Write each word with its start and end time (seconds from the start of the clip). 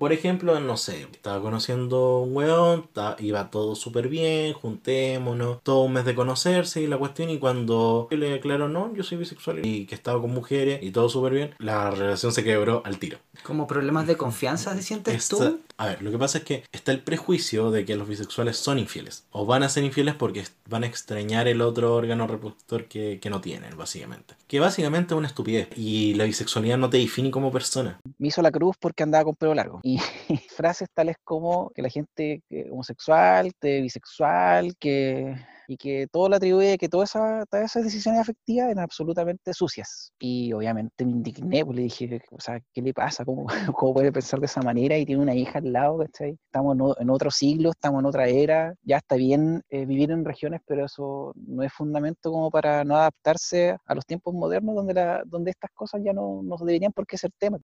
Por 0.00 0.14
ejemplo, 0.14 0.58
no 0.60 0.78
sé, 0.78 1.02
estaba 1.12 1.42
conociendo 1.42 2.20
un 2.20 2.34
weón, 2.34 2.88
iba 3.18 3.50
todo 3.50 3.74
súper 3.74 4.08
bien, 4.08 4.54
juntémonos, 4.54 5.62
todo 5.62 5.82
un 5.82 5.92
mes 5.92 6.06
de 6.06 6.14
conocerse 6.14 6.80
y 6.80 6.86
la 6.86 6.96
cuestión, 6.96 7.28
y 7.28 7.38
cuando 7.38 8.08
yo 8.10 8.16
le 8.16 8.32
aclaro, 8.32 8.66
no, 8.66 8.94
yo 8.94 9.02
soy 9.02 9.18
bisexual 9.18 9.60
y 9.62 9.84
que 9.84 9.94
estaba 9.94 10.18
con 10.18 10.30
mujeres 10.30 10.82
y 10.82 10.90
todo 10.90 11.10
súper 11.10 11.34
bien, 11.34 11.54
la 11.58 11.90
relación 11.90 12.32
se 12.32 12.42
quebró 12.42 12.80
al 12.86 12.98
tiro. 12.98 13.18
¿Como 13.42 13.66
problemas 13.66 14.06
de 14.06 14.16
confianza 14.16 14.74
se 14.74 14.82
sientes 14.82 15.28
tú? 15.28 15.60
A 15.80 15.86
ver, 15.86 16.02
lo 16.02 16.10
que 16.10 16.18
pasa 16.18 16.36
es 16.36 16.44
que 16.44 16.62
está 16.72 16.92
el 16.92 17.02
prejuicio 17.02 17.70
de 17.70 17.86
que 17.86 17.96
los 17.96 18.06
bisexuales 18.06 18.58
son 18.58 18.78
infieles, 18.78 19.24
o 19.30 19.46
van 19.46 19.62
a 19.62 19.70
ser 19.70 19.82
infieles 19.82 20.14
porque 20.14 20.44
van 20.68 20.84
a 20.84 20.86
extrañar 20.86 21.48
el 21.48 21.62
otro 21.62 21.94
órgano 21.94 22.26
reproductor 22.26 22.84
que, 22.84 23.18
no 23.30 23.40
tienen, 23.40 23.78
básicamente. 23.78 24.34
Que 24.46 24.60
básicamente 24.60 25.14
es 25.14 25.18
una 25.18 25.28
estupidez, 25.28 25.68
y 25.76 26.12
la 26.16 26.24
bisexualidad 26.24 26.76
no 26.76 26.90
te 26.90 26.98
define 26.98 27.30
como 27.30 27.50
persona. 27.50 27.98
Me 28.18 28.28
hizo 28.28 28.42
la 28.42 28.50
cruz 28.50 28.76
porque 28.78 29.04
andaba 29.04 29.24
con 29.24 29.36
pelo 29.36 29.54
largo. 29.54 29.80
Y 29.82 29.98
frases 30.54 30.90
tales 30.92 31.16
como 31.24 31.70
que 31.70 31.80
la 31.80 31.88
gente 31.88 32.42
homosexual, 32.70 33.50
que 33.58 33.80
bisexual, 33.80 34.76
que 34.76 35.34
y 35.70 35.76
que 35.76 36.08
todo 36.10 36.28
lo 36.28 36.34
atribuye 36.34 36.76
que 36.78 36.88
todas 36.88 37.10
esas, 37.10 37.48
todas 37.48 37.66
esas 37.66 37.84
decisiones 37.84 38.20
afectivas 38.20 38.70
eran 38.70 38.82
absolutamente 38.82 39.54
sucias. 39.54 40.12
Y 40.18 40.52
obviamente 40.52 41.04
me 41.04 41.12
indigné, 41.12 41.64
pues 41.64 41.76
le 41.76 41.82
dije, 41.84 42.20
o 42.32 42.40
sea, 42.40 42.60
¿qué 42.74 42.82
le 42.82 42.92
pasa? 42.92 43.24
¿Cómo, 43.24 43.46
cómo 43.76 43.94
puede 43.94 44.10
pensar 44.10 44.40
de 44.40 44.46
esa 44.46 44.62
manera? 44.62 44.98
Y 44.98 45.06
tiene 45.06 45.22
una 45.22 45.34
hija 45.34 45.60
al 45.60 45.72
lado, 45.72 45.98
¿cachai? 45.98 46.36
Estamos 46.46 46.76
en 46.98 47.08
otro 47.08 47.30
siglo, 47.30 47.70
estamos 47.70 48.00
en 48.00 48.06
otra 48.06 48.26
era, 48.26 48.74
ya 48.82 48.96
está 48.96 49.14
bien 49.14 49.62
eh, 49.68 49.86
vivir 49.86 50.10
en 50.10 50.24
regiones, 50.24 50.60
pero 50.66 50.86
eso 50.86 51.32
no 51.36 51.62
es 51.62 51.72
fundamento 51.72 52.32
como 52.32 52.50
para 52.50 52.82
no 52.82 52.96
adaptarse 52.96 53.76
a 53.86 53.94
los 53.94 54.04
tiempos 54.04 54.34
modernos 54.34 54.74
donde, 54.74 54.94
la, 54.94 55.22
donde 55.24 55.52
estas 55.52 55.70
cosas 55.72 56.00
ya 56.04 56.12
no, 56.12 56.42
no 56.42 56.56
deberían 56.56 56.92
por 56.92 57.06
qué 57.06 57.16
ser 57.16 57.30
tema. 57.38 57.58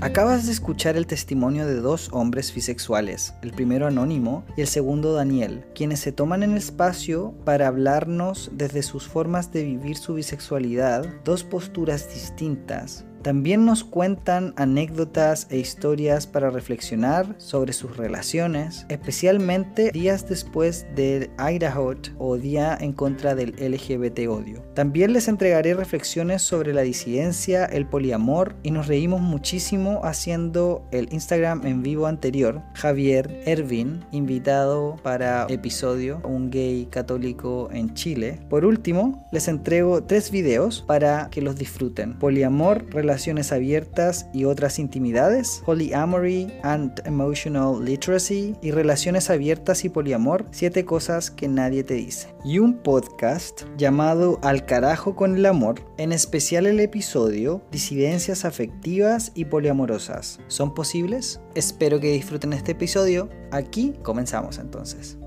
Acabas 0.00 0.46
de 0.46 0.52
escuchar 0.52 0.96
el 0.96 1.08
testimonio 1.08 1.66
de 1.66 1.80
dos 1.80 2.10
hombres 2.12 2.54
bisexuales, 2.54 3.34
el 3.42 3.50
primero 3.50 3.88
anónimo 3.88 4.44
y 4.56 4.60
el 4.60 4.68
segundo 4.68 5.12
Daniel, 5.12 5.64
quienes 5.74 5.98
se 5.98 6.12
toman 6.12 6.44
el 6.44 6.56
espacio 6.56 7.34
para 7.44 7.66
hablarnos 7.66 8.48
desde 8.52 8.84
sus 8.84 9.08
formas 9.08 9.50
de 9.50 9.64
vivir 9.64 9.96
su 9.96 10.14
bisexualidad, 10.14 11.04
dos 11.24 11.42
posturas 11.42 12.14
distintas, 12.14 13.06
también 13.22 13.64
nos 13.64 13.84
cuentan 13.84 14.54
anécdotas 14.56 15.46
e 15.50 15.58
historias 15.58 16.26
para 16.26 16.50
reflexionar 16.50 17.34
sobre 17.38 17.72
sus 17.72 17.96
relaciones, 17.96 18.86
especialmente 18.88 19.90
días 19.90 20.28
después 20.28 20.86
del 20.94 21.30
Idaho 21.38 21.88
o 22.18 22.36
Día 22.36 22.76
en 22.80 22.92
contra 22.92 23.34
del 23.34 23.52
LGBT 23.52 24.28
odio. 24.28 24.62
También 24.74 25.12
les 25.12 25.28
entregaré 25.28 25.74
reflexiones 25.74 26.42
sobre 26.42 26.74
la 26.74 26.82
disidencia, 26.82 27.64
el 27.64 27.86
poliamor 27.86 28.56
y 28.62 28.70
nos 28.70 28.88
reímos 28.88 29.20
muchísimo 29.20 30.00
haciendo 30.04 30.86
el 30.90 31.08
Instagram 31.12 31.66
en 31.66 31.82
vivo 31.82 32.06
anterior. 32.06 32.60
Javier 32.74 33.42
Ervin, 33.46 34.04
invitado 34.12 34.96
para 35.02 35.46
episodio 35.48 36.20
Un 36.24 36.50
gay 36.50 36.86
católico 36.90 37.68
en 37.72 37.94
Chile. 37.94 38.40
Por 38.50 38.64
último, 38.64 39.26
les 39.32 39.48
entrego 39.48 40.02
tres 40.02 40.30
videos 40.30 40.82
para 40.86 41.28
que 41.30 41.40
los 41.40 41.56
disfruten. 41.56 42.18
Poliamor, 42.18 42.84
relaciones 42.90 43.07
abiertas 43.52 44.26
y 44.32 44.44
otras 44.44 44.78
intimidades, 44.78 45.62
polyamory 45.64 46.52
and 46.62 47.00
emotional 47.04 47.84
literacy 47.84 48.54
y 48.62 48.70
relaciones 48.70 49.30
abiertas 49.30 49.84
y 49.84 49.88
poliamor, 49.88 50.44
siete 50.50 50.84
cosas 50.84 51.30
que 51.30 51.48
nadie 51.48 51.84
te 51.84 51.94
dice. 51.94 52.28
Y 52.44 52.58
un 52.58 52.82
podcast 52.82 53.62
llamado 53.76 54.38
Al 54.42 54.66
carajo 54.66 55.16
con 55.16 55.36
el 55.36 55.46
amor, 55.46 55.80
en 55.96 56.12
especial 56.12 56.66
el 56.66 56.80
episodio 56.80 57.62
Disidencias 57.70 58.44
afectivas 58.44 59.32
y 59.34 59.46
poliamorosas. 59.46 60.40
¿Son 60.48 60.74
posibles? 60.74 61.40
Espero 61.54 62.00
que 62.00 62.12
disfruten 62.12 62.52
este 62.52 62.72
episodio. 62.72 63.28
Aquí 63.50 63.94
comenzamos 64.02 64.58
entonces. 64.58 65.18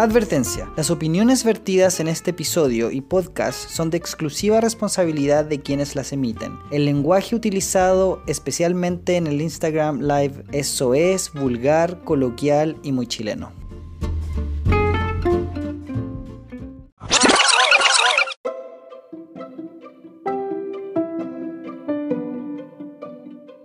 Advertencia. 0.00 0.72
Las 0.78 0.90
opiniones 0.90 1.44
vertidas 1.44 2.00
en 2.00 2.08
este 2.08 2.30
episodio 2.30 2.90
y 2.90 3.02
podcast 3.02 3.68
son 3.68 3.90
de 3.90 3.98
exclusiva 3.98 4.58
responsabilidad 4.62 5.44
de 5.44 5.60
quienes 5.60 5.94
las 5.94 6.14
emiten. 6.14 6.58
El 6.70 6.86
lenguaje 6.86 7.36
utilizado 7.36 8.22
especialmente 8.26 9.16
en 9.16 9.26
el 9.26 9.42
Instagram 9.42 10.00
Live 10.00 10.42
es 10.52 10.68
soez, 10.68 11.30
vulgar, 11.34 12.02
coloquial 12.02 12.78
y 12.82 12.92
muy 12.92 13.08
chileno. 13.08 13.52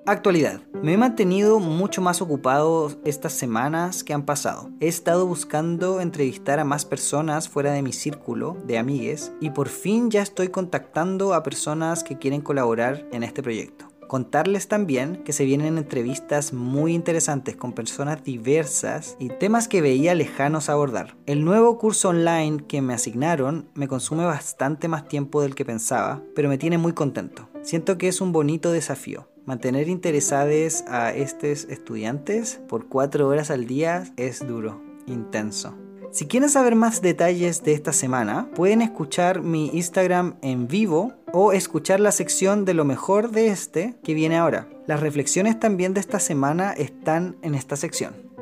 Actualidad. 0.06 0.60
Me 0.86 0.94
he 0.94 0.98
mantenido 0.98 1.60
mucho 1.60 2.00
más 2.00 2.22
ocupado 2.22 2.92
estas 3.06 3.34
semanas 3.34 4.04
que 4.04 4.14
han 4.14 4.22
pasado. 4.22 4.70
He 4.80 4.88
estado 4.88 5.26
buscando 5.26 6.00
entrevistar 6.00 6.60
a 6.60 6.64
más 6.64 6.86
personas 6.86 7.50
fuera 7.50 7.72
de 7.72 7.82
mi 7.82 7.92
círculo 7.92 8.56
de 8.68 8.78
amigues 8.78 9.32
y 9.42 9.50
por 9.50 9.68
fin 9.68 10.12
ya 10.12 10.22
estoy 10.22 10.50
contactando 10.50 11.34
a 11.34 11.42
personas 11.42 12.04
que 12.04 12.20
quieren 12.20 12.42
colaborar 12.42 13.04
en 13.12 13.24
este 13.24 13.42
proyecto. 13.42 13.88
Contarles 14.08 14.68
también 14.68 15.24
que 15.24 15.34
se 15.34 15.46
vienen 15.46 15.80
entrevistas 15.80 16.54
muy 16.54 16.94
interesantes 16.94 17.56
con 17.56 17.74
personas 17.74 18.24
diversas 18.24 19.16
y 19.18 19.30
temas 19.30 19.68
que 19.68 19.82
veía 19.82 20.14
lejanos 20.14 20.70
abordar. 20.70 21.18
El 21.26 21.46
nuevo 21.46 21.80
curso 21.80 22.10
online 22.10 22.64
que 22.68 22.84
me 22.84 22.94
asignaron 22.94 23.72
me 23.74 23.88
consume 23.88 24.26
bastante 24.26 24.88
más 24.88 25.08
tiempo 25.08 25.42
del 25.42 25.56
que 25.56 25.66
pensaba, 25.66 26.22
pero 26.36 26.48
me 26.48 26.60
tiene 26.60 26.78
muy 26.78 26.94
contento. 26.94 27.50
Siento 27.64 27.98
que 27.98 28.08
es 28.08 28.22
un 28.22 28.32
bonito 28.32 28.72
desafío. 28.72 29.28
Mantener 29.46 29.90
interesados 29.90 30.84
a 30.88 31.14
estos 31.14 31.66
estudiantes 31.66 32.60
por 32.68 32.88
cuatro 32.88 33.28
horas 33.28 33.52
al 33.52 33.68
día 33.68 34.12
es 34.18 34.46
duro, 34.48 34.82
intenso. 35.06 35.78
Si 36.12 36.26
quieren 36.26 36.50
saber 36.50 36.76
más 36.76 37.02
detalles 37.02 37.62
de 37.64 37.74
esta 37.74 37.94
semana, 37.94 38.50
pueden 38.56 38.82
escuchar 38.82 39.42
mi 39.42 39.68
Instagram 39.74 40.38
en 40.42 40.68
vivo 40.68 41.14
o 41.32 41.52
escuchar 41.52 42.00
la 42.00 42.12
sección 42.12 42.66
de 42.66 42.74
lo 42.74 42.86
mejor 42.86 43.30
de 43.30 43.48
este 43.50 43.96
que 44.04 44.16
viene 44.16 44.38
ahora. 44.38 44.68
Las 44.88 45.02
reflexiones 45.02 45.60
también 45.60 45.94
de 45.94 46.00
esta 46.00 46.20
semana 46.20 46.72
están 46.72 47.36
en 47.44 47.54
esta 47.54 47.76
sección. 47.76 48.35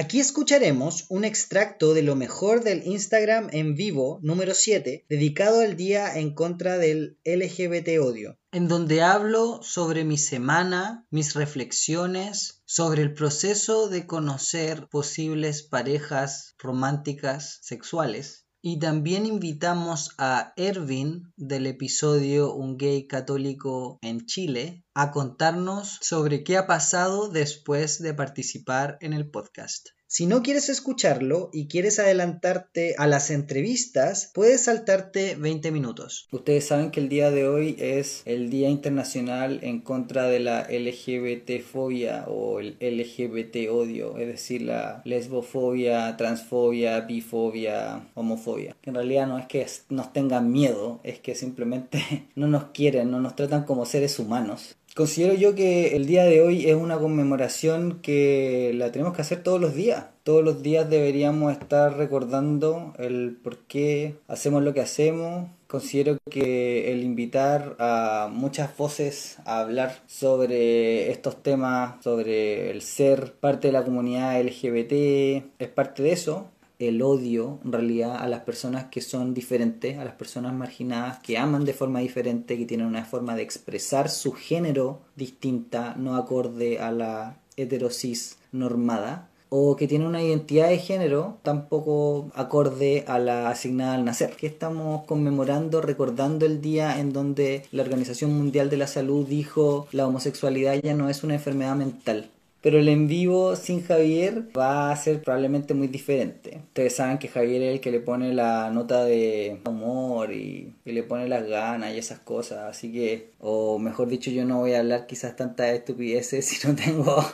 Aquí 0.00 0.18
escucharemos 0.18 1.04
un 1.10 1.26
extracto 1.26 1.92
de 1.92 2.00
lo 2.00 2.16
mejor 2.16 2.64
del 2.64 2.86
Instagram 2.86 3.50
en 3.52 3.74
vivo 3.74 4.18
número 4.22 4.54
7, 4.54 5.04
dedicado 5.10 5.60
al 5.60 5.76
Día 5.76 6.18
en 6.18 6.32
contra 6.32 6.78
del 6.78 7.18
LGBT 7.22 8.00
odio, 8.00 8.38
en 8.50 8.66
donde 8.66 9.02
hablo 9.02 9.60
sobre 9.62 10.04
mi 10.04 10.16
semana, 10.16 11.06
mis 11.10 11.34
reflexiones, 11.34 12.62
sobre 12.64 13.02
el 13.02 13.12
proceso 13.12 13.90
de 13.90 14.06
conocer 14.06 14.88
posibles 14.88 15.62
parejas 15.62 16.54
románticas 16.58 17.58
sexuales 17.60 18.46
y 18.62 18.78
también 18.78 19.24
invitamos 19.24 20.10
a 20.18 20.52
Ervin 20.56 21.32
del 21.36 21.66
episodio 21.66 22.54
Un 22.54 22.76
gay 22.76 23.06
católico 23.06 23.98
en 24.02 24.26
Chile 24.26 24.84
a 24.94 25.10
contarnos 25.10 25.98
sobre 26.02 26.44
qué 26.44 26.58
ha 26.58 26.66
pasado 26.66 27.28
después 27.28 28.02
de 28.02 28.12
participar 28.12 28.98
en 29.00 29.12
el 29.14 29.30
podcast. 29.30 29.88
Si 30.12 30.26
no 30.26 30.42
quieres 30.42 30.68
escucharlo 30.68 31.50
y 31.52 31.68
quieres 31.68 32.00
adelantarte 32.00 32.96
a 32.98 33.06
las 33.06 33.30
entrevistas, 33.30 34.32
puedes 34.34 34.64
saltarte 34.64 35.36
20 35.36 35.70
minutos. 35.70 36.26
Ustedes 36.32 36.66
saben 36.66 36.90
que 36.90 36.98
el 36.98 37.08
día 37.08 37.30
de 37.30 37.46
hoy 37.46 37.76
es 37.78 38.22
el 38.24 38.50
Día 38.50 38.68
Internacional 38.70 39.60
en 39.62 39.80
contra 39.80 40.24
de 40.24 40.40
la 40.40 40.66
LGBT-fobia 40.68 42.24
o 42.26 42.58
el 42.58 42.76
LGBT 42.80 43.70
odio, 43.70 44.18
es 44.18 44.26
decir, 44.26 44.62
la 44.62 45.00
lesbofobia, 45.04 46.16
transfobia, 46.16 47.02
bifobia, 47.02 48.08
homofobia. 48.14 48.74
En 48.82 48.96
realidad 48.96 49.28
no 49.28 49.38
es 49.38 49.46
que 49.46 49.64
nos 49.90 50.12
tengan 50.12 50.50
miedo, 50.50 50.98
es 51.04 51.20
que 51.20 51.36
simplemente 51.36 52.26
no 52.34 52.48
nos 52.48 52.64
quieren, 52.72 53.12
no 53.12 53.20
nos 53.20 53.36
tratan 53.36 53.62
como 53.62 53.86
seres 53.86 54.18
humanos. 54.18 54.74
Considero 54.96 55.34
yo 55.34 55.54
que 55.54 55.94
el 55.94 56.06
día 56.06 56.24
de 56.24 56.42
hoy 56.42 56.68
es 56.68 56.74
una 56.74 56.98
conmemoración 56.98 58.00
que 58.02 58.72
la 58.74 58.90
tenemos 58.90 59.14
que 59.14 59.22
hacer 59.22 59.40
todos 59.40 59.60
los 59.60 59.74
días. 59.74 60.06
Todos 60.24 60.42
los 60.42 60.62
días 60.62 60.90
deberíamos 60.90 61.52
estar 61.52 61.96
recordando 61.96 62.92
el 62.98 63.38
por 63.40 63.58
qué 63.58 64.16
hacemos 64.26 64.64
lo 64.64 64.74
que 64.74 64.80
hacemos. 64.80 65.48
Considero 65.68 66.18
que 66.28 66.92
el 66.92 67.04
invitar 67.04 67.76
a 67.78 68.28
muchas 68.32 68.76
voces 68.76 69.38
a 69.44 69.60
hablar 69.60 70.02
sobre 70.08 71.12
estos 71.12 71.40
temas, 71.40 72.02
sobre 72.02 72.72
el 72.72 72.82
ser 72.82 73.32
parte 73.34 73.68
de 73.68 73.72
la 73.72 73.84
comunidad 73.84 74.42
LGBT, 74.42 75.44
es 75.60 75.68
parte 75.68 76.02
de 76.02 76.12
eso 76.12 76.48
el 76.80 77.02
odio 77.02 77.60
en 77.64 77.72
realidad 77.72 78.16
a 78.16 78.26
las 78.26 78.40
personas 78.40 78.86
que 78.86 79.02
son 79.02 79.34
diferentes, 79.34 79.98
a 79.98 80.04
las 80.04 80.14
personas 80.14 80.54
marginadas 80.54 81.20
que 81.20 81.38
aman 81.38 81.64
de 81.64 81.74
forma 81.74 82.00
diferente, 82.00 82.56
que 82.56 82.64
tienen 82.64 82.86
una 82.86 83.04
forma 83.04 83.36
de 83.36 83.42
expresar 83.42 84.08
su 84.08 84.32
género 84.32 85.02
distinta, 85.14 85.94
no 85.96 86.16
acorde 86.16 86.80
a 86.80 86.90
la 86.90 87.36
heterosis 87.56 88.38
normada 88.50 89.30
o 89.50 89.76
que 89.76 89.88
tiene 89.88 90.06
una 90.06 90.22
identidad 90.22 90.68
de 90.68 90.78
género 90.78 91.38
tampoco 91.42 92.30
acorde 92.34 93.04
a 93.06 93.18
la 93.18 93.50
asignada 93.50 93.94
al 93.94 94.04
nacer. 94.04 94.36
Que 94.36 94.46
estamos 94.46 95.04
conmemorando, 95.04 95.82
recordando 95.82 96.46
el 96.46 96.62
día 96.62 96.98
en 96.98 97.12
donde 97.12 97.64
la 97.72 97.82
Organización 97.82 98.32
Mundial 98.32 98.70
de 98.70 98.78
la 98.78 98.86
Salud 98.86 99.26
dijo 99.26 99.88
la 99.92 100.06
homosexualidad 100.06 100.80
ya 100.82 100.94
no 100.94 101.10
es 101.10 101.24
una 101.24 101.34
enfermedad 101.34 101.74
mental, 101.74 102.30
pero 102.60 102.78
el 102.78 102.88
en 102.88 103.08
vivo 103.08 103.56
sin 103.56 103.82
Javier 103.82 104.44
va 104.56 104.90
a 104.90 104.96
ser 104.96 105.22
probablemente 105.22 105.74
muy 105.74 105.88
diferente. 105.88 106.60
Ustedes 106.68 106.96
saben 106.96 107.18
que 107.18 107.28
Javier 107.28 107.62
es 107.62 107.74
el 107.74 107.80
que 107.80 107.90
le 107.90 108.00
pone 108.00 108.34
la 108.34 108.70
nota 108.70 109.04
de 109.04 109.60
humor 109.66 110.32
y, 110.32 110.74
le 110.84 111.02
pone 111.02 111.28
las 111.28 111.46
ganas 111.46 111.94
y 111.94 111.98
esas 111.98 112.18
cosas. 112.20 112.58
Así 112.68 112.92
que, 112.92 113.29
o 113.40 113.78
mejor 113.78 114.08
dicho, 114.08 114.30
yo 114.30 114.44
no 114.44 114.58
voy 114.58 114.74
a 114.74 114.80
hablar 114.80 115.06
quizás 115.06 115.36
tantas 115.36 115.68
estupideces 115.68 116.44
si 116.46 116.66
no 116.66 116.74
tengo 116.74 117.24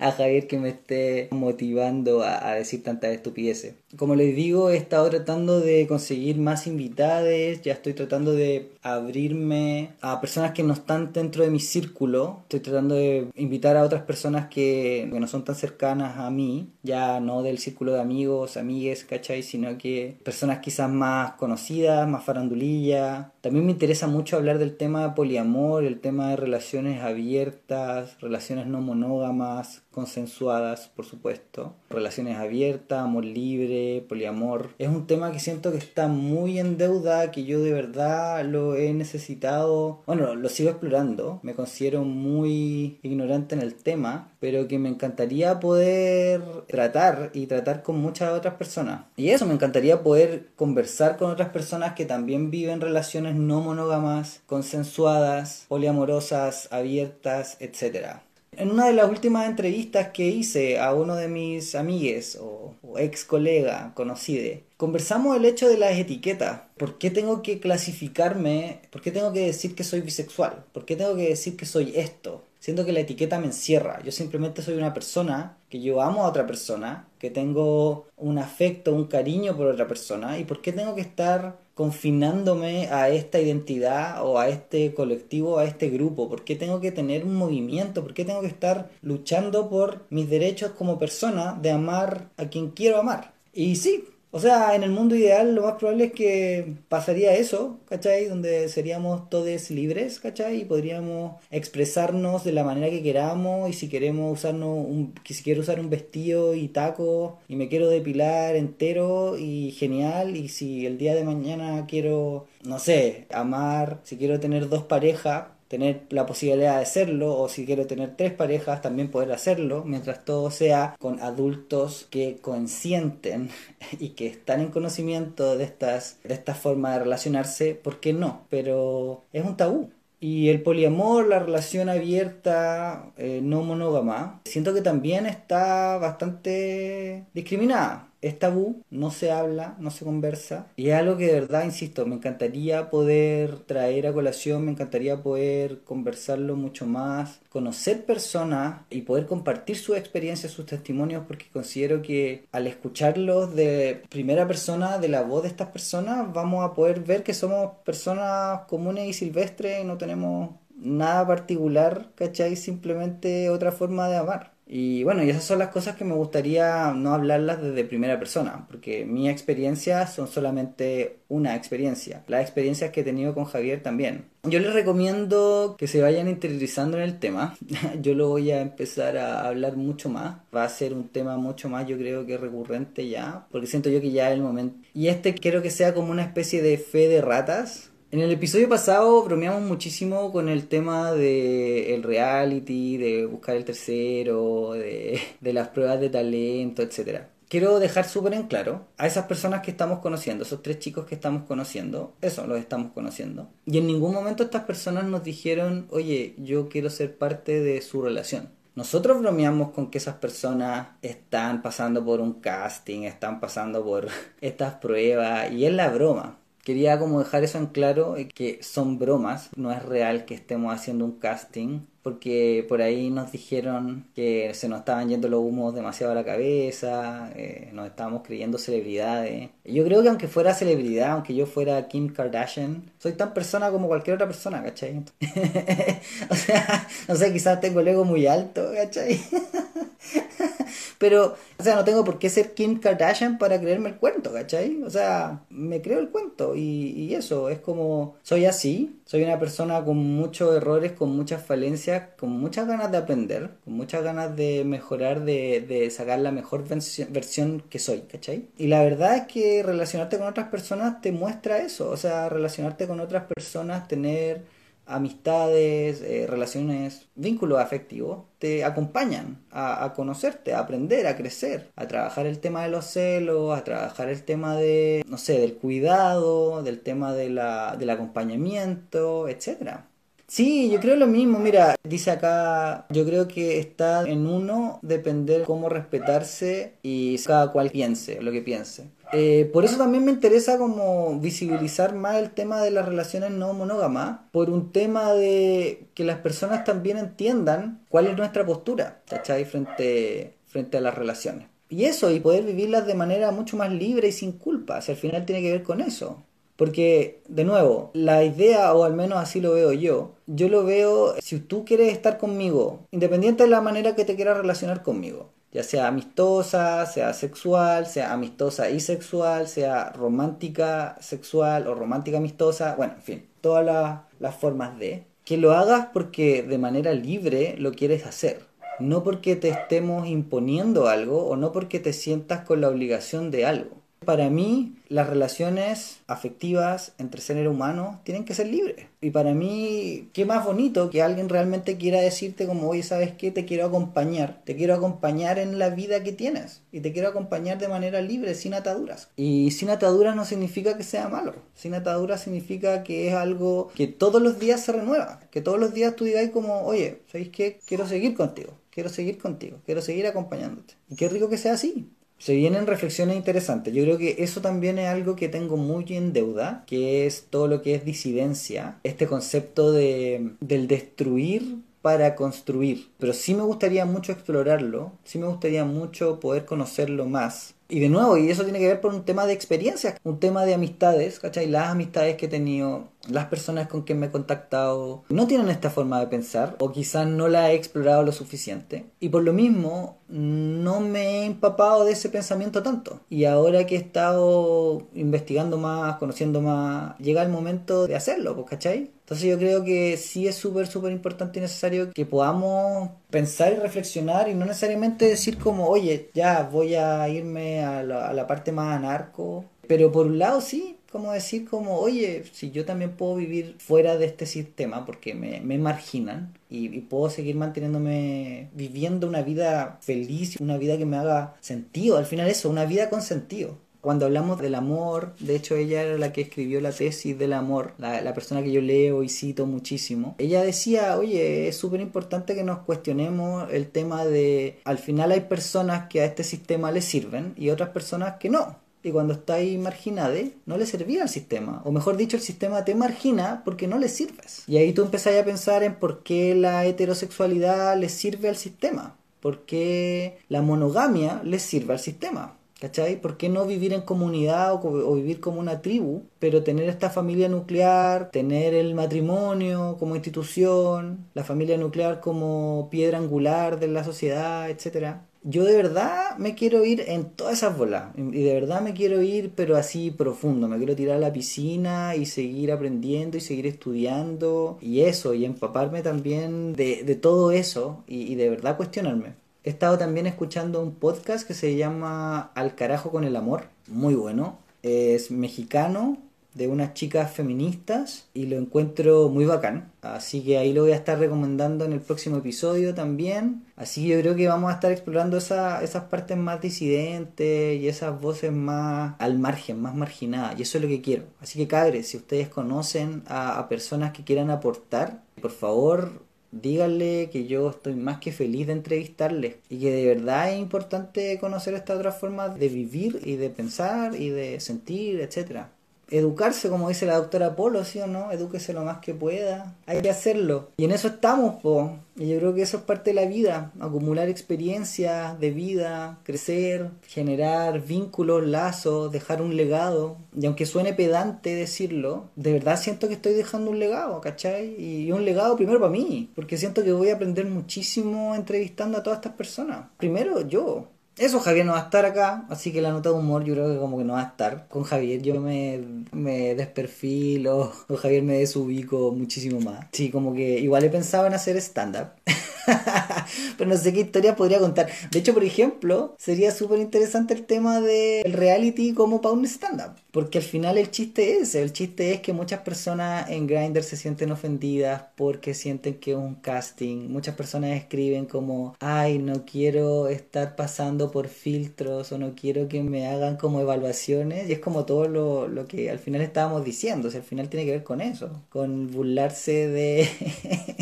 a 0.00 0.12
Javier 0.12 0.46
que 0.46 0.58
me 0.58 0.70
esté 0.70 1.28
motivando 1.30 2.22
a, 2.22 2.48
a 2.48 2.54
decir 2.54 2.82
tantas 2.82 3.10
estupideces. 3.10 3.74
Como 3.96 4.14
les 4.14 4.34
digo, 4.34 4.70
he 4.70 4.76
estado 4.76 5.10
tratando 5.10 5.60
de 5.60 5.86
conseguir 5.86 6.38
más 6.38 6.66
invitados, 6.66 7.60
ya 7.62 7.74
estoy 7.74 7.92
tratando 7.92 8.32
de 8.32 8.70
abrirme 8.82 9.90
a 10.00 10.20
personas 10.20 10.52
que 10.52 10.62
no 10.62 10.72
están 10.72 11.12
dentro 11.12 11.44
de 11.44 11.50
mi 11.50 11.60
círculo. 11.60 12.38
Estoy 12.44 12.60
tratando 12.60 12.94
de 12.94 13.28
invitar 13.36 13.76
a 13.76 13.82
otras 13.82 14.02
personas 14.02 14.12
personas 14.12 14.48
que, 14.48 15.08
no 15.10 15.26
son 15.26 15.42
tan 15.42 15.56
cercanas 15.56 16.18
a 16.18 16.30
mí, 16.30 16.68
ya 16.82 17.18
no 17.18 17.42
del 17.42 17.58
círculo 17.58 17.94
de 17.94 18.00
amigos, 18.00 18.56
amigues, 18.56 19.04
¿cachai? 19.04 19.42
Sino 19.42 19.78
que 19.78 20.16
personas 20.22 20.58
quizás 20.58 20.88
más 20.90 21.32
conocidas, 21.32 22.06
más 22.06 22.22
farandulillas. 22.22 23.26
También 23.40 23.66
me 23.66 23.72
interesa 23.72 24.06
mucho 24.06 24.36
hablar 24.36 24.58
del 24.58 24.76
tema 24.76 25.01
poliamor, 25.14 25.84
el 25.84 26.00
tema 26.00 26.30
de 26.30 26.36
relaciones 26.36 27.02
abiertas, 27.02 28.20
relaciones 28.20 28.66
no 28.66 28.80
monógamas, 28.80 29.82
consensuadas, 29.92 30.90
por 30.94 31.04
supuesto. 31.04 31.74
Relaciones 31.90 32.38
abiertas, 32.38 33.00
amor 33.00 33.24
libre, 33.24 34.04
poliamor. 34.08 34.70
Es 34.78 34.88
un 34.88 35.06
tema 35.06 35.30
que 35.30 35.38
siento 35.38 35.70
que 35.70 35.78
está 35.78 36.08
muy 36.08 36.58
en 36.58 36.78
deuda, 36.78 37.30
que 37.30 37.44
yo 37.44 37.60
de 37.60 37.72
verdad 37.72 38.44
lo 38.44 38.74
he 38.74 38.92
necesitado. 38.92 40.02
Bueno, 40.06 40.34
lo 40.34 40.48
sigo 40.48 40.70
explorando. 40.70 41.40
Me 41.42 41.54
considero 41.54 42.02
muy 42.02 42.98
ignorante 43.02 43.54
en 43.54 43.62
el 43.62 43.74
tema, 43.74 44.32
pero 44.40 44.66
que 44.66 44.78
me 44.78 44.88
encantaría 44.88 45.60
poder 45.60 46.42
tratar 46.66 47.30
y 47.34 47.46
tratar 47.46 47.82
con 47.82 48.00
muchas 48.00 48.32
otras 48.32 48.54
personas. 48.54 49.04
Y 49.16 49.28
eso, 49.28 49.46
me 49.46 49.54
encantaría 49.54 50.02
poder 50.02 50.48
conversar 50.56 51.16
con 51.16 51.30
otras 51.30 51.50
personas 51.50 51.92
que 51.92 52.06
también 52.06 52.50
viven 52.50 52.80
relaciones 52.80 53.36
no 53.36 53.60
monógamas, 53.60 54.42
consensuadas, 54.46 55.66
poliamorosas, 55.68 56.68
abiertas, 56.72 57.56
etcétera. 57.60 58.22
En 58.54 58.70
una 58.70 58.86
de 58.86 58.92
las 58.92 59.08
últimas 59.08 59.48
entrevistas 59.48 60.08
que 60.08 60.28
hice 60.28 60.78
a 60.78 60.92
uno 60.92 61.16
de 61.16 61.26
mis 61.26 61.74
amigues 61.74 62.38
o, 62.38 62.74
ex 62.98 63.24
colega 63.24 63.92
conocido, 63.94 64.60
conversamos 64.76 65.36
el 65.36 65.46
hecho 65.46 65.68
de 65.70 65.78
las 65.78 65.92
etiquetas. 65.98 66.60
¿Por 66.76 66.98
qué 66.98 67.10
tengo 67.10 67.40
que 67.40 67.60
clasificarme? 67.60 68.82
¿Por 68.90 69.00
qué 69.00 69.10
tengo 69.10 69.32
que 69.32 69.46
decir 69.46 69.74
que 69.74 69.84
soy 69.84 70.02
bisexual? 70.02 70.64
¿Por 70.72 70.84
qué 70.84 70.96
tengo 70.96 71.16
que 71.16 71.30
decir 71.30 71.56
que 71.56 71.64
soy 71.64 71.94
esto? 71.96 72.44
Siento 72.60 72.84
que 72.84 72.92
la 72.92 73.00
etiqueta 73.00 73.38
me 73.38 73.46
encierra. 73.46 74.02
Yo 74.04 74.12
simplemente 74.12 74.60
soy 74.60 74.74
una 74.74 74.92
persona 74.92 75.56
que 75.70 75.80
yo 75.80 76.02
amo 76.02 76.22
a 76.22 76.28
otra 76.28 76.46
persona, 76.46 77.08
que 77.18 77.30
tengo 77.30 78.06
un 78.18 78.38
afecto, 78.38 78.94
un 78.94 79.06
cariño 79.06 79.56
por 79.56 79.66
otra 79.68 79.88
persona. 79.88 80.38
¿Y 80.38 80.44
por 80.44 80.60
qué 80.60 80.72
tengo 80.72 80.94
que 80.94 81.00
estar 81.00 81.56
confinándome 81.74 82.88
a 82.88 83.08
esta 83.08 83.40
identidad 83.40 84.24
o 84.26 84.38
a 84.38 84.48
este 84.48 84.94
colectivo, 84.94 85.58
a 85.58 85.64
este 85.64 85.88
grupo? 85.88 86.28
¿Por 86.28 86.44
qué 86.44 86.56
tengo 86.56 86.80
que 86.80 86.92
tener 86.92 87.24
un 87.24 87.34
movimiento? 87.34 88.02
¿Por 88.02 88.14
qué 88.14 88.24
tengo 88.24 88.40
que 88.40 88.46
estar 88.48 88.90
luchando 89.02 89.68
por 89.68 90.06
mis 90.10 90.28
derechos 90.28 90.72
como 90.72 90.98
persona 90.98 91.58
de 91.60 91.70
amar 91.70 92.30
a 92.36 92.46
quien 92.46 92.70
quiero 92.70 92.98
amar? 92.98 93.34
Y 93.52 93.76
sí, 93.76 94.04
o 94.34 94.40
sea, 94.40 94.74
en 94.74 94.82
el 94.82 94.90
mundo 94.90 95.14
ideal 95.14 95.54
lo 95.54 95.62
más 95.62 95.74
probable 95.74 96.04
es 96.04 96.12
que 96.12 96.74
pasaría 96.88 97.34
eso, 97.34 97.80
¿cachai? 97.86 98.24
Donde 98.28 98.70
seríamos 98.70 99.28
todos 99.28 99.70
libres, 99.70 100.20
¿cachai? 100.20 100.62
Y 100.62 100.64
podríamos 100.64 101.34
expresarnos 101.50 102.42
de 102.42 102.52
la 102.52 102.64
manera 102.64 102.88
que 102.88 103.02
queramos 103.02 103.68
y 103.68 103.74
si 103.74 103.90
queremos 103.90 104.32
usarnos 104.32 104.86
un, 104.86 105.12
si 105.22 105.42
quiero 105.42 105.60
usar 105.60 105.80
un 105.80 105.90
vestido 105.90 106.54
y 106.54 106.68
taco 106.68 107.40
y 107.46 107.56
me 107.56 107.68
quiero 107.68 107.90
depilar 107.90 108.56
entero 108.56 109.36
y 109.36 109.72
genial 109.72 110.34
y 110.34 110.48
si 110.48 110.86
el 110.86 110.96
día 110.96 111.14
de 111.14 111.24
mañana 111.24 111.84
quiero, 111.86 112.46
no 112.64 112.78
sé, 112.78 113.26
amar, 113.34 114.00
si 114.02 114.16
quiero 114.16 114.40
tener 114.40 114.70
dos 114.70 114.84
parejas, 114.84 115.44
tener 115.72 116.02
la 116.10 116.26
posibilidad 116.26 116.76
de 116.76 116.82
hacerlo 116.82 117.34
o 117.38 117.48
si 117.48 117.64
quiero 117.64 117.86
tener 117.86 118.14
tres 118.14 118.34
parejas 118.34 118.82
también 118.82 119.10
poder 119.10 119.32
hacerlo 119.32 119.84
mientras 119.86 120.22
todo 120.22 120.50
sea 120.50 120.94
con 120.98 121.18
adultos 121.22 122.06
que 122.10 122.36
consienten 122.42 123.48
y 123.98 124.10
que 124.10 124.26
están 124.26 124.60
en 124.60 124.68
conocimiento 124.68 125.56
de 125.56 125.64
estas 125.64 126.18
de 126.24 126.34
esta 126.34 126.54
forma 126.54 126.92
de 126.92 126.98
relacionarse 126.98 127.74
¿por 127.74 128.00
qué 128.00 128.12
no? 128.12 128.42
pero 128.50 129.22
es 129.32 129.42
un 129.46 129.56
tabú 129.56 129.90
y 130.20 130.50
el 130.50 130.62
poliamor, 130.62 131.26
la 131.26 131.40
relación 131.40 131.88
abierta, 131.88 133.10
eh, 133.16 133.40
no 133.42 133.62
monógama, 133.62 134.40
siento 134.44 134.72
que 134.72 134.80
también 134.80 135.26
está 135.26 135.98
bastante 135.98 137.24
discriminada 137.34 138.11
es 138.22 138.38
tabú, 138.38 138.82
no 138.90 139.10
se 139.10 139.30
habla, 139.32 139.76
no 139.78 139.90
se 139.90 140.04
conversa. 140.04 140.68
Y 140.76 140.88
es 140.90 140.94
algo 140.94 141.16
que 141.16 141.26
de 141.26 141.40
verdad, 141.40 141.64
insisto, 141.64 142.06
me 142.06 142.14
encantaría 142.14 142.88
poder 142.88 143.58
traer 143.60 144.06
a 144.06 144.12
colación, 144.12 144.64
me 144.64 144.70
encantaría 144.70 145.22
poder 145.22 145.80
conversarlo 145.80 146.56
mucho 146.56 146.86
más, 146.86 147.40
conocer 147.50 148.04
personas 148.06 148.82
y 148.90 149.02
poder 149.02 149.26
compartir 149.26 149.76
sus 149.76 149.96
experiencias, 149.96 150.52
sus 150.52 150.66
testimonios, 150.66 151.24
porque 151.26 151.46
considero 151.52 152.00
que 152.00 152.44
al 152.52 152.66
escucharlos 152.66 153.54
de 153.54 154.02
primera 154.08 154.46
persona, 154.46 154.98
de 154.98 155.08
la 155.08 155.22
voz 155.22 155.42
de 155.42 155.48
estas 155.48 155.68
personas, 155.68 156.32
vamos 156.32 156.64
a 156.64 156.74
poder 156.74 157.00
ver 157.00 157.24
que 157.24 157.34
somos 157.34 157.72
personas 157.84 158.60
comunes 158.68 159.08
y 159.08 159.12
silvestres 159.12 159.82
y 159.82 159.86
no 159.86 159.98
tenemos 159.98 160.50
nada 160.76 161.26
particular, 161.26 162.08
¿cachai? 162.14 162.56
Simplemente 162.56 163.50
otra 163.50 163.72
forma 163.72 164.08
de 164.08 164.16
amar. 164.16 164.51
Y 164.66 165.04
bueno, 165.04 165.22
y 165.22 165.30
esas 165.30 165.44
son 165.44 165.58
las 165.58 165.68
cosas 165.68 165.96
que 165.96 166.04
me 166.04 166.14
gustaría 166.14 166.92
no 166.92 167.12
hablarlas 167.12 167.60
desde 167.60 167.84
primera 167.84 168.18
persona, 168.18 168.66
porque 168.68 169.04
mi 169.04 169.28
experiencia 169.28 170.06
son 170.06 170.28
solamente 170.28 171.18
una 171.28 171.56
experiencia. 171.56 172.24
Las 172.28 172.42
experiencias 172.42 172.90
que 172.90 173.00
he 173.00 173.04
tenido 173.04 173.34
con 173.34 173.44
Javier 173.44 173.82
también. 173.82 174.26
Yo 174.44 174.58
les 174.60 174.72
recomiendo 174.72 175.76
que 175.78 175.86
se 175.86 176.00
vayan 176.00 176.28
interiorizando 176.28 176.96
en 176.96 177.02
el 177.04 177.18
tema. 177.18 177.56
yo 178.00 178.14
lo 178.14 178.28
voy 178.28 178.50
a 178.50 178.60
empezar 178.60 179.18
a 179.18 179.46
hablar 179.46 179.76
mucho 179.76 180.08
más. 180.08 180.38
Va 180.54 180.64
a 180.64 180.68
ser 180.68 180.94
un 180.94 181.08
tema 181.08 181.36
mucho 181.36 181.68
más, 181.68 181.86
yo 181.86 181.98
creo 181.98 182.26
que 182.26 182.38
recurrente 182.38 183.08
ya, 183.08 183.46
porque 183.50 183.66
siento 183.66 183.90
yo 183.90 184.00
que 184.00 184.10
ya 184.10 184.28
es 184.28 184.34
el 184.34 184.42
momento. 184.42 184.76
Y 184.94 185.08
este 185.08 185.34
quiero 185.34 185.62
que 185.62 185.70
sea 185.70 185.94
como 185.94 186.10
una 186.10 186.22
especie 186.22 186.62
de 186.62 186.78
fe 186.78 187.08
de 187.08 187.20
ratas 187.20 187.91
en 188.12 188.20
el 188.20 188.30
episodio 188.30 188.68
pasado 188.68 189.22
bromeamos 189.24 189.62
muchísimo 189.62 190.30
con 190.32 190.50
el 190.50 190.68
tema 190.68 191.12
de 191.12 191.94
el 191.94 192.02
reality, 192.02 192.98
de 192.98 193.24
buscar 193.24 193.56
el 193.56 193.64
tercero, 193.64 194.72
de, 194.72 195.18
de 195.40 195.52
las 195.54 195.68
pruebas 195.68 195.98
de 195.98 196.10
talento, 196.10 196.82
etcétera. 196.82 197.30
Quiero 197.48 197.78
dejar 197.78 198.06
súper 198.06 198.34
en 198.34 198.48
claro 198.48 198.86
a 198.98 199.06
esas 199.06 199.24
personas 199.24 199.62
que 199.62 199.70
estamos 199.70 200.00
conociendo, 200.00 200.44
esos 200.44 200.62
tres 200.62 200.78
chicos 200.78 201.06
que 201.06 201.14
estamos 201.14 201.44
conociendo, 201.44 202.12
eso 202.20 202.46
los 202.46 202.58
estamos 202.58 202.92
conociendo. 202.92 203.48
Y 203.64 203.78
en 203.78 203.86
ningún 203.86 204.12
momento 204.12 204.42
estas 204.42 204.64
personas 204.64 205.04
nos 205.04 205.24
dijeron, 205.24 205.86
oye, 205.88 206.34
yo 206.36 206.68
quiero 206.68 206.90
ser 206.90 207.16
parte 207.16 207.62
de 207.62 207.80
su 207.80 208.02
relación. 208.02 208.50
Nosotros 208.74 209.20
bromeamos 209.20 209.70
con 209.70 209.90
que 209.90 209.98
esas 209.98 210.16
personas 210.16 210.88
están 211.00 211.62
pasando 211.62 212.04
por 212.04 212.20
un 212.20 212.40
casting, 212.40 213.04
están 213.04 213.40
pasando 213.40 213.82
por 213.82 214.08
estas 214.42 214.74
pruebas, 214.74 215.50
y 215.50 215.64
es 215.64 215.72
la 215.72 215.88
broma. 215.88 216.41
Quería 216.62 216.98
como 216.98 217.18
dejar 217.20 217.44
eso 217.44 217.58
en 217.58 217.66
claro, 217.66 218.16
eh, 218.16 218.28
que 218.28 218.62
son 218.62 218.98
bromas, 218.98 219.50
no 219.56 219.72
es 219.72 219.82
real 219.84 220.24
que 220.24 220.34
estemos 220.34 220.72
haciendo 220.74 221.04
un 221.04 221.18
casting, 221.18 221.80
porque 222.02 222.66
por 222.68 222.82
ahí 222.82 223.10
nos 223.10 223.30
dijeron 223.30 224.06
que 224.14 224.52
se 224.54 224.68
nos 224.68 224.80
estaban 224.80 225.08
yendo 225.08 225.28
los 225.28 225.40
humos 225.40 225.74
demasiado 225.74 226.12
a 226.12 226.16
la 226.16 226.24
cabeza, 226.24 227.30
eh, 227.36 227.70
nos 227.72 227.86
estábamos 227.86 228.22
creyendo 228.22 228.58
celebridades. 228.58 229.50
Yo 229.64 229.84
creo 229.84 230.02
que 230.02 230.08
aunque 230.08 230.26
fuera 230.26 230.52
celebridad, 230.54 231.12
aunque 231.12 231.34
yo 231.34 231.46
fuera 231.46 231.86
Kim 231.86 232.12
Kardashian, 232.12 232.90
soy 232.98 233.12
tan 233.12 233.32
persona 233.32 233.70
como 233.70 233.86
cualquier 233.86 234.16
otra 234.16 234.26
persona, 234.26 234.62
¿cachai? 234.62 235.04
o 236.28 236.34
sea, 236.34 236.88
no 237.06 237.14
sé, 237.14 237.32
quizás 237.32 237.60
tengo 237.60 237.80
el 237.80 237.88
ego 237.88 238.04
muy 238.04 238.26
alto, 238.26 238.72
¿cachai? 238.74 239.20
Pero, 240.98 241.36
o 241.58 241.62
sea, 241.62 241.76
no 241.76 241.84
tengo 241.84 242.04
por 242.04 242.18
qué 242.18 242.30
ser 242.30 242.54
Kim 242.54 242.78
Kardashian 242.78 243.38
para 243.38 243.60
creerme 243.60 243.90
el 243.90 243.96
cuento, 243.96 244.32
¿cachai? 244.32 244.82
O 244.82 244.90
sea, 244.90 245.42
me 245.50 245.82
creo 245.82 245.98
el 245.98 246.10
cuento 246.10 246.54
y, 246.54 246.60
y 246.60 247.14
eso, 247.14 247.48
es 247.48 247.58
como, 247.58 248.16
soy 248.22 248.46
así, 248.46 249.01
soy 249.12 249.24
una 249.24 249.38
persona 249.38 249.84
con 249.84 249.98
muchos 249.98 250.56
errores, 250.56 250.92
con 250.92 251.14
muchas 251.14 251.44
falencias, 251.44 252.04
con 252.18 252.30
muchas 252.30 252.66
ganas 252.66 252.90
de 252.90 252.96
aprender, 252.96 253.50
con 253.62 253.74
muchas 253.74 254.02
ganas 254.02 254.34
de 254.34 254.64
mejorar, 254.64 255.22
de, 255.26 255.60
de 255.68 255.90
sacar 255.90 256.18
la 256.20 256.30
mejor 256.30 256.64
versión 257.10 257.62
que 257.68 257.78
soy, 257.78 258.04
¿cachai? 258.10 258.48
Y 258.56 258.68
la 258.68 258.82
verdad 258.82 259.18
es 259.18 259.26
que 259.26 259.62
relacionarte 259.62 260.16
con 260.16 260.28
otras 260.28 260.48
personas 260.48 261.02
te 261.02 261.12
muestra 261.12 261.58
eso, 261.58 261.90
o 261.90 261.96
sea, 261.98 262.30
relacionarte 262.30 262.86
con 262.86 263.00
otras 263.00 263.24
personas, 263.24 263.86
tener 263.86 264.46
amistades, 264.86 266.02
eh, 266.02 266.26
relaciones, 266.28 267.08
vínculos 267.14 267.60
afectivos, 267.60 268.24
te 268.38 268.64
acompañan 268.64 269.44
a, 269.50 269.92
conocerte, 269.94 270.54
a 270.54 270.60
aprender, 270.60 271.06
a 271.06 271.16
crecer, 271.16 271.70
a 271.76 271.86
trabajar 271.86 272.26
el 272.26 272.40
tema 272.40 272.64
de 272.64 272.70
los 272.70 272.86
celos, 272.86 273.56
a 273.56 273.64
trabajar 273.64 274.08
el 274.08 274.22
tema 274.24 274.56
de, 274.56 275.04
no 275.08 275.18
sé, 275.18 275.38
del 275.38 275.54
cuidado, 275.54 276.62
del 276.62 276.80
tema 276.80 277.12
de 277.14 277.30
la, 277.30 277.76
del 277.76 277.90
acompañamiento, 277.90 279.28
etcétera. 279.28 279.86
Sí, 280.32 280.70
yo 280.70 280.80
creo 280.80 280.96
lo 280.96 281.06
mismo. 281.06 281.38
Mira, 281.38 281.74
dice 281.84 282.10
acá, 282.10 282.86
yo 282.88 283.04
creo 283.04 283.28
que 283.28 283.58
está 283.58 284.08
en 284.08 284.26
uno 284.26 284.78
depender 284.80 285.42
cómo 285.42 285.68
respetarse 285.68 286.72
y 286.82 287.18
cada 287.18 287.52
cual 287.52 287.70
piense 287.70 288.22
lo 288.22 288.32
que 288.32 288.40
piense. 288.40 288.88
Eh, 289.12 289.50
por 289.52 289.64
eso 289.64 289.76
también 289.76 290.04
me 290.04 290.10
interesa 290.10 290.56
como 290.56 291.20
visibilizar 291.20 291.94
más 291.94 292.16
el 292.16 292.30
tema 292.30 292.62
de 292.62 292.70
las 292.70 292.86
relaciones 292.86 293.30
no 293.30 293.52
monógamas, 293.52 294.20
por 294.32 294.48
un 294.48 294.72
tema 294.72 295.12
de 295.12 295.86
que 295.94 296.04
las 296.04 296.18
personas 296.18 296.64
también 296.64 296.96
entiendan 296.96 297.84
cuál 297.88 298.06
es 298.06 298.16
nuestra 298.16 298.46
postura, 298.46 299.02
¿cachai? 299.06 299.44
Frente, 299.44 300.34
frente 300.46 300.78
a 300.78 300.80
las 300.80 300.94
relaciones. 300.94 301.48
Y 301.68 301.84
eso, 301.84 302.10
y 302.10 302.20
poder 302.20 302.44
vivirlas 302.44 302.86
de 302.86 302.94
manera 302.94 303.30
mucho 303.32 303.56
más 303.56 303.70
libre 303.70 304.08
y 304.08 304.12
sin 304.12 304.32
culpa, 304.32 304.80
si 304.80 304.92
al 304.92 304.98
final 304.98 305.26
tiene 305.26 305.42
que 305.42 305.52
ver 305.52 305.62
con 305.62 305.80
eso. 305.80 306.22
Porque, 306.56 307.22
de 307.28 307.44
nuevo, 307.44 307.90
la 307.94 308.24
idea, 308.24 308.72
o 308.74 308.84
al 308.84 308.94
menos 308.94 309.18
así 309.18 309.40
lo 309.40 309.52
veo 309.52 309.72
yo, 309.72 310.12
yo 310.26 310.48
lo 310.48 310.64
veo, 310.64 311.14
si 311.20 311.40
tú 311.40 311.64
quieres 311.64 311.92
estar 311.92 312.18
conmigo, 312.18 312.86
independiente 312.92 313.44
de 313.44 313.50
la 313.50 313.60
manera 313.60 313.94
que 313.94 314.04
te 314.04 314.16
quieras 314.16 314.36
relacionar 314.36 314.82
conmigo, 314.82 315.30
ya 315.52 315.62
sea 315.62 315.86
amistosa, 315.86 316.86
sea 316.86 317.12
sexual, 317.12 317.86
sea 317.86 318.12
amistosa 318.12 318.70
y 318.70 318.80
sexual, 318.80 319.46
sea 319.46 319.90
romántica 319.90 320.96
sexual 321.00 321.66
o 321.66 321.74
romántica 321.74 322.18
amistosa, 322.18 322.74
bueno, 322.74 322.94
en 322.96 323.02
fin, 323.02 323.26
todas 323.40 324.00
las, 324.18 324.34
formas 324.36 324.78
de, 324.78 325.04
que 325.24 325.36
lo 325.36 325.52
hagas 325.52 325.88
porque 325.92 326.42
de 326.42 326.58
manera 326.58 326.94
libre 326.94 327.54
lo 327.58 327.72
quieres 327.72 328.06
hacer, 328.06 328.40
no 328.80 329.02
porque 329.02 329.36
te 329.36 329.50
estemos 329.50 330.08
imponiendo 330.08 330.88
algo 330.88 331.26
o 331.26 331.36
no 331.36 331.52
porque 331.52 331.80
te 331.80 331.92
sientas 331.92 332.44
con 332.46 332.62
la 332.62 332.68
obligación 332.68 333.30
de 333.30 333.44
algo. 333.44 333.81
Para 334.04 334.30
mí, 334.30 334.74
las 334.88 335.08
relaciones 335.08 336.00
afectivas 336.06 336.92
entre 336.98 337.20
seres 337.20 337.46
humanos 337.46 337.96
tienen 338.04 338.24
que 338.24 338.34
ser 338.34 338.48
libres. 338.48 338.86
Y 339.00 339.10
para 339.10 339.32
mí, 339.32 340.08
qué 340.12 340.24
más 340.24 340.44
bonito 340.44 340.90
que 340.90 341.02
alguien 341.02 341.28
realmente 341.28 341.76
quiera 341.76 342.00
decirte 342.00 342.46
como, 342.46 342.68
oye, 342.68 342.82
¿sabes 342.82 343.12
qué? 343.12 343.30
Te 343.30 343.44
quiero 343.44 343.66
acompañar. 343.66 344.42
Te 344.44 344.56
quiero 344.56 344.74
acompañar 344.74 345.38
en 345.38 345.58
la 345.58 345.70
vida 345.70 346.02
que 346.02 346.12
tienes. 346.12 346.62
Y 346.72 346.80
te 346.80 346.92
quiero 346.92 347.08
acompañar 347.08 347.58
de 347.58 347.68
manera 347.68 348.00
libre, 348.00 348.34
sin 348.34 348.54
ataduras. 348.54 349.08
Y 349.16 349.50
sin 349.52 349.70
ataduras 349.70 350.14
no 350.16 350.24
significa 350.24 350.76
que 350.76 350.84
sea 350.84 351.08
malo. 351.08 351.34
Sin 351.54 351.74
ataduras 351.74 352.22
significa 352.22 352.82
que 352.82 353.08
es 353.08 353.14
algo 353.14 353.70
que 353.74 353.86
todos 353.86 354.20
los 354.20 354.38
días 354.38 354.60
se 354.60 354.72
renueva. 354.72 355.20
Que 355.30 355.40
todos 355.40 355.58
los 355.58 355.74
días 355.74 355.96
tú 355.96 356.04
digas 356.04 356.30
como, 356.30 356.62
oye, 356.62 357.02
¿sabes 357.10 357.28
qué? 357.30 357.60
Quiero 357.66 357.86
seguir 357.86 358.14
contigo. 358.14 358.52
Quiero 358.70 358.88
seguir 358.88 359.18
contigo. 359.18 359.58
Quiero 359.64 359.82
seguir 359.82 360.06
acompañándote. 360.06 360.74
Y 360.88 360.96
qué 360.96 361.08
rico 361.08 361.28
que 361.28 361.38
sea 361.38 361.54
así 361.54 361.88
se 362.22 362.36
vienen 362.36 362.68
reflexiones 362.68 363.16
interesantes. 363.16 363.74
Yo 363.74 363.82
creo 363.82 363.98
que 363.98 364.14
eso 364.18 364.40
también 364.40 364.78
es 364.78 364.86
algo 364.86 365.16
que 365.16 365.28
tengo 365.28 365.56
muy 365.56 365.84
en 365.88 366.12
deuda, 366.12 366.62
que 366.68 367.04
es 367.04 367.26
todo 367.28 367.48
lo 367.48 367.62
que 367.62 367.74
es 367.74 367.84
disidencia, 367.84 368.78
este 368.84 369.08
concepto 369.08 369.72
de, 369.72 370.30
del 370.38 370.68
destruir 370.68 371.56
para 371.80 372.14
construir. 372.14 372.90
Pero 372.98 373.12
sí 373.12 373.34
me 373.34 373.42
gustaría 373.42 373.86
mucho 373.86 374.12
explorarlo, 374.12 374.92
sí 375.02 375.18
me 375.18 375.26
gustaría 375.26 375.64
mucho 375.64 376.20
poder 376.20 376.44
conocerlo 376.44 377.06
más. 377.06 377.54
Y 377.72 377.80
de 377.80 377.88
nuevo, 377.88 378.18
y 378.18 378.30
eso 378.30 378.44
tiene 378.44 378.58
que 378.58 378.68
ver 378.68 378.82
por 378.82 378.92
un 378.92 379.04
tema 379.04 379.26
de 379.26 379.32
experiencias, 379.32 379.98
un 380.04 380.20
tema 380.20 380.44
de 380.44 380.52
amistades, 380.52 381.18
¿cachai? 381.18 381.46
Las 381.48 381.70
amistades 381.70 382.16
que 382.16 382.26
he 382.26 382.28
tenido, 382.28 382.88
las 383.08 383.26
personas 383.26 383.66
con 383.66 383.80
quien 383.82 383.98
me 383.98 384.08
he 384.08 384.10
contactado, 384.10 385.04
no 385.08 385.26
tienen 385.26 385.48
esta 385.48 385.70
forma 385.70 385.98
de 385.98 386.06
pensar, 386.06 386.54
o 386.60 386.70
quizás 386.70 387.06
no 387.06 387.28
la 387.28 387.50
he 387.50 387.54
explorado 387.54 388.02
lo 388.02 388.12
suficiente. 388.12 388.84
Y 389.00 389.08
por 389.08 389.22
lo 389.22 389.32
mismo, 389.32 389.96
no 390.12 390.80
me 390.80 391.22
he 391.22 391.24
empapado 391.24 391.84
de 391.84 391.92
ese 391.92 392.10
pensamiento 392.10 392.62
tanto. 392.62 393.00
Y 393.08 393.24
ahora 393.24 393.66
que 393.66 393.76
he 393.76 393.78
estado 393.78 394.86
investigando 394.94 395.56
más, 395.56 395.96
conociendo 395.96 396.42
más, 396.42 396.98
llega 396.98 397.22
el 397.22 397.30
momento 397.30 397.86
de 397.86 397.96
hacerlo, 397.96 398.34
pues, 398.34 398.48
¿cachai? 398.48 398.90
Entonces 399.00 399.30
yo 399.30 399.38
creo 399.38 399.64
que 399.64 399.96
sí 399.96 400.28
es 400.28 400.36
súper, 400.36 400.66
súper 400.66 400.92
importante 400.92 401.38
y 401.38 401.42
necesario 401.42 401.92
que 401.92 402.06
podamos 402.06 402.90
pensar 403.10 403.52
y 403.52 403.56
reflexionar 403.56 404.28
y 404.28 404.34
no 404.34 404.44
necesariamente 404.44 405.06
decir 405.06 405.38
como, 405.38 405.68
oye, 405.68 406.10
ya 406.14 406.42
voy 406.42 406.74
a 406.74 407.08
irme 407.08 407.64
a 407.64 407.82
la, 407.82 408.26
parte 408.26 408.52
más 408.52 408.76
anarco. 408.76 409.46
Pero 409.66 409.92
por 409.92 410.06
un 410.06 410.18
lado 410.18 410.40
sí, 410.40 410.76
como 410.92 411.12
decir 411.12 411.48
como, 411.48 411.78
oye, 411.78 412.24
si 412.32 412.50
yo 412.50 412.64
también 412.64 412.92
puedo 412.92 413.16
vivir 413.16 413.56
fuera 413.58 413.96
de 413.96 414.06
este 414.06 414.26
sistema 414.26 414.84
porque 414.86 415.14
me, 415.14 415.40
me 415.40 415.58
marginan 415.58 416.34
y, 416.48 416.68
puedo 416.82 417.08
seguir 417.10 417.34
manteniéndome 417.36 418.50
viviendo 418.54 419.08
una 419.08 419.22
vida 419.22 419.78
feliz, 419.80 420.36
una 420.40 420.58
vida 420.58 420.76
que 420.76 420.84
me 420.86 420.98
haga 420.98 421.36
sentido, 421.40 421.96
al 421.96 422.06
final 422.06 422.28
eso, 422.28 422.50
una 422.50 422.66
vida 422.66 422.90
con 422.90 423.02
sentido 423.02 423.58
cuando 423.82 424.06
hablamos 424.06 424.40
del 424.40 424.54
amor, 424.54 425.12
de 425.18 425.34
hecho 425.34 425.56
ella 425.56 425.82
era 425.82 425.98
la 425.98 426.12
que 426.12 426.20
escribió 426.20 426.60
la 426.60 426.70
tesis 426.70 427.18
del 427.18 427.32
amor, 427.32 427.74
la, 427.78 428.14
persona 428.14 428.40
que 428.40 428.52
yo 428.52 428.60
leo 428.60 429.02
y 429.02 429.08
cito 429.08 429.44
muchísimo, 429.44 430.14
ella 430.18 430.40
decía, 430.40 430.96
oye, 430.96 431.48
es 431.48 431.56
súper 431.56 431.80
importante 431.80 432.36
que 432.36 432.44
nos 432.44 432.60
cuestionemos 432.60 433.52
el 433.52 433.66
tema 433.68 434.04
de, 434.04 434.60
al 434.64 434.78
final 434.78 435.10
hay 435.10 435.22
personas 435.22 435.88
que 435.88 436.00
a 436.00 436.04
este 436.04 436.22
sistema 436.22 436.70
le 436.70 436.80
sirven 436.80 437.34
y 437.36 437.50
otras 437.50 437.70
personas 437.70 438.18
que 438.20 438.30
no. 438.30 438.61
Y 438.82 438.90
cuando 438.90 439.14
estáis 439.14 439.58
marginada, 439.58 440.18
no 440.46 440.56
le 440.56 440.66
servía 440.66 441.02
al 441.02 441.08
sistema. 441.08 441.62
O 441.64 441.72
mejor 441.72 441.96
dicho, 441.96 442.16
el 442.16 442.22
sistema 442.22 442.64
te 442.64 442.74
margina 442.74 443.42
porque 443.44 443.68
no 443.68 443.78
le 443.78 443.88
sirves. 443.88 444.42
Y 444.48 444.56
ahí 444.56 444.72
tú 444.72 444.82
empezás 444.82 445.18
a 445.20 445.24
pensar 445.24 445.62
en 445.62 445.76
por 445.76 446.02
qué 446.02 446.34
la 446.34 446.64
heterosexualidad 446.64 447.78
le 447.78 447.88
sirve 447.88 448.28
al 448.28 448.36
sistema. 448.36 448.96
¿Por 449.20 449.44
qué 449.44 450.18
la 450.28 450.42
monogamia 450.42 451.22
le 451.24 451.38
sirve 451.38 451.74
al 451.74 451.78
sistema? 451.78 452.36
¿Cachai? 452.60 453.00
¿Por 453.00 453.16
qué 453.16 453.28
no 453.28 453.44
vivir 453.44 453.72
en 453.72 453.82
comunidad 453.82 454.52
o, 454.54 454.94
vivir 454.94 455.18
como 455.18 455.40
una 455.40 455.62
tribu, 455.62 456.02
pero 456.20 456.44
tener 456.44 456.68
esta 456.68 456.90
familia 456.90 457.28
nuclear, 457.28 458.10
tener 458.10 458.54
el 458.54 458.74
matrimonio 458.74 459.76
como 459.80 459.96
institución, 459.96 461.06
la 461.14 461.24
familia 461.24 461.56
nuclear 461.56 462.00
como 462.00 462.68
piedra 462.70 462.98
angular 462.98 463.58
de 463.58 463.66
la 463.66 463.82
sociedad, 463.82 464.48
etcétera? 464.48 465.06
Yo 465.24 465.44
de 465.44 465.56
verdad 465.56 466.16
me 466.18 466.34
quiero 466.34 466.64
ir 466.64 466.84
en 466.88 467.10
todas 467.10 467.34
esas 467.34 467.56
bolas. 467.56 467.94
Y 467.96 468.22
de 468.24 468.34
verdad 468.34 468.60
me 468.60 468.74
quiero 468.74 469.02
ir, 469.02 469.32
pero 469.36 469.56
así 469.56 469.90
profundo. 469.90 470.48
Me 470.48 470.58
quiero 470.58 470.74
tirar 470.76 470.96
a 470.96 471.00
la 471.00 471.12
piscina 471.12 471.94
y 471.96 472.06
seguir 472.06 472.50
aprendiendo 472.52 473.16
y 473.16 473.20
seguir 473.20 473.46
estudiando. 473.46 474.58
Y 474.60 474.80
eso, 474.80 475.14
y 475.14 475.24
empaparme 475.24 475.82
también 475.82 476.54
de, 476.54 476.82
de 476.84 476.94
todo 476.96 477.30
eso. 477.30 477.84
y 477.86 478.14
de 478.16 478.30
verdad 478.30 478.56
cuestionarme. 478.56 479.14
He 479.44 479.50
estado 479.50 479.76
también 479.76 480.06
escuchando 480.06 480.62
un 480.62 480.74
podcast 480.76 481.26
que 481.26 481.34
se 481.34 481.56
llama 481.56 482.30
Al 482.34 482.54
carajo 482.54 482.90
con 482.92 483.02
el 483.02 483.16
amor, 483.16 483.46
muy 483.66 483.94
bueno. 483.96 484.38
Es 484.62 485.10
mexicano, 485.10 485.98
de 486.34 486.48
unas 486.48 486.74
chicas 486.74 487.10
feministas 487.10 488.06
y 488.14 488.26
lo 488.26 488.36
encuentro 488.38 489.08
muy 489.08 489.24
bacán. 489.24 489.70
Así 489.82 490.22
que 490.22 490.38
ahí 490.38 490.52
lo 490.52 490.62
voy 490.62 490.72
a 490.72 490.76
estar 490.76 490.98
recomendando 490.98 491.64
en 491.64 491.72
el 491.72 491.80
próximo 491.80 492.18
episodio 492.18 492.74
también. 492.74 493.44
Así 493.56 493.82
que 493.82 493.88
yo 493.88 494.00
creo 494.00 494.16
que 494.16 494.28
vamos 494.28 494.50
a 494.50 494.54
estar 494.54 494.72
explorando 494.72 495.16
esa, 495.18 495.62
esas 495.62 495.84
partes 495.84 496.16
más 496.16 496.40
disidentes 496.40 497.60
y 497.60 497.68
esas 497.68 498.00
voces 498.00 498.32
más 498.32 498.94
al 498.98 499.18
margen, 499.18 499.60
más 499.60 499.74
marginadas. 499.74 500.38
Y 500.38 500.42
eso 500.42 500.58
es 500.58 500.62
lo 500.62 500.68
que 500.68 500.80
quiero. 500.80 501.04
Así 501.20 501.38
que 501.38 501.48
cabres, 501.48 501.88
si 501.88 501.96
ustedes 501.98 502.28
conocen 502.28 503.02
a, 503.06 503.46
personas 503.48 503.92
que 503.92 504.04
quieran 504.04 504.30
aportar, 504.30 505.02
por 505.20 505.32
favor 505.32 506.02
díganle 506.30 507.10
que 507.10 507.26
yo 507.26 507.50
estoy 507.50 507.74
más 507.74 507.98
que 507.98 508.10
feliz 508.10 508.46
de 508.46 508.54
entrevistarles 508.54 509.36
y 509.50 509.58
que 509.60 509.70
de 509.70 509.86
verdad 509.86 510.32
es 510.32 510.40
importante 510.40 511.18
conocer 511.20 511.52
esta 511.52 511.74
otra 511.74 511.92
forma 511.92 512.30
de 512.30 512.48
vivir 512.48 513.00
y 513.04 513.16
de 513.16 513.28
pensar 513.28 513.94
y 514.00 514.08
de 514.08 514.40
sentir, 514.40 515.00
etcétera. 515.00 515.50
Educarse, 515.98 516.48
como 516.48 516.68
dice 516.68 516.86
la 516.86 516.96
doctora 516.96 517.36
Polo, 517.36 517.64
¿sí 517.64 517.80
o 517.80 517.86
no? 517.86 518.10
Edúquese 518.10 518.52
lo 518.52 518.64
más 518.64 518.78
que 518.78 518.94
pueda. 518.94 519.54
Hay 519.66 519.82
que 519.82 519.90
hacerlo. 519.90 520.50
Y 520.56 520.64
en 520.64 520.72
eso 520.72 520.88
estamos, 520.88 521.40
po. 521.42 521.78
Y 521.96 522.08
yo 522.08 522.18
creo 522.18 522.34
que 522.34 522.42
eso 522.42 522.56
es 522.56 522.62
parte 522.62 522.90
de 522.90 522.94
la 522.94 523.06
vida. 523.06 523.52
Acumular 523.60 524.08
experiencia 524.08 525.14
de 525.20 525.30
vida, 525.30 525.98
crecer, 526.04 526.70
generar 526.86 527.60
vínculos, 527.60 528.26
lazos, 528.26 528.90
dejar 528.90 529.20
un 529.20 529.36
legado. 529.36 529.98
Y 530.18 530.24
aunque 530.26 530.46
suene 530.46 530.72
pedante 530.72 531.34
decirlo, 531.34 532.08
de 532.16 532.32
verdad 532.32 532.58
siento 532.58 532.88
que 532.88 532.94
estoy 532.94 533.12
dejando 533.12 533.50
un 533.50 533.58
legado, 533.58 534.00
¿cachai? 534.00 534.54
Y 534.58 534.90
un 534.92 535.04
legado 535.04 535.36
primero 535.36 535.60
para 535.60 535.70
mí. 535.70 536.10
Porque 536.14 536.38
siento 536.38 536.64
que 536.64 536.72
voy 536.72 536.88
a 536.88 536.94
aprender 536.94 537.26
muchísimo 537.26 538.14
entrevistando 538.14 538.78
a 538.78 538.82
todas 538.82 538.98
estas 538.98 539.12
personas. 539.12 539.66
Primero 539.76 540.26
yo. 540.26 540.68
Eso, 540.98 541.20
Javier 541.20 541.46
no 541.46 541.52
va 541.52 541.60
a 541.60 541.64
estar 541.64 541.86
acá, 541.86 542.26
así 542.28 542.52
que 542.52 542.60
la 542.60 542.70
nota 542.70 542.90
de 542.90 542.96
humor 542.96 543.24
yo 543.24 543.32
creo 543.32 543.50
que 543.50 543.58
como 543.58 543.78
que 543.78 543.84
no 543.84 543.94
va 543.94 544.00
a 544.00 544.08
estar. 544.08 544.46
Con 544.48 544.62
Javier 544.64 545.00
yo 545.00 545.20
me, 545.20 545.60
me 545.92 546.34
desperfilo, 546.34 547.52
con 547.66 547.76
Javier 547.76 548.02
me 548.02 548.18
desubico 548.18 548.92
muchísimo 548.92 549.40
más. 549.40 549.66
Sí, 549.72 549.90
como 549.90 550.14
que 550.14 550.38
igual 550.40 550.64
he 550.64 550.70
pensado 550.70 551.06
en 551.06 551.14
hacer 551.14 551.36
stand-up. 551.38 551.88
Pero 553.42 553.50
no 553.54 553.60
sé 553.60 553.72
qué 553.72 553.80
historia 553.80 554.14
podría 554.14 554.38
contar. 554.38 554.68
De 554.92 555.00
hecho, 555.00 555.12
por 555.14 555.24
ejemplo, 555.24 555.96
sería 555.98 556.30
súper 556.30 556.60
interesante 556.60 557.12
el 557.12 557.24
tema 557.24 557.60
del 557.60 558.12
reality 558.12 558.72
como 558.72 559.00
para 559.00 559.14
un 559.14 559.24
stand-up. 559.24 559.74
Porque 559.90 560.18
al 560.18 560.24
final 560.24 560.58
el 560.58 560.70
chiste 560.70 561.18
es, 561.18 561.34
el 561.34 561.52
chiste 561.52 561.92
es 561.92 562.00
que 562.00 562.12
muchas 562.12 562.40
personas 562.42 563.10
en 563.10 563.26
Grindr 563.26 563.64
se 563.64 563.76
sienten 563.76 564.12
ofendidas 564.12 564.84
porque 564.96 565.34
sienten 565.34 565.74
que 565.80 565.90
es 565.90 565.96
un 565.96 566.14
casting. 566.14 566.88
Muchas 566.88 567.16
personas 567.16 567.50
escriben 567.50 568.06
como, 568.06 568.54
ay, 568.60 568.98
no 568.98 569.24
quiero 569.26 569.88
estar 569.88 570.36
pasando 570.36 570.92
por 570.92 571.08
filtros 571.08 571.90
o 571.90 571.98
no 571.98 572.14
quiero 572.14 572.46
que 572.48 572.62
me 572.62 572.86
hagan 572.86 573.16
como 573.16 573.40
evaluaciones. 573.40 574.28
Y 574.28 574.34
es 574.34 574.38
como 574.38 574.64
todo 574.66 574.86
lo, 574.86 575.26
lo 575.26 575.46
que 575.48 575.68
al 575.68 575.80
final 575.80 576.00
estábamos 576.00 576.44
diciendo. 576.44 576.88
O 576.88 576.90
sea, 576.92 577.00
al 577.00 577.06
final 577.06 577.28
tiene 577.28 577.44
que 577.44 577.52
ver 577.52 577.64
con 577.64 577.80
eso, 577.80 578.22
con 578.28 578.70
burlarse 578.70 579.48
de, 579.48 579.88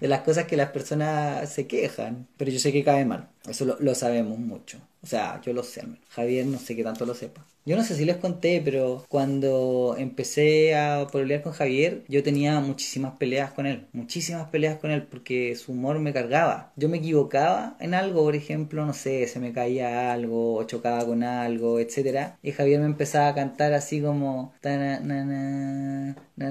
de 0.00 0.08
las 0.08 0.22
cosas 0.22 0.46
que 0.46 0.56
las 0.56 0.70
personas 0.70 1.48
se 1.52 1.67
quejan. 1.68 2.26
Pero 2.36 2.50
yo 2.50 2.58
sé 2.58 2.72
que 2.72 2.84
cae 2.84 3.04
mal. 3.04 3.28
Eso 3.48 3.76
lo, 3.78 3.94
sabemos 3.94 4.38
mucho. 4.38 4.78
O 5.02 5.06
sea, 5.06 5.40
yo 5.42 5.52
lo 5.52 5.62
sé. 5.62 5.82
Javier 6.10 6.46
no 6.46 6.58
sé 6.58 6.74
qué 6.74 6.82
tanto 6.82 7.06
lo 7.06 7.14
sepa. 7.14 7.44
Yo 7.64 7.76
no 7.76 7.84
sé 7.84 7.94
si 7.96 8.04
les 8.06 8.16
conté, 8.16 8.62
pero 8.64 9.04
cuando 9.08 9.94
empecé 9.98 10.74
a 10.74 11.06
pelear 11.12 11.42
con 11.42 11.52
Javier, 11.52 12.02
yo 12.08 12.22
tenía 12.22 12.60
muchísimas 12.60 13.16
peleas 13.18 13.52
con 13.52 13.66
él. 13.66 13.86
Muchísimas 13.92 14.48
peleas 14.48 14.78
con 14.78 14.90
él 14.90 15.02
porque 15.02 15.54
su 15.54 15.72
humor 15.72 15.98
me 15.98 16.12
cargaba. 16.14 16.72
Yo 16.76 16.88
me 16.88 16.96
equivocaba 16.98 17.76
en 17.80 17.92
algo, 17.94 18.24
por 18.24 18.34
ejemplo, 18.36 18.86
no 18.86 18.94
sé, 18.94 19.26
se 19.28 19.38
me 19.38 19.52
caía 19.52 20.12
algo 20.12 20.54
o 20.54 20.64
chocaba 20.64 21.04
con 21.04 21.22
algo, 21.22 21.78
etcétera 21.78 22.38
Y 22.42 22.52
Javier 22.52 22.80
me 22.80 22.86
empezaba 22.86 23.28
a 23.28 23.34
cantar 23.34 23.74
así 23.74 24.00
como... 24.00 24.54
"Tana, 24.60 25.00
na, 25.00 25.24
na, 25.24 26.16
na, 26.36 26.50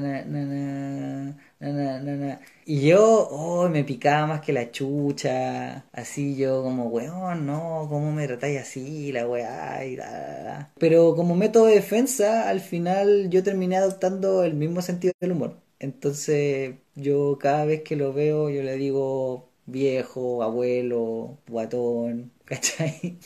na, 2.68 2.84
na, 2.84 2.92
na, 2.92 3.00
na, 3.00 3.14
na, 3.14 3.22
na, 3.24 3.24
na". 3.24 3.28
Y 3.30 3.30
yo, 3.30 3.30
oh, 3.32 3.70
me 3.70 3.84
picaba 3.86 4.28
más 4.28 4.42
que 4.42 4.52
la 4.54 4.72
chucha. 4.72 5.86
Así 5.94 6.36
yo 6.36 6.64
como, 6.64 6.88
weón, 6.88 7.46
no, 7.46 7.88
¿cómo 7.90 8.12
me 8.12 8.28
tratáis 8.28 8.60
así? 8.60 9.12
La 9.14 9.26
weá 9.28 9.86
y 9.86 9.96
da, 9.96 10.12
da, 10.12 10.44
da. 10.44 10.74
Pero 10.78 11.16
como 11.16 11.36
método 11.36 11.66
de 11.68 11.76
defensa, 11.76 12.50
al 12.50 12.60
final 12.60 13.30
yo 13.30 13.42
terminé 13.44 13.78
adoptando 13.78 14.44
el 14.44 14.54
mismo 14.54 14.82
sentido 14.82 15.14
del 15.22 15.32
humor. 15.32 15.62
Entonces 15.80 16.76
yo 16.96 17.38
cada 17.40 17.64
vez 17.66 17.84
que 17.84 17.96
lo 17.96 18.12
veo, 18.14 18.50
yo 18.50 18.64
le 18.64 18.76
digo 18.76 19.50
viejo, 19.66 20.44
abuelo, 20.44 21.38
guatón, 21.48 22.32
¿cachai? 22.48 23.20